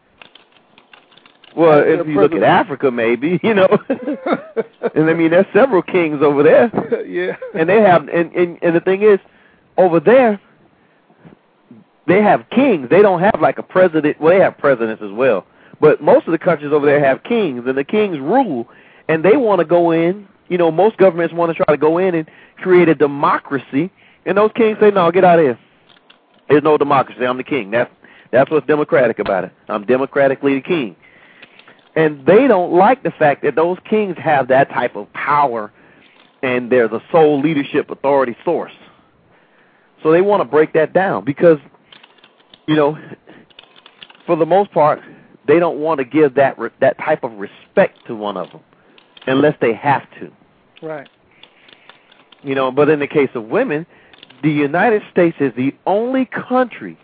Well, 1.57 1.83
if 1.85 2.07
you 2.07 2.20
look 2.20 2.33
at? 2.33 2.43
Africa, 2.43 2.91
maybe 2.91 3.41
you 3.45 3.55
know. 3.55 3.68
and 4.95 5.09
I 5.09 5.14
mean, 5.14 5.31
there's 5.31 5.47
several 5.55 5.83
kings 5.83 6.20
over 6.22 6.43
there. 6.43 6.70
yeah. 7.07 7.37
and 7.55 7.68
they 7.68 7.81
have 7.81 8.09
and, 8.09 8.33
and 8.35 8.59
and 8.62 8.77
the 8.77 8.81
thing 8.81 9.03
is 9.03 9.18
over 9.79 10.01
there 10.01 10.41
they 12.07 12.22
have 12.22 12.49
kings 12.51 12.89
they 12.89 13.03
don't 13.03 13.20
have 13.20 13.41
like 13.41 13.59
a 13.59 13.62
president 13.62 14.20
well 14.20 14.37
they 14.37 14.43
have 14.43 14.57
presidents 14.57 15.03
as 15.03 15.11
well 15.12 15.47
but 15.81 16.01
most 16.01 16.27
of 16.27 16.33
the 16.33 16.39
countries 16.39 16.72
over 16.72 16.87
there 16.87 17.05
have 17.05 17.22
kings 17.24 17.64
and 17.66 17.77
the 17.77 17.85
kings 17.85 18.18
rule 18.18 18.68
and 19.09 19.24
they 19.24 19.37
want 19.37 19.59
to 19.59 19.64
go 19.64 19.91
in 19.91 20.27
you 20.49 20.57
know 20.57 20.70
most 20.70 20.97
governments 20.97 21.35
want 21.35 21.55
to 21.55 21.64
try 21.64 21.74
to 21.74 21.81
go 21.81 21.99
in 21.99 22.14
and 22.14 22.29
create 22.59 22.89
a 22.89 22.95
democracy 22.95 23.91
and 24.27 24.37
those 24.37 24.51
kings 24.55 24.77
say 24.81 24.91
no 24.91 25.11
get 25.11 25.24
out 25.24 25.39
of 25.39 25.45
here 25.45 25.59
there's 26.49 26.62
no 26.62 26.77
democracy 26.77 27.24
i'm 27.24 27.39
the 27.39 27.45
king 27.45 27.70
that's 27.70 27.91
that's 28.33 28.51
what's 28.51 28.66
democratic 28.66 29.18
about 29.18 29.45
it 29.45 29.53
i'm 29.68 29.87
democratically 29.87 30.55
the 30.55 30.61
king 30.61 30.95
and 31.97 32.24
they 32.27 32.47
don't 32.47 32.72
like 32.72 33.03
the 33.03 33.11
fact 33.11 33.43
that 33.43 33.57
those 33.57 33.79
kings 33.89 34.16
have 34.18 34.49
that 34.49 34.68
type 34.68 34.97
of 34.97 35.11
power 35.14 35.72
and 36.43 36.70
they're 36.70 36.89
the 36.89 37.01
sole 37.11 37.41
leadership 37.41 37.91
authority 37.91 38.37
source. 38.45 38.72
So 40.03 40.12
they 40.12 40.20
want 40.20 40.43
to 40.43 40.45
break 40.45 40.74
that 40.74 40.93
down 40.93 41.24
because, 41.24 41.59
you 42.68 42.77
know, 42.77 42.99
for 44.27 44.37
the 44.37 44.45
most 44.45 44.70
part, 44.72 45.01
they 45.49 45.59
don't 45.59 45.79
want 45.79 45.99
to 45.99 46.05
give 46.05 46.35
that 46.35 46.59
re- 46.59 46.70
that 46.81 46.99
type 46.99 47.24
of 47.24 47.33
respect 47.33 48.07
to 48.07 48.14
one 48.14 48.37
of 48.37 48.51
them 48.51 48.61
unless 49.27 49.57
they 49.61 49.72
have 49.72 50.03
to. 50.20 50.31
Right. 50.83 51.09
You 52.43 52.55
know, 52.55 52.70
but 52.70 52.91
in 52.91 53.01
the 53.01 53.07
case 53.07 53.31
of 53.35 53.45
women, 53.45 53.87
the 54.43 54.51
United 54.51 55.03
States 55.11 55.37
is 55.41 55.53
the 55.57 55.74
only 55.87 56.26
country 56.26 56.99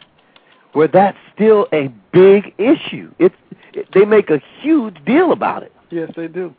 where 0.73 0.89
that's 0.89 1.19
still 1.35 1.67
a 1.73 1.89
big 2.13 2.55
issue. 2.59 3.13
It's 3.19 3.35
it, 3.73 3.89
they 3.95 4.05
make 4.05 4.31
a 4.31 4.41
huge 4.61 5.03
deal 5.05 5.33
about 5.33 5.63
it. 5.63 5.73
Yes, 5.91 6.11
they 6.17 6.29
do. 6.29 6.55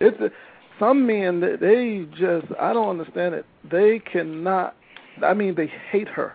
It's 0.00 0.20
a, 0.20 0.30
some 0.78 1.06
men 1.06 1.40
that 1.40 1.60
they 1.60 2.06
just 2.16 2.46
I 2.60 2.72
don't 2.72 2.88
understand 2.88 3.34
it. 3.34 3.46
They 3.68 3.98
cannot. 3.98 4.76
I 5.22 5.34
mean, 5.34 5.54
they 5.54 5.70
hate 5.90 6.08
her. 6.08 6.34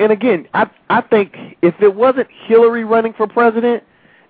And 0.00 0.12
again, 0.12 0.48
I 0.54 0.68
I 0.90 1.00
think 1.00 1.36
if 1.62 1.74
it 1.80 1.94
wasn't 1.94 2.28
Hillary 2.46 2.84
running 2.84 3.14
for 3.14 3.26
president 3.26 3.82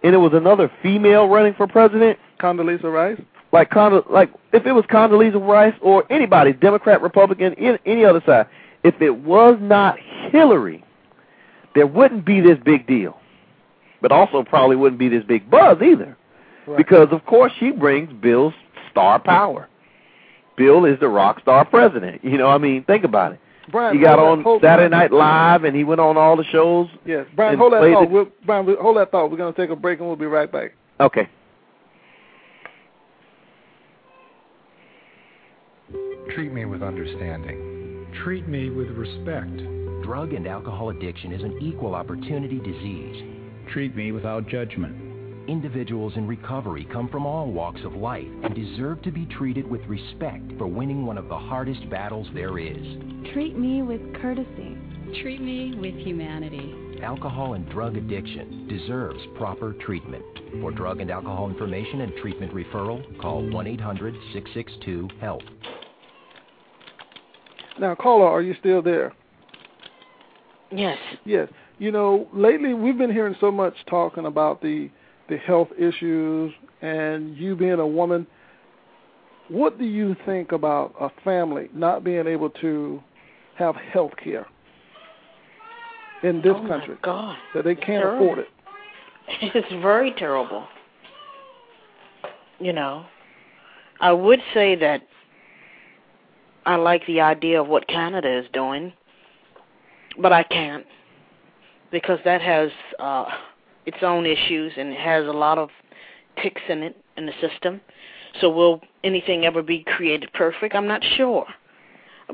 and 0.03 0.15
it 0.15 0.19
was 0.19 0.33
another 0.35 0.71
female 0.83 1.29
running 1.29 1.55
for 1.55 1.67
president, 1.67 2.19
Condoleezza 2.39 2.93
Rice. 2.93 3.21
Like 3.55 3.71
Conda, 3.71 4.09
like 4.11 4.31
if 4.53 4.67
it 4.67 4.73
was 4.73 4.85
Condoleezza 4.87 5.41
Rice 5.41 5.75
or 5.81 6.05
anybody, 6.13 6.53
Democrat, 6.53 7.01
Republican, 7.01 7.55
any, 7.55 7.79
any 7.87 8.05
other 8.05 8.21
side, 8.27 8.47
if 8.83 9.01
it 9.01 9.17
was 9.19 9.57
not 9.61 9.97
Hillary, 10.31 10.85
there 11.77 11.87
wouldn't 11.87 12.25
be 12.27 12.41
this 12.41 12.59
big 12.65 12.85
deal. 12.87 13.17
But 14.03 14.11
also 14.11 14.43
probably 14.43 14.75
wouldn't 14.77 14.99
be 14.99 15.09
this 15.09 15.23
big 15.25 15.49
buzz 15.49 15.79
either. 15.81 16.17
Right. 16.67 16.77
Because 16.77 17.09
of 17.13 17.25
course 17.27 17.53
she 17.61 17.71
brings 17.71 18.13
Bill's 18.13 18.55
star 18.91 19.21
power. 19.21 19.69
Bill 20.57 20.85
is 20.85 20.99
the 20.99 21.09
rock 21.09 21.41
star 21.41 21.65
president. 21.65 22.25
You 22.25 22.37
know, 22.37 22.49
I 22.49 22.59
mean, 22.59 22.83
think 22.85 23.05
about 23.05 23.33
it. 23.33 23.41
Brian, 23.71 23.97
He 23.97 24.03
got 24.03 24.19
on 24.19 24.43
that- 24.43 24.61
Saturday 24.63 24.89
Night 24.91 25.13
Live 25.13 25.63
and 25.63 25.77
he 25.77 25.85
went 25.85 26.01
on 26.01 26.17
all 26.17 26.37
the 26.37 26.45
shows. 26.45 26.89
Yes, 27.07 27.27
Brian, 27.37 27.57
hold 27.57 27.73
that 27.73 27.83
thought. 27.83 28.01
the- 28.09 28.11
We'll, 28.11 28.29
Brian, 28.45 28.67
hold 28.81 28.97
that 28.97 29.13
thought. 29.13 29.31
We're 29.31 29.37
going 29.37 29.55
to 29.55 29.61
take 29.61 29.71
a 29.71 29.77
break 29.77 30.01
and 30.01 30.09
we'll 30.09 30.17
be 30.17 30.27
right 30.27 30.51
back. 30.51 30.73
Okay. 31.01 31.29
Treat 36.33 36.53
me 36.53 36.65
with 36.65 36.83
understanding. 36.83 38.07
Treat 38.25 38.49
me 38.49 38.71
with 38.71 38.89
respect. 38.89 39.57
Drug 40.03 40.33
and 40.33 40.49
alcohol 40.49 40.91
addiction 40.91 41.33
is 41.33 41.43
an 41.43 41.59
equal 41.61 41.95
opportunity 41.95 42.59
disease. 42.59 43.23
Treat 43.73 43.95
me 43.95 44.11
without 44.11 44.49
judgment. 44.49 44.97
Individuals 45.49 46.15
in 46.17 46.27
recovery 46.27 46.89
come 46.91 47.09
from 47.09 47.27
all 47.27 47.53
walks 47.53 47.83
of 47.85 47.95
life 47.95 48.27
and 48.43 48.55
deserve 48.55 49.01
to 49.03 49.13
be 49.13 49.27
treated 49.27 49.69
with 49.69 49.83
respect 49.83 50.51
for 50.59 50.67
winning 50.67 51.07
one 51.07 51.19
of 51.19 51.29
the 51.29 51.39
hardest 51.39 51.89
battles 51.89 52.27
there 52.35 52.59
is. 52.59 52.85
Treat 53.33 53.57
me 53.57 53.83
with 53.83 54.01
courtesy. 54.21 54.77
Treat 55.23 55.41
me 55.41 55.75
with 55.77 55.95
humanity. 55.95 56.99
Alcohol 57.03 57.55
and 57.55 57.69
drug 57.69 57.97
addiction 57.97 58.67
deserves 58.67 59.21
proper 59.37 59.75
treatment. 59.75 60.25
For 60.61 60.73
drug 60.73 61.01
and 61.01 61.11
alcohol 61.11 61.49
information 61.49 62.01
and 62.01 62.13
treatment 62.17 62.53
referral, 62.53 63.05
call 63.21 63.49
1 63.49 63.67
800 63.67 64.15
662 64.33 65.09
HELP. 65.21 65.43
Now, 67.81 67.95
caller, 67.95 68.27
are 68.27 68.43
you 68.43 68.55
still 68.61 68.83
there? 68.83 69.13
Yes. 70.71 70.99
Yes. 71.25 71.49
You 71.79 71.91
know, 71.91 72.29
lately 72.33 72.75
we've 72.75 72.99
been 72.99 73.13
hearing 73.13 73.35
so 73.41 73.51
much 73.51 73.75
talking 73.89 74.27
about 74.27 74.61
the 74.63 74.91
the 75.29 75.37
health 75.39 75.69
issues 75.79 76.53
and 76.83 77.37
you 77.37 77.57
being 77.57 77.81
a 77.81 77.87
woman. 77.87 78.27
What 79.49 79.79
do 79.79 79.85
you 79.85 80.15
think 80.27 80.53
about 80.53 80.95
a 81.01 81.09
family 81.23 81.69
not 81.75 82.05
being 82.05 82.27
able 82.27 82.51
to 82.51 83.03
have 83.57 83.75
health 83.77 84.13
care 84.23 84.47
in 86.23 86.41
this 86.43 86.53
Oh, 86.57 86.67
country? 86.69 86.97
God. 87.03 87.37
That 87.55 87.65
they 87.65 87.75
can't 87.75 88.03
Terrible. 88.03 88.25
afford 88.25 88.39
it. 88.41 88.49
It's 89.55 89.83
very 89.83 90.13
terrible. 90.13 90.67
You 92.59 92.73
know, 92.73 93.07
I 94.01 94.13
would 94.13 94.41
say 94.53 94.75
that 94.77 95.03
I 96.67 96.77
like 96.77 97.07
the 97.07 97.21
idea 97.21 97.61
of 97.61 97.69
what 97.69 97.87
Canada 97.89 98.39
is 98.39 98.47
doing, 98.53 98.93
but 100.21 100.33
I 100.33 100.43
can't 100.43 100.87
because 101.91 102.19
that 102.25 102.41
has 102.41 102.71
uh 102.99 103.27
its 103.87 103.99
own 104.03 104.25
issues 104.27 104.73
and 104.77 104.89
it 104.89 104.99
has 104.99 105.27
a 105.27 105.33
lot 105.33 105.59
of 105.59 105.69
ticks 106.43 106.63
in 106.69 106.83
it 106.83 106.97
in 107.17 107.27
the 107.27 107.33
system. 107.41 107.81
So 108.41 108.51
will 108.51 108.81
anything 109.05 109.45
ever 109.45 109.63
be 109.63 109.85
created 109.85 110.33
perfect? 110.33 110.75
I'm 110.75 110.89
not 110.89 111.03
sure. 111.17 111.47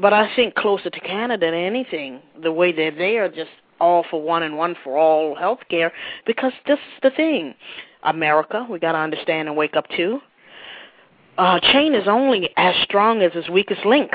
But 0.00 0.12
I 0.12 0.34
think 0.36 0.54
closer 0.54 0.88
to 0.88 1.00
Canada 1.00 1.46
than 1.46 1.54
anything, 1.54 2.20
the 2.40 2.52
way 2.52 2.72
that 2.72 2.96
they 2.96 3.18
are 3.18 3.28
just 3.28 3.50
all 3.80 4.04
for 4.08 4.22
one 4.22 4.42
and 4.42 4.56
one 4.56 4.76
for 4.84 4.96
all 4.96 5.34
health 5.34 5.60
care, 5.68 5.92
because 6.26 6.52
this 6.66 6.78
is 6.78 7.00
the 7.02 7.10
thing. 7.10 7.54
America, 8.04 8.66
we 8.70 8.78
got 8.78 8.92
to 8.92 8.98
understand 8.98 9.48
and 9.48 9.56
wake 9.56 9.76
up 9.76 9.88
to. 9.96 10.20
Uh, 11.40 11.58
chain 11.58 11.94
is 11.94 12.06
only 12.06 12.50
as 12.58 12.74
strong 12.82 13.22
as 13.22 13.32
its 13.34 13.48
weakest 13.48 13.86
link. 13.86 14.10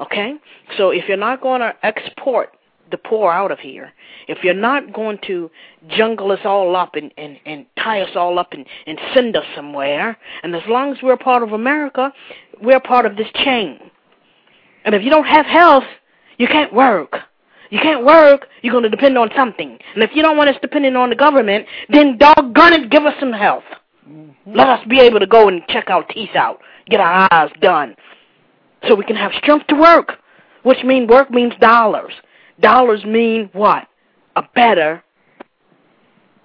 Okay? 0.00 0.36
So 0.78 0.88
if 0.88 1.06
you're 1.06 1.18
not 1.18 1.42
going 1.42 1.60
to 1.60 1.74
export 1.82 2.56
the 2.90 2.96
poor 2.96 3.30
out 3.30 3.50
of 3.50 3.58
here, 3.58 3.92
if 4.26 4.42
you're 4.42 4.54
not 4.54 4.90
going 4.94 5.18
to 5.26 5.50
jungle 5.88 6.32
us 6.32 6.38
all 6.46 6.74
up 6.74 6.94
and, 6.94 7.12
and, 7.18 7.38
and 7.44 7.66
tie 7.78 8.00
us 8.00 8.16
all 8.16 8.38
up 8.38 8.54
and, 8.54 8.64
and 8.86 8.98
send 9.12 9.36
us 9.36 9.44
somewhere, 9.54 10.16
and 10.42 10.56
as 10.56 10.62
long 10.66 10.92
as 10.92 11.02
we're 11.02 11.18
part 11.18 11.42
of 11.42 11.52
America, 11.52 12.10
we're 12.62 12.80
part 12.80 13.04
of 13.04 13.16
this 13.16 13.28
chain. 13.34 13.78
And 14.86 14.94
if 14.94 15.02
you 15.02 15.10
don't 15.10 15.26
have 15.26 15.44
health, 15.44 15.84
you 16.38 16.46
can't 16.46 16.72
work. 16.72 17.18
You 17.68 17.80
can't 17.80 18.02
work, 18.02 18.46
you're 18.62 18.72
going 18.72 18.84
to 18.84 18.88
depend 18.88 19.18
on 19.18 19.28
something. 19.36 19.76
And 19.94 20.02
if 20.02 20.12
you 20.14 20.22
don't 20.22 20.38
want 20.38 20.48
us 20.48 20.56
depending 20.62 20.96
on 20.96 21.10
the 21.10 21.16
government, 21.16 21.66
then 21.90 22.16
doggone 22.16 22.72
it, 22.72 22.90
give 22.90 23.04
us 23.04 23.14
some 23.20 23.34
health. 23.34 23.64
Let 24.46 24.68
us 24.68 24.86
be 24.88 25.00
able 25.00 25.18
to 25.20 25.26
go 25.26 25.48
and 25.48 25.62
check 25.68 25.90
our 25.90 26.04
teeth 26.04 26.34
out, 26.36 26.60
get 26.88 27.00
our 27.00 27.28
eyes 27.32 27.50
done, 27.60 27.96
so 28.86 28.94
we 28.94 29.04
can 29.04 29.16
have 29.16 29.32
strength 29.38 29.66
to 29.68 29.74
work, 29.74 30.12
which 30.62 30.84
means 30.84 31.08
work 31.08 31.30
means 31.30 31.52
dollars. 31.60 32.12
Dollars 32.60 33.04
mean 33.04 33.50
what? 33.52 33.88
A 34.36 34.42
better 34.54 35.02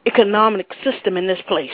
economic 0.08 0.72
system 0.84 1.16
in 1.16 1.28
this 1.28 1.40
place. 1.48 1.70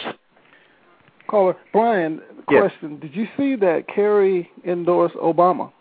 Caller, 1.27 1.55
Brian, 1.71 2.21
Yes. 2.49 2.71
question. 2.71 2.99
Did 2.99 3.15
you 3.15 3.27
see 3.37 3.55
that 3.55 3.87
Kerry 3.87 4.49
endorsed 4.65 5.15
Obama? 5.15 5.71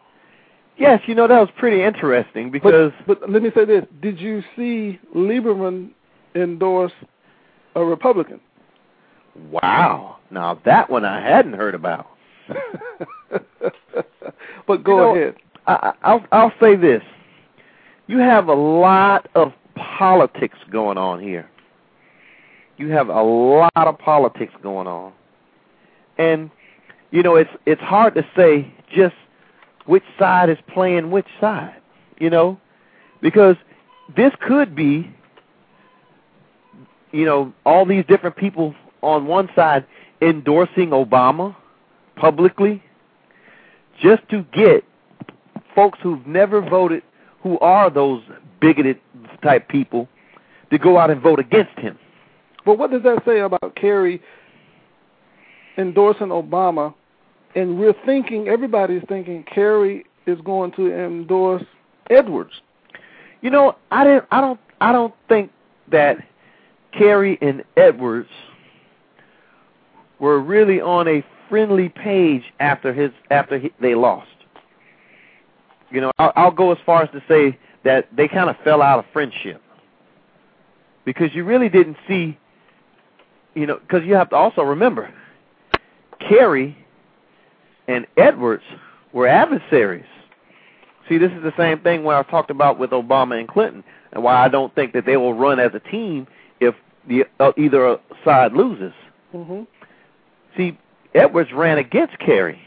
Yes, 0.77 1.01
you 1.07 1.15
know 1.15 1.27
that 1.27 1.41
was 1.41 1.49
pretty 1.57 1.83
interesting 1.83 2.51
because 2.51 2.93
But, 3.07 3.21
but 3.21 3.31
let 3.31 3.43
me 3.43 3.51
say 3.55 3.65
this. 3.65 3.85
Did 4.03 4.21
you 4.21 4.43
see 4.57 4.99
Lieberman 5.15 5.91
endorse 6.35 6.93
a 7.75 7.85
Republican? 7.85 8.41
Wow. 9.51 10.17
Now 10.31 10.61
that 10.65 10.91
one 10.91 11.05
I 11.05 11.21
hadn't 11.21 11.55
heard 11.55 11.75
about. 11.75 12.07
But 14.67 14.83
go 14.83 14.93
You 14.93 14.97
know, 14.97 15.15
ahead. 15.23 15.37
I, 15.67 15.73
I- 15.73 15.95
I'll 16.11 16.25
I'll 16.33 16.53
say 16.61 16.75
this. 16.77 17.03
You 18.09 18.19
have 18.19 18.49
a 18.49 18.55
lot 18.55 19.29
of 19.35 19.53
politics 19.75 20.59
going 20.71 20.99
on 20.99 21.21
here. 21.21 21.49
You 22.77 22.89
have 22.91 23.09
a 23.09 23.23
lot 23.23 23.71
of 23.77 23.99
politics 23.99 24.53
going 24.63 24.87
on. 24.87 25.13
and 26.19 26.51
you 27.11 27.23
know 27.23 27.37
it's 27.37 27.51
it's 27.65 27.81
hard 27.81 28.15
to 28.17 28.23
say 28.37 28.73
just 28.95 29.15
which 29.87 30.05
side 30.19 30.51
is 30.51 30.59
playing 30.73 31.11
which 31.13 31.27
side, 31.41 31.77
you 32.19 32.29
know, 32.29 32.59
because 33.23 33.57
this 34.17 34.33
could 34.47 34.75
be, 34.75 35.09
you 37.13 37.25
know, 37.25 37.53
all 37.65 37.87
these 37.87 38.05
different 38.07 38.37
people 38.37 38.75
on 39.07 39.27
one 39.27 39.49
side 39.55 39.87
endorsing 40.21 40.91
Obama 40.91 41.55
publicly 42.17 42.83
just 44.01 44.29
to 44.31 44.45
get 44.53 44.85
folks 45.75 45.99
who've 46.03 46.27
never 46.27 46.61
voted, 46.61 47.03
who 47.43 47.59
are 47.61 47.91
those 47.91 48.23
bigoted 48.61 48.99
type 49.43 49.69
people, 49.69 50.09
to 50.71 50.79
go 50.79 50.99
out 50.99 51.11
and 51.11 51.21
vote 51.21 51.39
against 51.39 51.79
him. 51.79 51.99
But 52.65 52.79
what 52.79 52.91
does 52.91 53.03
that 53.05 53.23
say 53.25 53.41
about 53.41 53.77
Kerry 53.77 54.21
endorsing 55.79 56.29
Obama? 56.29 56.95
And 57.55 57.79
we're 57.79 57.95
thinking, 58.05 58.49
everybody's 58.49 59.03
thinking 59.09 59.45
Kerry 59.45 60.05
is 60.27 60.39
going 60.41 60.73
to 60.73 60.93
endorse 60.93 61.65
Edwards. 62.11 62.53
You 63.41 63.51
know, 63.51 63.77
I 63.91 64.05
didn't. 64.05 64.25
I 64.31 64.41
don't. 64.41 64.61
I 64.81 64.93
don't 64.93 65.15
think 65.29 65.51
that 65.91 66.19
Kerry 66.93 67.39
and 67.41 67.65
Edwards 67.77 68.29
were 70.19 70.41
really 70.41 70.81
on 70.81 71.09
a 71.09 71.25
friendly 71.49 71.89
page 71.89 72.43
after 72.61 72.93
his 72.93 73.11
after 73.31 73.59
he, 73.59 73.73
they 73.81 73.95
lost. 73.95 74.29
You 75.91 76.01
know, 76.01 76.13
I'll, 76.19 76.33
I'll 76.37 76.51
go 76.51 76.73
as 76.73 76.79
far 76.85 77.03
as 77.03 77.11
to 77.11 77.23
say 77.29 77.59
that 77.85 78.09
they 78.17 78.29
kind 78.29 78.51
of 78.51 78.57
fell 78.65 78.83
out 78.83 78.99
of 78.99 79.05
friendship 79.13 79.63
because 81.05 81.35
you 81.35 81.45
really 81.45 81.69
didn't 81.69 81.97
see. 82.09 82.39
You 83.55 83.67
know, 83.67 83.79
because 83.79 84.05
you 84.05 84.15
have 84.15 84.29
to 84.31 84.37
also 84.37 84.63
remember, 84.63 85.13
Kerry 86.21 86.77
and 87.89 88.07
Edwards 88.17 88.65
were 89.13 89.27
adversaries. 89.27 90.05
See, 91.09 91.17
this 91.19 91.33
is 91.33 91.43
the 91.43 91.55
same 91.57 91.79
thing 91.81 92.05
where 92.05 92.17
I 92.17 92.23
talked 92.25 92.51
about 92.51 92.79
with 92.79 92.91
Obama 92.91 93.39
and 93.39 93.49
Clinton, 93.49 93.83
and 94.13 94.23
why 94.23 94.45
I 94.45 94.49
don't 94.49 94.75
think 94.75 94.93
that 94.93 95.07
they 95.07 95.17
will 95.17 95.33
run 95.33 95.59
as 95.59 95.71
a 95.73 95.81
team 95.81 96.27
if 96.61 96.75
the 97.09 97.25
uh, 97.39 97.53
either 97.57 97.99
side 98.25 98.53
loses. 98.53 98.93
Mm-hmm. 99.33 99.63
See, 100.57 100.79
Edwards 101.15 101.53
ran 101.53 101.79
against 101.79 102.19
Kerry 102.19 102.61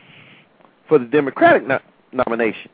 for 0.87 0.99
the 0.99 1.05
Democratic 1.05 1.65
no- 1.67 1.79
nomination, 2.11 2.69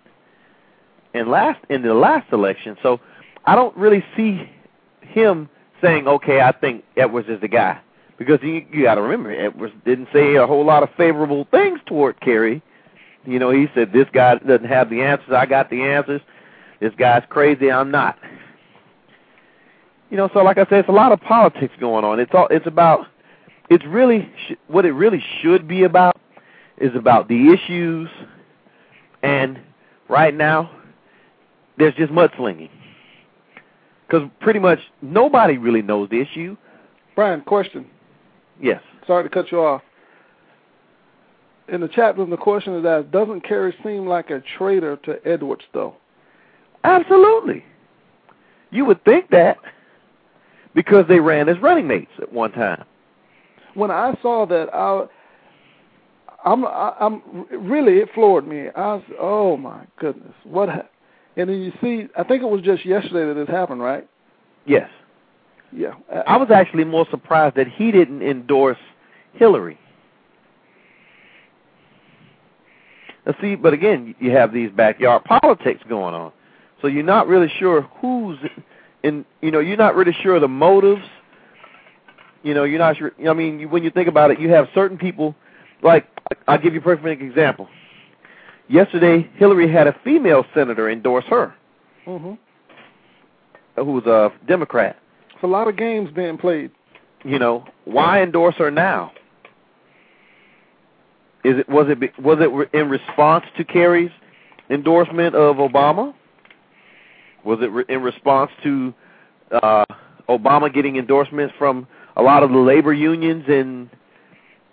and 1.14 1.30
last 1.30 1.60
in 1.70 1.82
the 1.82 1.94
last 1.94 2.32
election. 2.32 2.78
So 2.82 3.00
I 3.46 3.56
don't 3.56 3.76
really 3.76 4.04
see 4.16 4.50
him 5.02 5.50
saying, 5.82 6.08
"Okay, 6.08 6.42
I 6.42 6.52
think 6.52 6.84
Edwards 6.98 7.30
is 7.30 7.42
the 7.42 7.48
guy," 7.48 7.78
because 8.18 8.40
you, 8.42 8.66
you 8.72 8.84
got 8.84 8.96
to 8.96 9.02
remember 9.02 9.32
Edwards 9.32 9.74
didn't 9.86 10.08
say 10.14 10.36
a 10.36 10.48
whole 10.48 10.66
lot 10.66 10.84
of 10.84 10.90
favorable 10.96 11.48
things 11.52 11.80
toward 11.86 12.20
Kerry. 12.22 12.62
You 13.26 13.40
know, 13.40 13.50
he 13.50 13.68
said 13.74 13.92
this 13.92 14.08
guy 14.14 14.36
doesn't 14.36 14.68
have 14.68 14.90
the 14.90 15.02
answers. 15.02 15.34
I 15.34 15.46
got 15.46 15.70
the 15.70 15.82
answers. 15.82 16.22
This 16.80 16.94
guy's 16.98 17.24
crazy. 17.30 17.72
I'm 17.72 17.92
not. 17.92 18.18
You 20.10 20.18
know, 20.18 20.30
so 20.34 20.44
like 20.44 20.58
I 20.58 20.66
said, 20.66 20.80
it's 20.80 20.90
a 20.90 20.94
lot 20.94 21.12
of 21.12 21.20
politics 21.22 21.74
going 21.80 22.06
on. 22.06 22.20
It's 22.20 22.32
all. 22.34 22.48
It's 22.50 22.68
about. 22.68 23.08
It's 23.70 23.86
really 23.86 24.30
sh- 24.48 24.54
what 24.68 24.86
it 24.86 24.92
really 24.92 25.24
should 25.42 25.68
be 25.68 25.84
about 25.84 26.18
is 26.78 26.96
about 26.96 27.28
the 27.28 27.52
issues, 27.54 28.10
and 29.24 29.60
right 30.10 30.34
now, 30.36 30.70
there's 31.78 31.96
just 31.96 32.12
mudslinging 32.12 32.70
because 34.08 34.30
pretty 34.40 34.60
much 34.60 34.80
nobody 35.02 35.58
really 35.58 35.82
knows 35.82 36.10
the 36.10 36.22
issue. 36.22 36.56
Brian, 37.16 37.42
question. 37.42 37.86
Yes. 38.62 38.82
Sorry 39.08 39.24
to 39.24 39.30
cut 39.30 39.52
you 39.52 39.62
off. 39.62 39.82
In 41.68 41.82
the 41.82 41.88
chat 41.88 42.18
room, 42.18 42.30
the 42.30 42.38
question 42.38 42.76
is 42.76 42.86
asked: 42.86 43.12
Doesn't 43.12 43.42
Kerry 43.42 43.76
seem 43.84 44.06
like 44.06 44.30
a 44.30 44.42
traitor 44.58 44.98
to 44.98 45.20
Edwards, 45.28 45.64
though? 45.74 45.96
Absolutely. 46.84 47.66
You 48.70 48.86
would 48.86 49.04
think 49.04 49.32
that 49.32 49.58
because 50.76 51.06
they 51.08 51.20
ran 51.20 51.50
as 51.50 51.58
running 51.60 51.88
mates 51.88 52.12
at 52.22 52.32
one 52.32 52.52
time. 52.52 52.84
When 53.76 53.92
I 53.92 54.18
saw 54.22 54.46
that, 54.48 54.74
I, 54.74 55.06
I'm, 56.44 56.66
I'm 56.66 57.46
really 57.52 58.00
it 58.00 58.10
floored 58.14 58.48
me. 58.48 58.70
I 58.76 58.96
was, 58.96 59.04
oh 59.20 59.58
my 59.58 59.86
goodness, 60.00 60.34
what? 60.44 60.70
Ha-? 60.70 60.88
And 61.38 61.50
then 61.50 61.62
you 61.62 61.72
see, 61.82 62.08
I 62.18 62.24
think 62.24 62.42
it 62.42 62.50
was 62.50 62.62
just 62.62 62.86
yesterday 62.86 63.26
that 63.28 63.34
this 63.34 63.50
happened, 63.50 63.82
right? 63.82 64.08
Yes. 64.66 64.90
Yeah. 65.72 65.94
I 66.26 66.38
was 66.38 66.50
actually 66.52 66.86
more 66.86 67.06
surprised 67.12 67.56
that 67.58 67.68
he 67.68 67.92
didn't 67.92 68.22
endorse 68.22 68.78
Hillary. 69.34 69.78
Now, 73.26 73.36
see, 73.42 73.56
but 73.56 73.74
again, 73.74 74.16
you 74.20 74.32
have 74.32 74.54
these 74.54 74.72
backyard 74.72 75.24
politics 75.24 75.82
going 75.90 76.14
on, 76.14 76.32
so 76.82 76.88
you're 76.88 77.04
not 77.04 77.28
really 77.28 77.52
sure 77.60 77.82
who's 78.00 78.38
in. 79.04 79.26
You 79.42 79.52
know, 79.52 79.60
you're 79.60 79.78
not 79.78 79.96
really 79.96 80.16
sure 80.22 80.40
the 80.40 80.48
motives. 80.48 81.02
You 82.46 82.54
know, 82.54 82.64
you're 82.64 82.78
not 82.78 82.96
sure. 82.98 83.12
I 83.28 83.34
mean, 83.34 83.72
when 83.72 83.84
you 83.84 83.90
think 83.90 84.08
about 84.08 84.30
it, 84.30 84.40
you 84.40 84.50
have 84.52 84.68
certain 84.76 85.00
people. 85.00 85.34
Like, 85.82 86.06
I'll 86.48 86.60
give 86.60 86.76
you 86.76 86.80
a 86.80 86.84
perfect 86.84 87.20
example. 87.24 87.68
Yesterday, 88.68 89.28
Hillary 89.38 89.72
had 89.72 89.88
a 89.88 89.96
female 90.04 90.46
senator 90.54 90.88
endorse 90.90 91.26
her, 91.26 91.56
Mm-hmm. 92.06 92.34
who 93.84 93.92
was 93.94 94.06
a 94.06 94.32
Democrat. 94.48 94.96
It's 95.34 95.42
a 95.44 95.48
lot 95.48 95.68
of 95.68 95.76
games 95.76 96.12
being 96.16 96.38
played. 96.38 96.70
You 97.24 97.40
know, 97.40 97.66
why 97.86 98.22
endorse 98.22 98.54
her 98.58 98.70
now? 98.70 99.12
Is 101.44 101.58
it 101.60 101.68
was 101.68 101.88
it 101.90 102.20
was 102.24 102.38
it 102.42 102.78
in 102.78 102.90
response 102.90 103.46
to 103.58 103.64
Kerry's 103.64 104.12
endorsement 104.70 105.34
of 105.34 105.56
Obama? 105.56 106.14
Was 107.44 107.58
it 107.62 107.72
re- 107.72 107.86
in 107.90 108.04
response 108.04 108.52
to 108.64 108.94
uh, 109.52 109.86
Obama 110.30 110.72
getting 110.72 110.98
endorsements 110.98 111.54
from 111.58 111.88
a 112.16 112.22
lot 112.22 112.44
of 112.44 112.52
the 112.52 112.58
labor 112.58 112.94
unions 112.94 113.46
in, 113.48 113.90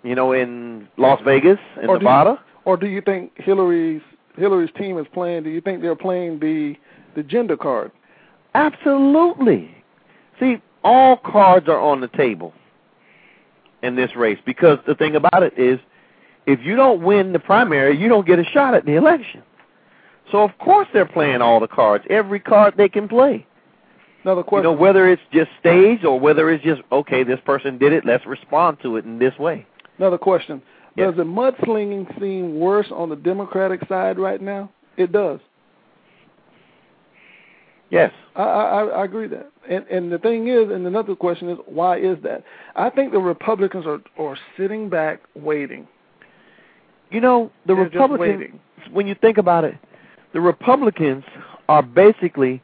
you 0.03 0.15
know, 0.15 0.31
in 0.33 0.87
Las 0.97 1.19
Vegas 1.25 1.59
and 1.77 1.89
Or 1.89 1.95
you- 1.95 1.99
Nevada? 1.99 2.39
Or 2.65 2.77
do 2.77 2.87
you 2.87 3.01
think 3.01 3.31
Hillary's 3.35 4.01
Hillary's 4.37 4.71
team 4.77 4.97
is 4.97 5.05
playing? 5.13 5.43
Do 5.43 5.49
you 5.49 5.61
think 5.61 5.81
they're 5.81 5.95
playing 5.95 6.39
the 6.39 6.75
the 7.15 7.23
gender 7.23 7.57
card? 7.57 7.91
Absolutely. 8.55 9.75
See, 10.39 10.61
all 10.83 11.17
cards 11.17 11.67
are 11.67 11.79
on 11.79 12.01
the 12.01 12.07
table 12.07 12.53
in 13.81 13.95
this 13.95 14.15
race 14.15 14.39
because 14.45 14.79
the 14.87 14.95
thing 14.95 15.15
about 15.15 15.43
it 15.43 15.53
is 15.57 15.79
if 16.45 16.59
you 16.63 16.75
don't 16.75 17.01
win 17.03 17.33
the 17.33 17.39
primary, 17.39 17.97
you 17.97 18.07
don't 18.09 18.25
get 18.25 18.39
a 18.39 18.43
shot 18.45 18.73
at 18.73 18.85
the 18.85 18.95
election. 18.95 19.43
So 20.31 20.41
of 20.43 20.57
course 20.57 20.87
they're 20.93 21.05
playing 21.05 21.41
all 21.41 21.59
the 21.59 21.67
cards, 21.67 22.05
every 22.09 22.39
card 22.39 22.75
they 22.77 22.89
can 22.89 23.07
play. 23.07 23.45
Another 24.23 24.43
question. 24.43 24.69
You 24.69 24.75
know, 24.75 24.81
whether 24.81 25.09
it's 25.09 25.21
just 25.33 25.49
staged 25.59 26.05
or 26.05 26.19
whether 26.19 26.49
it's 26.49 26.63
just 26.63 26.81
okay, 26.91 27.23
this 27.23 27.39
person 27.45 27.77
did 27.77 27.93
it, 27.93 28.05
let's 28.05 28.25
respond 28.25 28.77
to 28.83 28.97
it 28.97 29.05
in 29.05 29.19
this 29.19 29.37
way. 29.37 29.65
Another 29.97 30.17
question. 30.17 30.61
Does 30.95 31.15
the 31.15 31.23
mudslinging 31.23 32.19
seem 32.19 32.59
worse 32.59 32.87
on 32.91 33.09
the 33.09 33.15
Democratic 33.15 33.87
side 33.87 34.19
right 34.19 34.41
now? 34.41 34.69
It 34.95 35.11
does. 35.11 35.39
Yes. 37.89 38.11
I, 38.35 38.43
I, 38.43 38.83
I 38.85 39.05
agree 39.05 39.27
that. 39.27 39.51
And 39.69 39.85
and 39.87 40.11
the 40.11 40.17
thing 40.19 40.47
is, 40.47 40.69
and 40.71 40.85
another 40.85 41.15
question 41.15 41.49
is, 41.49 41.57
why 41.65 41.99
is 41.99 42.17
that? 42.23 42.43
I 42.75 42.89
think 42.89 43.11
the 43.11 43.19
Republicans 43.19 43.85
are 43.85 44.01
are 44.17 44.37
sitting 44.57 44.89
back 44.89 45.21
waiting. 45.35 45.87
You 47.11 47.21
know, 47.21 47.51
the 47.65 47.75
They're 47.75 47.83
Republicans 47.83 48.59
when 48.91 49.07
you 49.07 49.15
think 49.15 49.37
about 49.37 49.63
it, 49.63 49.75
the 50.33 50.41
Republicans 50.41 51.23
are 51.69 51.81
basically 51.81 52.61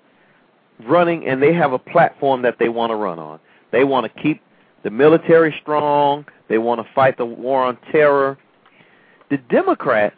running 0.86 1.28
and 1.28 1.42
they 1.42 1.54
have 1.54 1.74
a 1.74 1.80
platform 1.80 2.42
that 2.44 2.58
they 2.60 2.70
want 2.70 2.92
to 2.92 2.96
run 2.96 3.20
on. 3.20 3.40
They 3.72 3.84
want 3.84 4.12
to 4.14 4.22
keep 4.22 4.42
the 4.84 4.90
military 4.90 5.56
strong, 5.62 6.26
they 6.48 6.58
want 6.58 6.82
to 6.82 6.94
fight 6.94 7.18
the 7.18 7.26
war 7.26 7.64
on 7.64 7.78
terror. 7.92 8.38
The 9.30 9.38
Democrats 9.38 10.16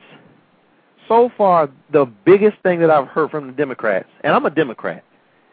so 1.08 1.30
far 1.38 1.70
the 1.92 2.06
biggest 2.06 2.58
thing 2.64 2.80
that 2.80 2.90
I've 2.90 3.08
heard 3.08 3.32
from 3.32 3.48
the 3.48 3.54
Democrats, 3.54 4.08
and 4.24 4.34
I'm 4.34 4.46
a 4.46 4.50
Democrat, 4.50 5.04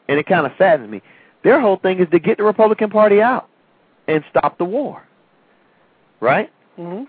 and 0.09 0.19
it 0.19 0.27
kind 0.27 0.47
of 0.47 0.53
saddens 0.59 0.89
me. 0.91 1.03
Their 1.43 1.61
whole 1.61 1.77
thing 1.77 1.99
is 1.99 2.09
to 2.11 2.19
get 2.19 2.37
the 2.37 2.45
Republican 2.45 2.91
Party 2.91 3.21
out 3.21 3.49
and 4.07 4.23
stop 4.31 4.59
the 4.59 4.65
war. 4.65 5.03
Right? 6.21 6.51
Mm-hmm. 6.79 7.05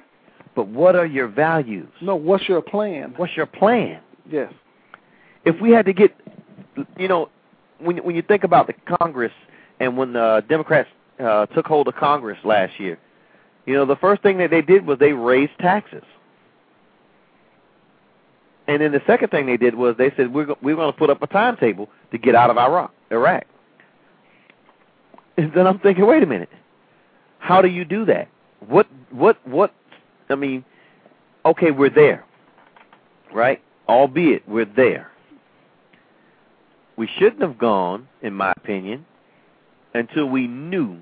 But 0.55 0.67
what 0.67 0.95
are 0.95 1.05
your 1.05 1.27
values? 1.27 1.89
No, 2.01 2.15
what's 2.15 2.47
your 2.47 2.61
plan? 2.61 3.13
What's 3.17 3.35
your 3.35 3.45
plan? 3.45 4.01
Yes. 4.29 4.51
If 5.45 5.59
we 5.61 5.71
had 5.71 5.85
to 5.85 5.93
get, 5.93 6.15
you 6.97 7.07
know, 7.07 7.29
when 7.79 7.97
when 7.97 8.15
you 8.15 8.21
think 8.21 8.43
about 8.43 8.67
the 8.67 8.73
Congress 8.97 9.31
and 9.79 9.97
when 9.97 10.13
the 10.13 10.43
Democrats 10.47 10.89
uh, 11.19 11.45
took 11.47 11.65
hold 11.65 11.87
of 11.87 11.95
Congress 11.95 12.37
last 12.43 12.79
year, 12.79 12.97
you 13.65 13.73
know, 13.73 13.85
the 13.85 13.95
first 13.95 14.21
thing 14.21 14.37
that 14.39 14.49
they 14.49 14.61
did 14.61 14.85
was 14.85 14.99
they 14.99 15.13
raised 15.13 15.57
taxes. 15.59 16.03
And 18.67 18.81
then 18.81 18.91
the 18.91 19.01
second 19.07 19.29
thing 19.29 19.47
they 19.47 19.57
did 19.57 19.73
was 19.73 19.95
they 19.97 20.11
said 20.15 20.33
we're 20.33 20.45
go- 20.45 20.57
we're 20.61 20.75
going 20.75 20.91
to 20.91 20.97
put 20.97 21.09
up 21.09 21.21
a 21.23 21.27
timetable 21.27 21.89
to 22.11 22.17
get 22.17 22.35
out 22.35 22.49
of 22.49 22.57
Iraq. 22.57 22.93
Iraq. 23.09 23.45
And 25.37 25.51
then 25.53 25.65
I'm 25.65 25.79
thinking, 25.79 26.05
wait 26.05 26.21
a 26.21 26.25
minute, 26.25 26.49
how 27.39 27.61
do 27.61 27.67
you 27.67 27.85
do 27.85 28.05
that? 28.05 28.27
What 28.67 28.87
what 29.11 29.37
what 29.47 29.73
I 30.29 30.35
mean, 30.35 30.63
okay, 31.45 31.71
we're 31.71 31.89
there, 31.89 32.25
right? 33.33 33.61
Albeit 33.87 34.47
we're 34.47 34.65
there. 34.65 35.09
We 36.99 37.07
shouldn't 37.17 37.41
have 37.41 37.57
gone, 37.57 38.09
in 38.21 38.33
my 38.33 38.51
opinion, 38.57 39.05
until 39.93 40.25
we 40.25 40.47
knew 40.47 40.97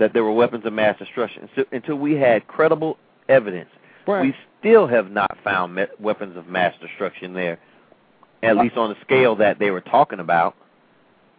that 0.00 0.12
there 0.12 0.24
were 0.24 0.32
weapons 0.32 0.66
of 0.66 0.72
mass 0.72 0.98
destruction. 0.98 1.48
So, 1.54 1.62
until 1.70 1.94
we 1.94 2.14
had 2.14 2.48
credible 2.48 2.98
evidence. 3.28 3.70
Right. 4.08 4.22
We 4.22 4.34
still 4.58 4.88
have 4.88 5.12
not 5.12 5.38
found 5.44 5.76
me- 5.76 5.86
weapons 6.00 6.36
of 6.36 6.48
mass 6.48 6.74
destruction 6.80 7.32
there, 7.32 7.60
at 8.42 8.56
least 8.56 8.76
on 8.76 8.90
the 8.90 8.96
scale 9.02 9.36
that 9.36 9.60
they 9.60 9.70
were 9.70 9.80
talking 9.80 10.18
about. 10.18 10.56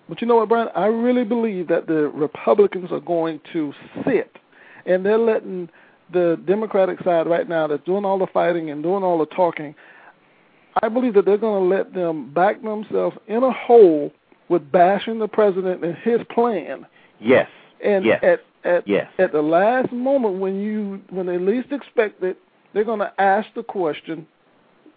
But 0.08 0.22
you 0.22 0.28
know 0.28 0.38
what, 0.38 0.48
Brian? 0.48 0.70
I 0.74 0.86
really 0.86 1.26
believe 1.26 1.68
that 1.68 1.86
the 1.86 2.08
Republicans 2.08 2.94
are 2.94 3.02
going 3.02 3.42
to 3.52 3.74
sit, 4.06 4.38
and 4.86 5.06
they're 5.06 5.18
letting 5.18 5.68
the 6.14 6.40
Democratic 6.48 7.00
side 7.04 7.28
right 7.28 7.50
now 7.50 7.68
that's 7.68 7.84
doing 7.84 8.06
all 8.06 8.20
the 8.20 8.28
fighting 8.28 8.70
and 8.70 8.82
doing 8.82 9.04
all 9.04 9.18
the 9.18 9.26
talking. 9.26 9.76
I 10.82 10.90
believe 10.90 11.14
that 11.14 11.26
they're 11.26 11.38
going 11.38 11.70
to 11.70 11.76
let 11.76 11.94
them 11.94 12.34
back 12.34 12.62
themselves 12.62 13.18
in 13.28 13.44
a 13.44 13.52
hole 13.52 14.12
with 14.50 14.72
bashing 14.72 15.20
the 15.20 15.28
president 15.28 15.84
and 15.84 15.96
his 15.96 16.20
plan. 16.30 16.86
Yes. 17.20 17.50
And 17.84 18.06
yes. 18.06 18.20
at 18.24 18.40
at 18.64 18.88
yes. 18.88 19.08
at 19.20 19.32
the 19.32 19.42
last 19.42 19.92
moment 19.92 20.40
when 20.40 20.60
you 20.60 21.02
when 21.10 21.26
they 21.26 21.38
least 21.38 21.72
expect 21.72 22.22
it, 22.24 22.38
they're 22.74 22.84
going 22.84 23.00
to 23.00 23.14
ask 23.20 23.48
the 23.56 23.64
question, 23.64 24.28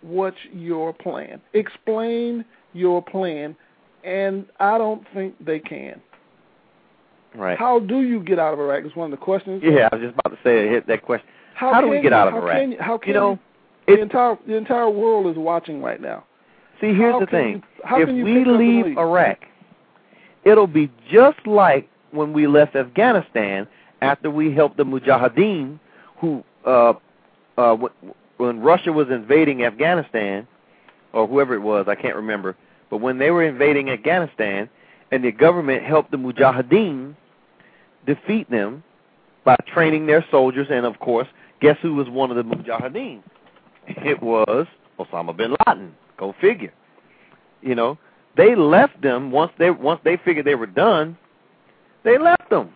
"What's 0.01 0.39
your 0.53 0.93
plan? 0.93 1.41
Explain 1.53 2.45
your 2.73 3.03
plan." 3.03 3.57
And 4.05 4.47
I 4.59 4.79
don't 4.79 5.05
think 5.13 5.35
they 5.45 5.59
can. 5.59 6.01
Right. 7.35 7.59
How 7.59 7.79
do 7.79 8.03
you 8.03 8.23
get 8.23 8.39
out 8.39 8.55
of 8.55 8.61
Iraq? 8.61 8.85
Is 8.85 8.97
one 8.97 9.13
of 9.13 9.19
the 9.19 9.23
questions. 9.25 9.63
Yeah, 9.65 9.89
I 9.93 9.97
was 9.97 10.05
just 10.05 10.19
about 10.19 10.35
to 10.35 10.39
say 10.43 10.69
hit 10.69 10.87
that 10.87 11.03
question. 11.03 11.29
How, 11.55 11.75
How 11.75 11.81
do 11.81 11.89
we 11.89 11.97
get 11.97 12.13
you, 12.13 12.15
out 12.15 12.29
of 12.29 12.35
Iraq? 12.35 12.57
Can 12.57 12.73
you, 12.73 12.79
how 12.81 12.99
can 12.99 13.09
You 13.09 13.15
know, 13.15 13.31
you, 13.33 13.39
the 13.97 14.01
entire 14.03 14.39
the 14.47 14.55
entire 14.55 14.91
world 14.91 15.27
is 15.27 15.37
watching 15.37 15.83
right 15.83 16.01
now. 16.01 16.25
See, 16.81 16.95
here's 16.95 17.13
How 17.13 17.21
the 17.21 17.27
thing. 17.27 17.63
you- 17.85 17.97
if 18.03 18.09
we 18.09 18.25
pick 18.25 18.43
up 18.43 18.49
and 18.49 18.59
leave 18.59 18.87
leave? 18.87 18.99
Iraq, 18.99 19.39
it'll 20.45 20.67
be 20.67 20.91
just 21.11 21.45
like 21.47 21.89
when 22.13 22.33
we 22.33 22.47
left 22.47 22.77
Afghanistan 22.77 23.67
after 24.01 24.31
we 24.31 24.53
helped 24.53 24.77
the 24.77 24.85
Mujahideen, 24.85 25.79
who, 26.19 26.45
uh, 26.65 26.95
uh, 27.57 27.77
when 28.37 28.61
Russia 28.61 28.93
was 28.93 29.11
invading 29.11 29.65
Afghanistan, 29.65 30.47
or 31.13 31.27
whoever 31.27 31.55
it 31.55 31.63
was, 31.63 31.89
I 31.89 31.97
can't 31.97 32.15
remember, 32.15 32.55
but 32.91 32.99
when 32.99 33.19
they 33.19 33.31
were 33.31 33.43
invading 33.43 33.91
Afghanistan, 33.91 34.69
and 35.11 35.25
the 35.25 35.33
government 35.33 35.83
helped 35.83 36.11
the 36.11 36.17
Mujahideen 36.17 37.15
defeat 38.07 38.49
them 38.51 38.85
by 39.45 39.57
training 39.67 40.07
their 40.07 40.25
soldiers, 40.31 40.69
and 40.71 40.87
of 40.87 41.01
course, 41.01 41.27
guess 41.61 41.77
who 41.83 41.95
was 41.95 42.09
one 42.09 42.31
of 42.31 42.37
the 42.37 42.45
Mujahideen? 42.45 43.21
It 44.05 44.23
was 44.23 44.67
Osama 44.99 45.37
bin 45.37 45.55
Laden. 45.67 45.95
Go 46.19 46.35
figure. 46.41 46.73
You 47.63 47.75
know, 47.75 47.99
they 48.37 48.55
left 48.55 49.01
them 49.03 49.31
once 49.31 49.53
they 49.59 49.71
once 49.71 50.01
they 50.05 50.17
figured 50.17 50.47
they 50.47 50.55
were 50.55 50.67
done. 50.67 51.17
They 52.05 52.19
left 52.19 52.49
them, 52.51 52.71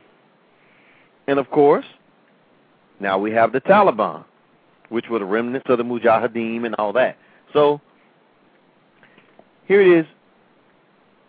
and 1.28 1.38
of 1.38 1.50
course, 1.50 1.84
now 3.00 3.18
we 3.18 3.30
have 3.32 3.52
the 3.52 3.60
Taliban, 3.60 4.24
which 4.88 5.08
were 5.08 5.18
the 5.18 5.24
remnants 5.24 5.68
of 5.68 5.78
the 5.78 5.84
Mujahideen 5.84 6.66
and 6.66 6.74
all 6.76 6.92
that. 6.94 7.16
So 7.52 7.80
here 9.66 9.80
it 9.80 10.00
is. 10.00 10.06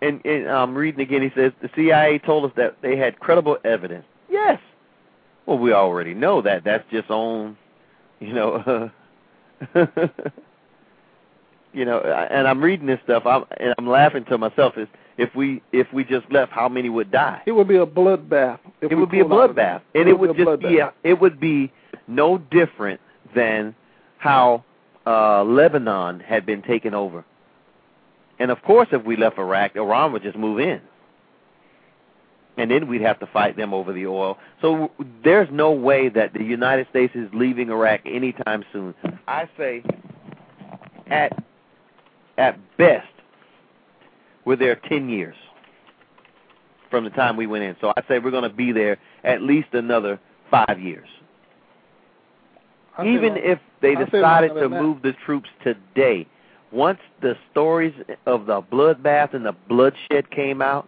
And, 0.01 0.23
and 0.25 0.49
I'm 0.49 0.75
reading 0.75 1.01
again. 1.01 1.21
He 1.21 1.31
says 1.35 1.53
the 1.61 1.69
CIA 1.75 2.19
told 2.19 2.45
us 2.45 2.51
that 2.57 2.77
they 2.81 2.97
had 2.97 3.19
credible 3.19 3.57
evidence. 3.63 4.05
Yes. 4.29 4.59
Well, 5.45 5.57
we 5.57 5.71
already 5.71 6.13
know 6.13 6.41
that. 6.41 6.63
That's 6.63 6.83
just 6.91 7.09
on, 7.09 7.57
you 8.19 8.33
know. 8.33 8.91
you 11.73 11.85
know, 11.85 11.99
and 11.99 12.47
I'm 12.47 12.61
reading 12.61 12.87
this 12.87 12.99
stuff, 13.03 13.23
I'm, 13.25 13.45
and 13.57 13.73
I'm 13.77 13.87
laughing 13.87 14.25
to 14.25 14.37
myself. 14.37 14.77
Is 14.77 14.87
if 15.17 15.33
we 15.35 15.61
if 15.71 15.91
we 15.93 16.03
just 16.03 16.31
left, 16.31 16.51
how 16.51 16.69
many 16.69 16.89
would 16.89 17.11
die? 17.11 17.41
It 17.45 17.51
would 17.51 17.67
be 17.67 17.77
a 17.77 17.85
bloodbath. 17.85 18.59
It 18.81 18.95
would 18.95 19.11
be 19.11 19.19
a 19.19 19.25
bloodbath, 19.25 19.81
it. 19.93 20.01
and 20.01 20.09
it 20.09 20.17
would 20.17 20.35
be 20.35 20.43
a 20.43 20.45
just 20.45 20.59
be 20.61 20.79
a, 20.79 20.93
it 21.03 21.19
would 21.19 21.39
be 21.39 21.71
no 22.07 22.37
different 22.37 22.99
than 23.35 23.75
how 24.17 24.63
uh 25.05 25.43
Lebanon 25.43 26.19
had 26.19 26.45
been 26.45 26.61
taken 26.61 26.93
over. 26.93 27.25
And 28.39 28.51
of 28.51 28.61
course, 28.63 28.87
if 28.91 29.03
we 29.05 29.15
left 29.15 29.37
Iraq, 29.37 29.75
Iran 29.75 30.11
would 30.13 30.23
just 30.23 30.37
move 30.37 30.59
in, 30.59 30.81
and 32.57 32.69
then 32.69 32.87
we'd 32.87 33.01
have 33.01 33.19
to 33.19 33.27
fight 33.27 33.57
them 33.57 33.73
over 33.73 33.93
the 33.93 34.05
oil. 34.05 34.37
So 34.61 34.91
there's 35.23 35.49
no 35.51 35.71
way 35.71 36.09
that 36.09 36.33
the 36.33 36.43
United 36.43 36.87
States 36.89 37.13
is 37.15 37.29
leaving 37.33 37.69
Iraq 37.69 38.01
anytime 38.05 38.63
soon. 38.71 38.93
I 39.27 39.49
say, 39.57 39.83
at 41.07 41.43
at 42.37 42.59
best, 42.77 43.07
we're 44.45 44.55
there 44.55 44.75
10 44.75 45.09
years 45.09 45.35
from 46.89 47.03
the 47.03 47.09
time 47.11 47.37
we 47.37 47.47
went 47.47 47.63
in. 47.63 47.75
So 47.81 47.93
I'd 47.95 48.05
say 48.07 48.19
we're 48.19 48.31
going 48.31 48.43
to 48.43 48.55
be 48.55 48.71
there 48.71 48.97
at 49.23 49.41
least 49.41 49.69
another 49.73 50.19
five 50.49 50.79
years. 50.79 51.07
I 52.97 53.07
Even 53.07 53.37
if 53.37 53.59
they 53.81 53.95
I 53.95 54.03
decided 54.03 54.53
to 54.53 54.69
move 54.69 55.01
the 55.01 55.13
troops 55.25 55.49
today, 55.63 56.27
once 56.71 56.99
the 57.21 57.35
stories 57.51 57.93
of 58.25 58.45
the 58.45 58.61
bloodbath 58.61 59.33
and 59.33 59.45
the 59.45 59.55
bloodshed 59.67 60.29
came 60.29 60.61
out, 60.61 60.87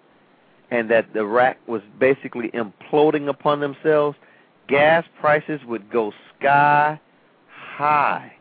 and 0.72 0.90
that 0.90 1.08
Iraq 1.16 1.58
was 1.68 1.82
basically 2.00 2.50
imploding 2.50 3.30
upon 3.30 3.60
themselves, 3.60 4.18
gas 4.68 5.06
prices 5.20 5.62
would 5.66 5.90
go 5.90 6.12
sky 6.38 7.00
high. 7.48 8.34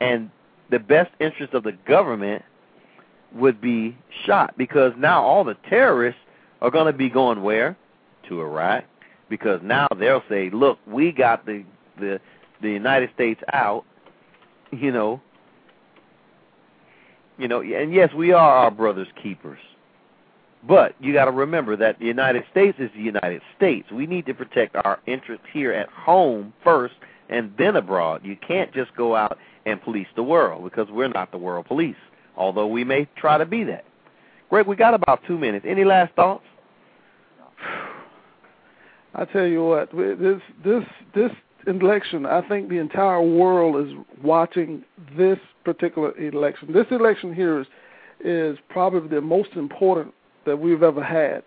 And 0.00 0.30
the 0.70 0.78
best 0.78 1.10
interest 1.20 1.54
of 1.54 1.62
the 1.62 1.72
government 1.72 2.42
would 3.32 3.60
be 3.60 3.96
shot 4.24 4.56
because 4.56 4.92
now 4.96 5.22
all 5.22 5.44
the 5.44 5.56
terrorists 5.68 6.20
are 6.60 6.70
going 6.70 6.86
to 6.86 6.96
be 6.96 7.08
going 7.08 7.42
where? 7.42 7.76
To 8.28 8.40
Iraq 8.40 8.84
because 9.28 9.60
now 9.62 9.88
they'll 9.98 10.22
say, 10.28 10.50
"Look, 10.50 10.78
we 10.86 11.12
got 11.12 11.46
the 11.46 11.64
the 11.98 12.20
the 12.60 12.70
United 12.70 13.10
States 13.14 13.40
out." 13.52 13.84
You 14.72 14.90
know, 14.90 15.20
you 17.38 17.48
know, 17.48 17.60
and 17.60 17.92
yes, 17.92 18.12
we 18.14 18.32
are 18.32 18.56
our 18.56 18.70
brothers' 18.70 19.08
keepers. 19.22 19.60
But 20.66 20.94
you 21.00 21.12
got 21.12 21.26
to 21.26 21.30
remember 21.30 21.76
that 21.76 21.98
the 21.98 22.06
United 22.06 22.44
States 22.50 22.76
is 22.80 22.90
the 22.94 23.02
United 23.02 23.42
States. 23.56 23.90
We 23.92 24.06
need 24.06 24.26
to 24.26 24.34
protect 24.34 24.74
our 24.76 24.98
interests 25.06 25.44
here 25.52 25.72
at 25.72 25.88
home 25.88 26.52
first 26.64 26.94
and 27.28 27.52
then 27.58 27.76
abroad. 27.76 28.22
You 28.24 28.36
can't 28.36 28.72
just 28.72 28.94
go 28.96 29.14
out 29.14 29.38
and 29.64 29.80
police 29.82 30.06
the 30.16 30.22
world 30.22 30.64
because 30.64 30.88
we're 30.90 31.08
not 31.08 31.30
the 31.30 31.38
world 31.38 31.66
police, 31.66 31.96
although 32.36 32.66
we 32.66 32.84
may 32.84 33.06
try 33.16 33.38
to 33.38 33.46
be 33.46 33.64
that. 33.64 33.84
Greg, 34.48 34.66
we 34.66 34.76
got 34.76 34.94
about 34.94 35.20
two 35.26 35.38
minutes. 35.38 35.66
Any 35.68 35.84
last 35.84 36.14
thoughts? 36.14 36.44
I 39.14 39.24
tell 39.24 39.46
you 39.46 39.64
what, 39.64 39.90
this 39.92 40.40
this 40.64 40.84
this 41.14 41.32
election, 41.66 42.26
I 42.26 42.46
think 42.46 42.68
the 42.68 42.78
entire 42.78 43.22
world 43.22 43.86
is 43.86 43.94
watching 44.22 44.84
this 45.16 45.38
particular 45.64 46.16
election. 46.18 46.72
This 46.72 46.86
election 46.90 47.34
here 47.34 47.60
is 47.60 47.66
is 48.20 48.58
probably 48.68 49.08
the 49.08 49.20
most 49.20 49.50
important 49.54 50.12
that 50.46 50.58
we've 50.58 50.82
ever 50.82 51.02
had. 51.02 51.42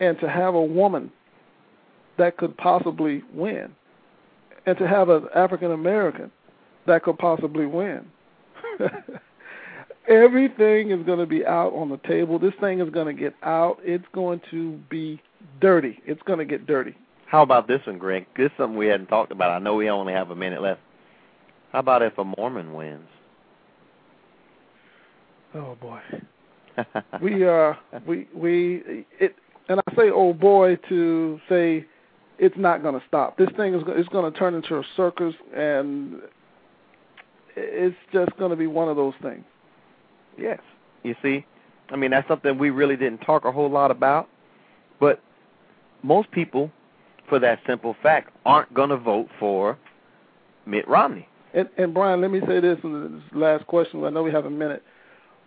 And 0.00 0.18
to 0.20 0.28
have 0.28 0.54
a 0.54 0.62
woman 0.62 1.10
that 2.18 2.36
could 2.36 2.56
possibly 2.56 3.22
win, 3.32 3.74
and 4.66 4.76
to 4.78 4.86
have 4.86 5.08
an 5.08 5.26
African 5.34 5.72
American 5.72 6.30
that 6.86 7.02
could 7.02 7.18
possibly 7.18 7.66
win. 7.66 8.06
Everything 10.08 10.90
is 10.90 11.04
going 11.04 11.18
to 11.18 11.26
be 11.26 11.44
out 11.44 11.72
on 11.74 11.90
the 11.90 11.98
table. 12.08 12.38
This 12.38 12.54
thing 12.60 12.80
is 12.80 12.88
going 12.90 13.14
to 13.14 13.20
get 13.20 13.34
out. 13.42 13.78
It's 13.82 14.06
going 14.12 14.40
to 14.50 14.78
be 14.88 15.20
dirty. 15.60 16.00
It's 16.06 16.22
going 16.22 16.38
to 16.38 16.44
get 16.44 16.66
dirty. 16.66 16.96
How 17.26 17.42
about 17.42 17.68
this 17.68 17.80
one, 17.86 17.98
Greg? 17.98 18.26
This 18.36 18.46
is 18.46 18.52
something 18.56 18.78
we 18.78 18.86
hadn't 18.86 19.08
talked 19.08 19.32
about. 19.32 19.50
I 19.50 19.58
know 19.58 19.74
we 19.74 19.90
only 19.90 20.14
have 20.14 20.30
a 20.30 20.36
minute 20.36 20.62
left. 20.62 20.80
How 21.72 21.80
about 21.80 22.02
if 22.02 22.16
a 22.16 22.24
Mormon 22.24 22.72
wins? 22.72 23.06
Oh 25.54 25.76
boy. 25.80 26.00
We 27.22 27.46
uh 27.46 27.74
we 28.06 28.28
we 28.34 29.04
it 29.18 29.34
and 29.68 29.80
I 29.80 29.96
say 29.96 30.10
oh 30.10 30.32
boy 30.32 30.76
to 30.88 31.40
say 31.48 31.84
it's 32.38 32.56
not 32.56 32.82
going 32.82 32.94
to 32.94 33.04
stop. 33.06 33.36
This 33.36 33.48
thing 33.56 33.74
is 33.74 33.82
it's 33.88 34.08
going 34.10 34.32
to 34.32 34.38
turn 34.38 34.54
into 34.54 34.76
a 34.76 34.82
circus 34.96 35.34
and 35.54 36.20
it's 37.56 37.96
just 38.12 38.36
going 38.38 38.50
to 38.50 38.56
be 38.56 38.68
one 38.68 38.88
of 38.88 38.96
those 38.96 39.14
things. 39.20 39.44
Yes. 40.36 40.60
You 41.02 41.14
see, 41.22 41.44
I 41.90 41.96
mean 41.96 42.10
that's 42.10 42.28
something 42.28 42.58
we 42.58 42.70
really 42.70 42.96
didn't 42.96 43.18
talk 43.18 43.44
a 43.44 43.52
whole 43.52 43.70
lot 43.70 43.90
about, 43.90 44.28
but 45.00 45.20
most 46.02 46.30
people, 46.30 46.70
for 47.28 47.38
that 47.40 47.58
simple 47.66 47.96
fact, 48.02 48.30
aren't 48.46 48.72
going 48.72 48.90
to 48.90 48.96
vote 48.96 49.28
for 49.38 49.76
Mitt 50.66 50.86
Romney. 50.88 51.28
And 51.54 51.68
and 51.76 51.94
Brian, 51.94 52.20
let 52.20 52.30
me 52.30 52.40
say 52.46 52.60
this 52.60 52.78
in 52.84 53.14
this 53.14 53.22
last 53.32 53.66
question. 53.66 54.04
I 54.04 54.10
know 54.10 54.22
we 54.22 54.30
have 54.32 54.44
a 54.44 54.50
minute. 54.50 54.82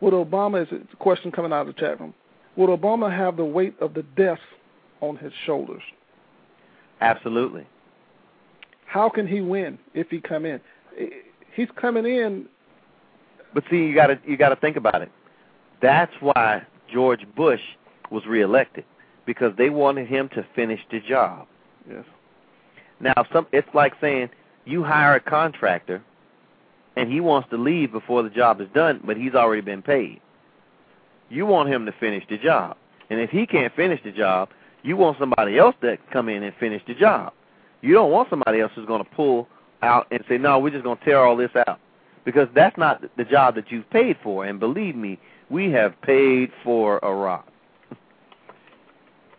Would 0.01 0.13
Obama? 0.13 0.61
It's 0.69 0.93
a 0.93 0.95
question 0.97 1.31
coming 1.31 1.53
out 1.53 1.67
of 1.67 1.67
the 1.67 1.79
chat 1.79 1.99
room. 1.99 2.13
Would 2.57 2.69
Obama 2.69 3.15
have 3.15 3.37
the 3.37 3.45
weight 3.45 3.75
of 3.79 3.93
the 3.93 4.03
deaths 4.03 4.41
on 4.99 5.15
his 5.17 5.31
shoulders? 5.45 5.83
Absolutely. 6.99 7.65
how 8.91 9.09
can 9.09 9.25
he 9.25 9.39
win 9.39 9.79
if 9.93 10.09
he 10.09 10.19
come 10.19 10.45
in? 10.45 10.59
He's 11.55 11.69
coming 11.79 12.05
in. 12.05 12.45
But 13.53 13.63
see, 13.69 13.77
you 13.77 13.95
got 13.95 14.07
to 14.07 14.19
you 14.27 14.35
got 14.37 14.49
to 14.49 14.55
think 14.57 14.75
about 14.75 15.01
it. 15.01 15.09
That's 15.81 16.11
why 16.19 16.63
George 16.91 17.25
Bush 17.35 17.61
was 18.11 18.25
reelected 18.25 18.83
because 19.25 19.53
they 19.57 19.69
wanted 19.69 20.07
him 20.07 20.29
to 20.29 20.45
finish 20.55 20.81
the 20.91 20.99
job. 20.99 21.47
Yes. 21.89 22.03
Now, 22.99 23.25
some 23.31 23.47
it's 23.53 23.67
like 23.73 23.93
saying 24.01 24.29
you 24.65 24.83
hire 24.83 25.15
a 25.15 25.19
contractor 25.21 26.03
and 26.95 27.11
he 27.11 27.19
wants 27.19 27.49
to 27.49 27.57
leave 27.57 27.91
before 27.91 28.23
the 28.23 28.29
job 28.29 28.61
is 28.61 28.67
done, 28.73 29.01
but 29.03 29.17
he's 29.17 29.33
already 29.33 29.61
been 29.61 29.81
paid. 29.81 30.19
You 31.29 31.45
want 31.45 31.69
him 31.69 31.85
to 31.85 31.91
finish 31.93 32.23
the 32.29 32.37
job. 32.37 32.77
And 33.09 33.19
if 33.19 33.29
he 33.29 33.45
can't 33.45 33.73
finish 33.75 34.01
the 34.03 34.11
job, 34.11 34.49
you 34.83 34.97
want 34.97 35.17
somebody 35.19 35.57
else 35.57 35.75
to 35.81 35.97
come 36.11 36.29
in 36.29 36.43
and 36.43 36.53
finish 36.59 36.81
the 36.87 36.93
job. 36.93 37.33
You 37.81 37.93
don't 37.93 38.11
want 38.11 38.29
somebody 38.29 38.59
else 38.59 38.71
who's 38.75 38.85
going 38.85 39.03
to 39.03 39.09
pull 39.11 39.47
out 39.81 40.07
and 40.11 40.23
say, 40.27 40.37
"No, 40.37 40.59
we're 40.59 40.71
just 40.71 40.83
going 40.83 40.97
to 40.97 41.05
tear 41.05 41.19
all 41.19 41.35
this 41.35 41.51
out." 41.67 41.79
Because 42.25 42.47
that's 42.53 42.77
not 42.77 43.03
the 43.17 43.23
job 43.23 43.55
that 43.55 43.71
you've 43.71 43.89
paid 43.89 44.17
for. 44.21 44.45
And 44.45 44.59
believe 44.59 44.95
me, 44.95 45.19
we 45.49 45.71
have 45.71 45.99
paid 46.01 46.51
for 46.63 47.03
Iraq. 47.03 47.47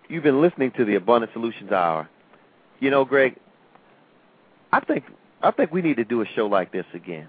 You've 0.09 0.25
been 0.25 0.43
listening 0.43 0.73
to 0.73 0.85
the 0.85 0.97
Abundant 0.97 1.33
Solutions 1.33 1.71
Hour. 1.73 2.09
You 2.81 2.91
know, 2.91 3.05
Greg, 3.05 3.37
I 4.73 4.81
think 4.81 5.05
I 5.43 5.51
think 5.51 5.73
we 5.73 5.83
need 5.83 5.97
to 5.97 6.05
do 6.05 6.23
a 6.23 6.27
show 6.27 6.47
like 6.47 6.73
this 6.73 6.87
again. 6.95 7.29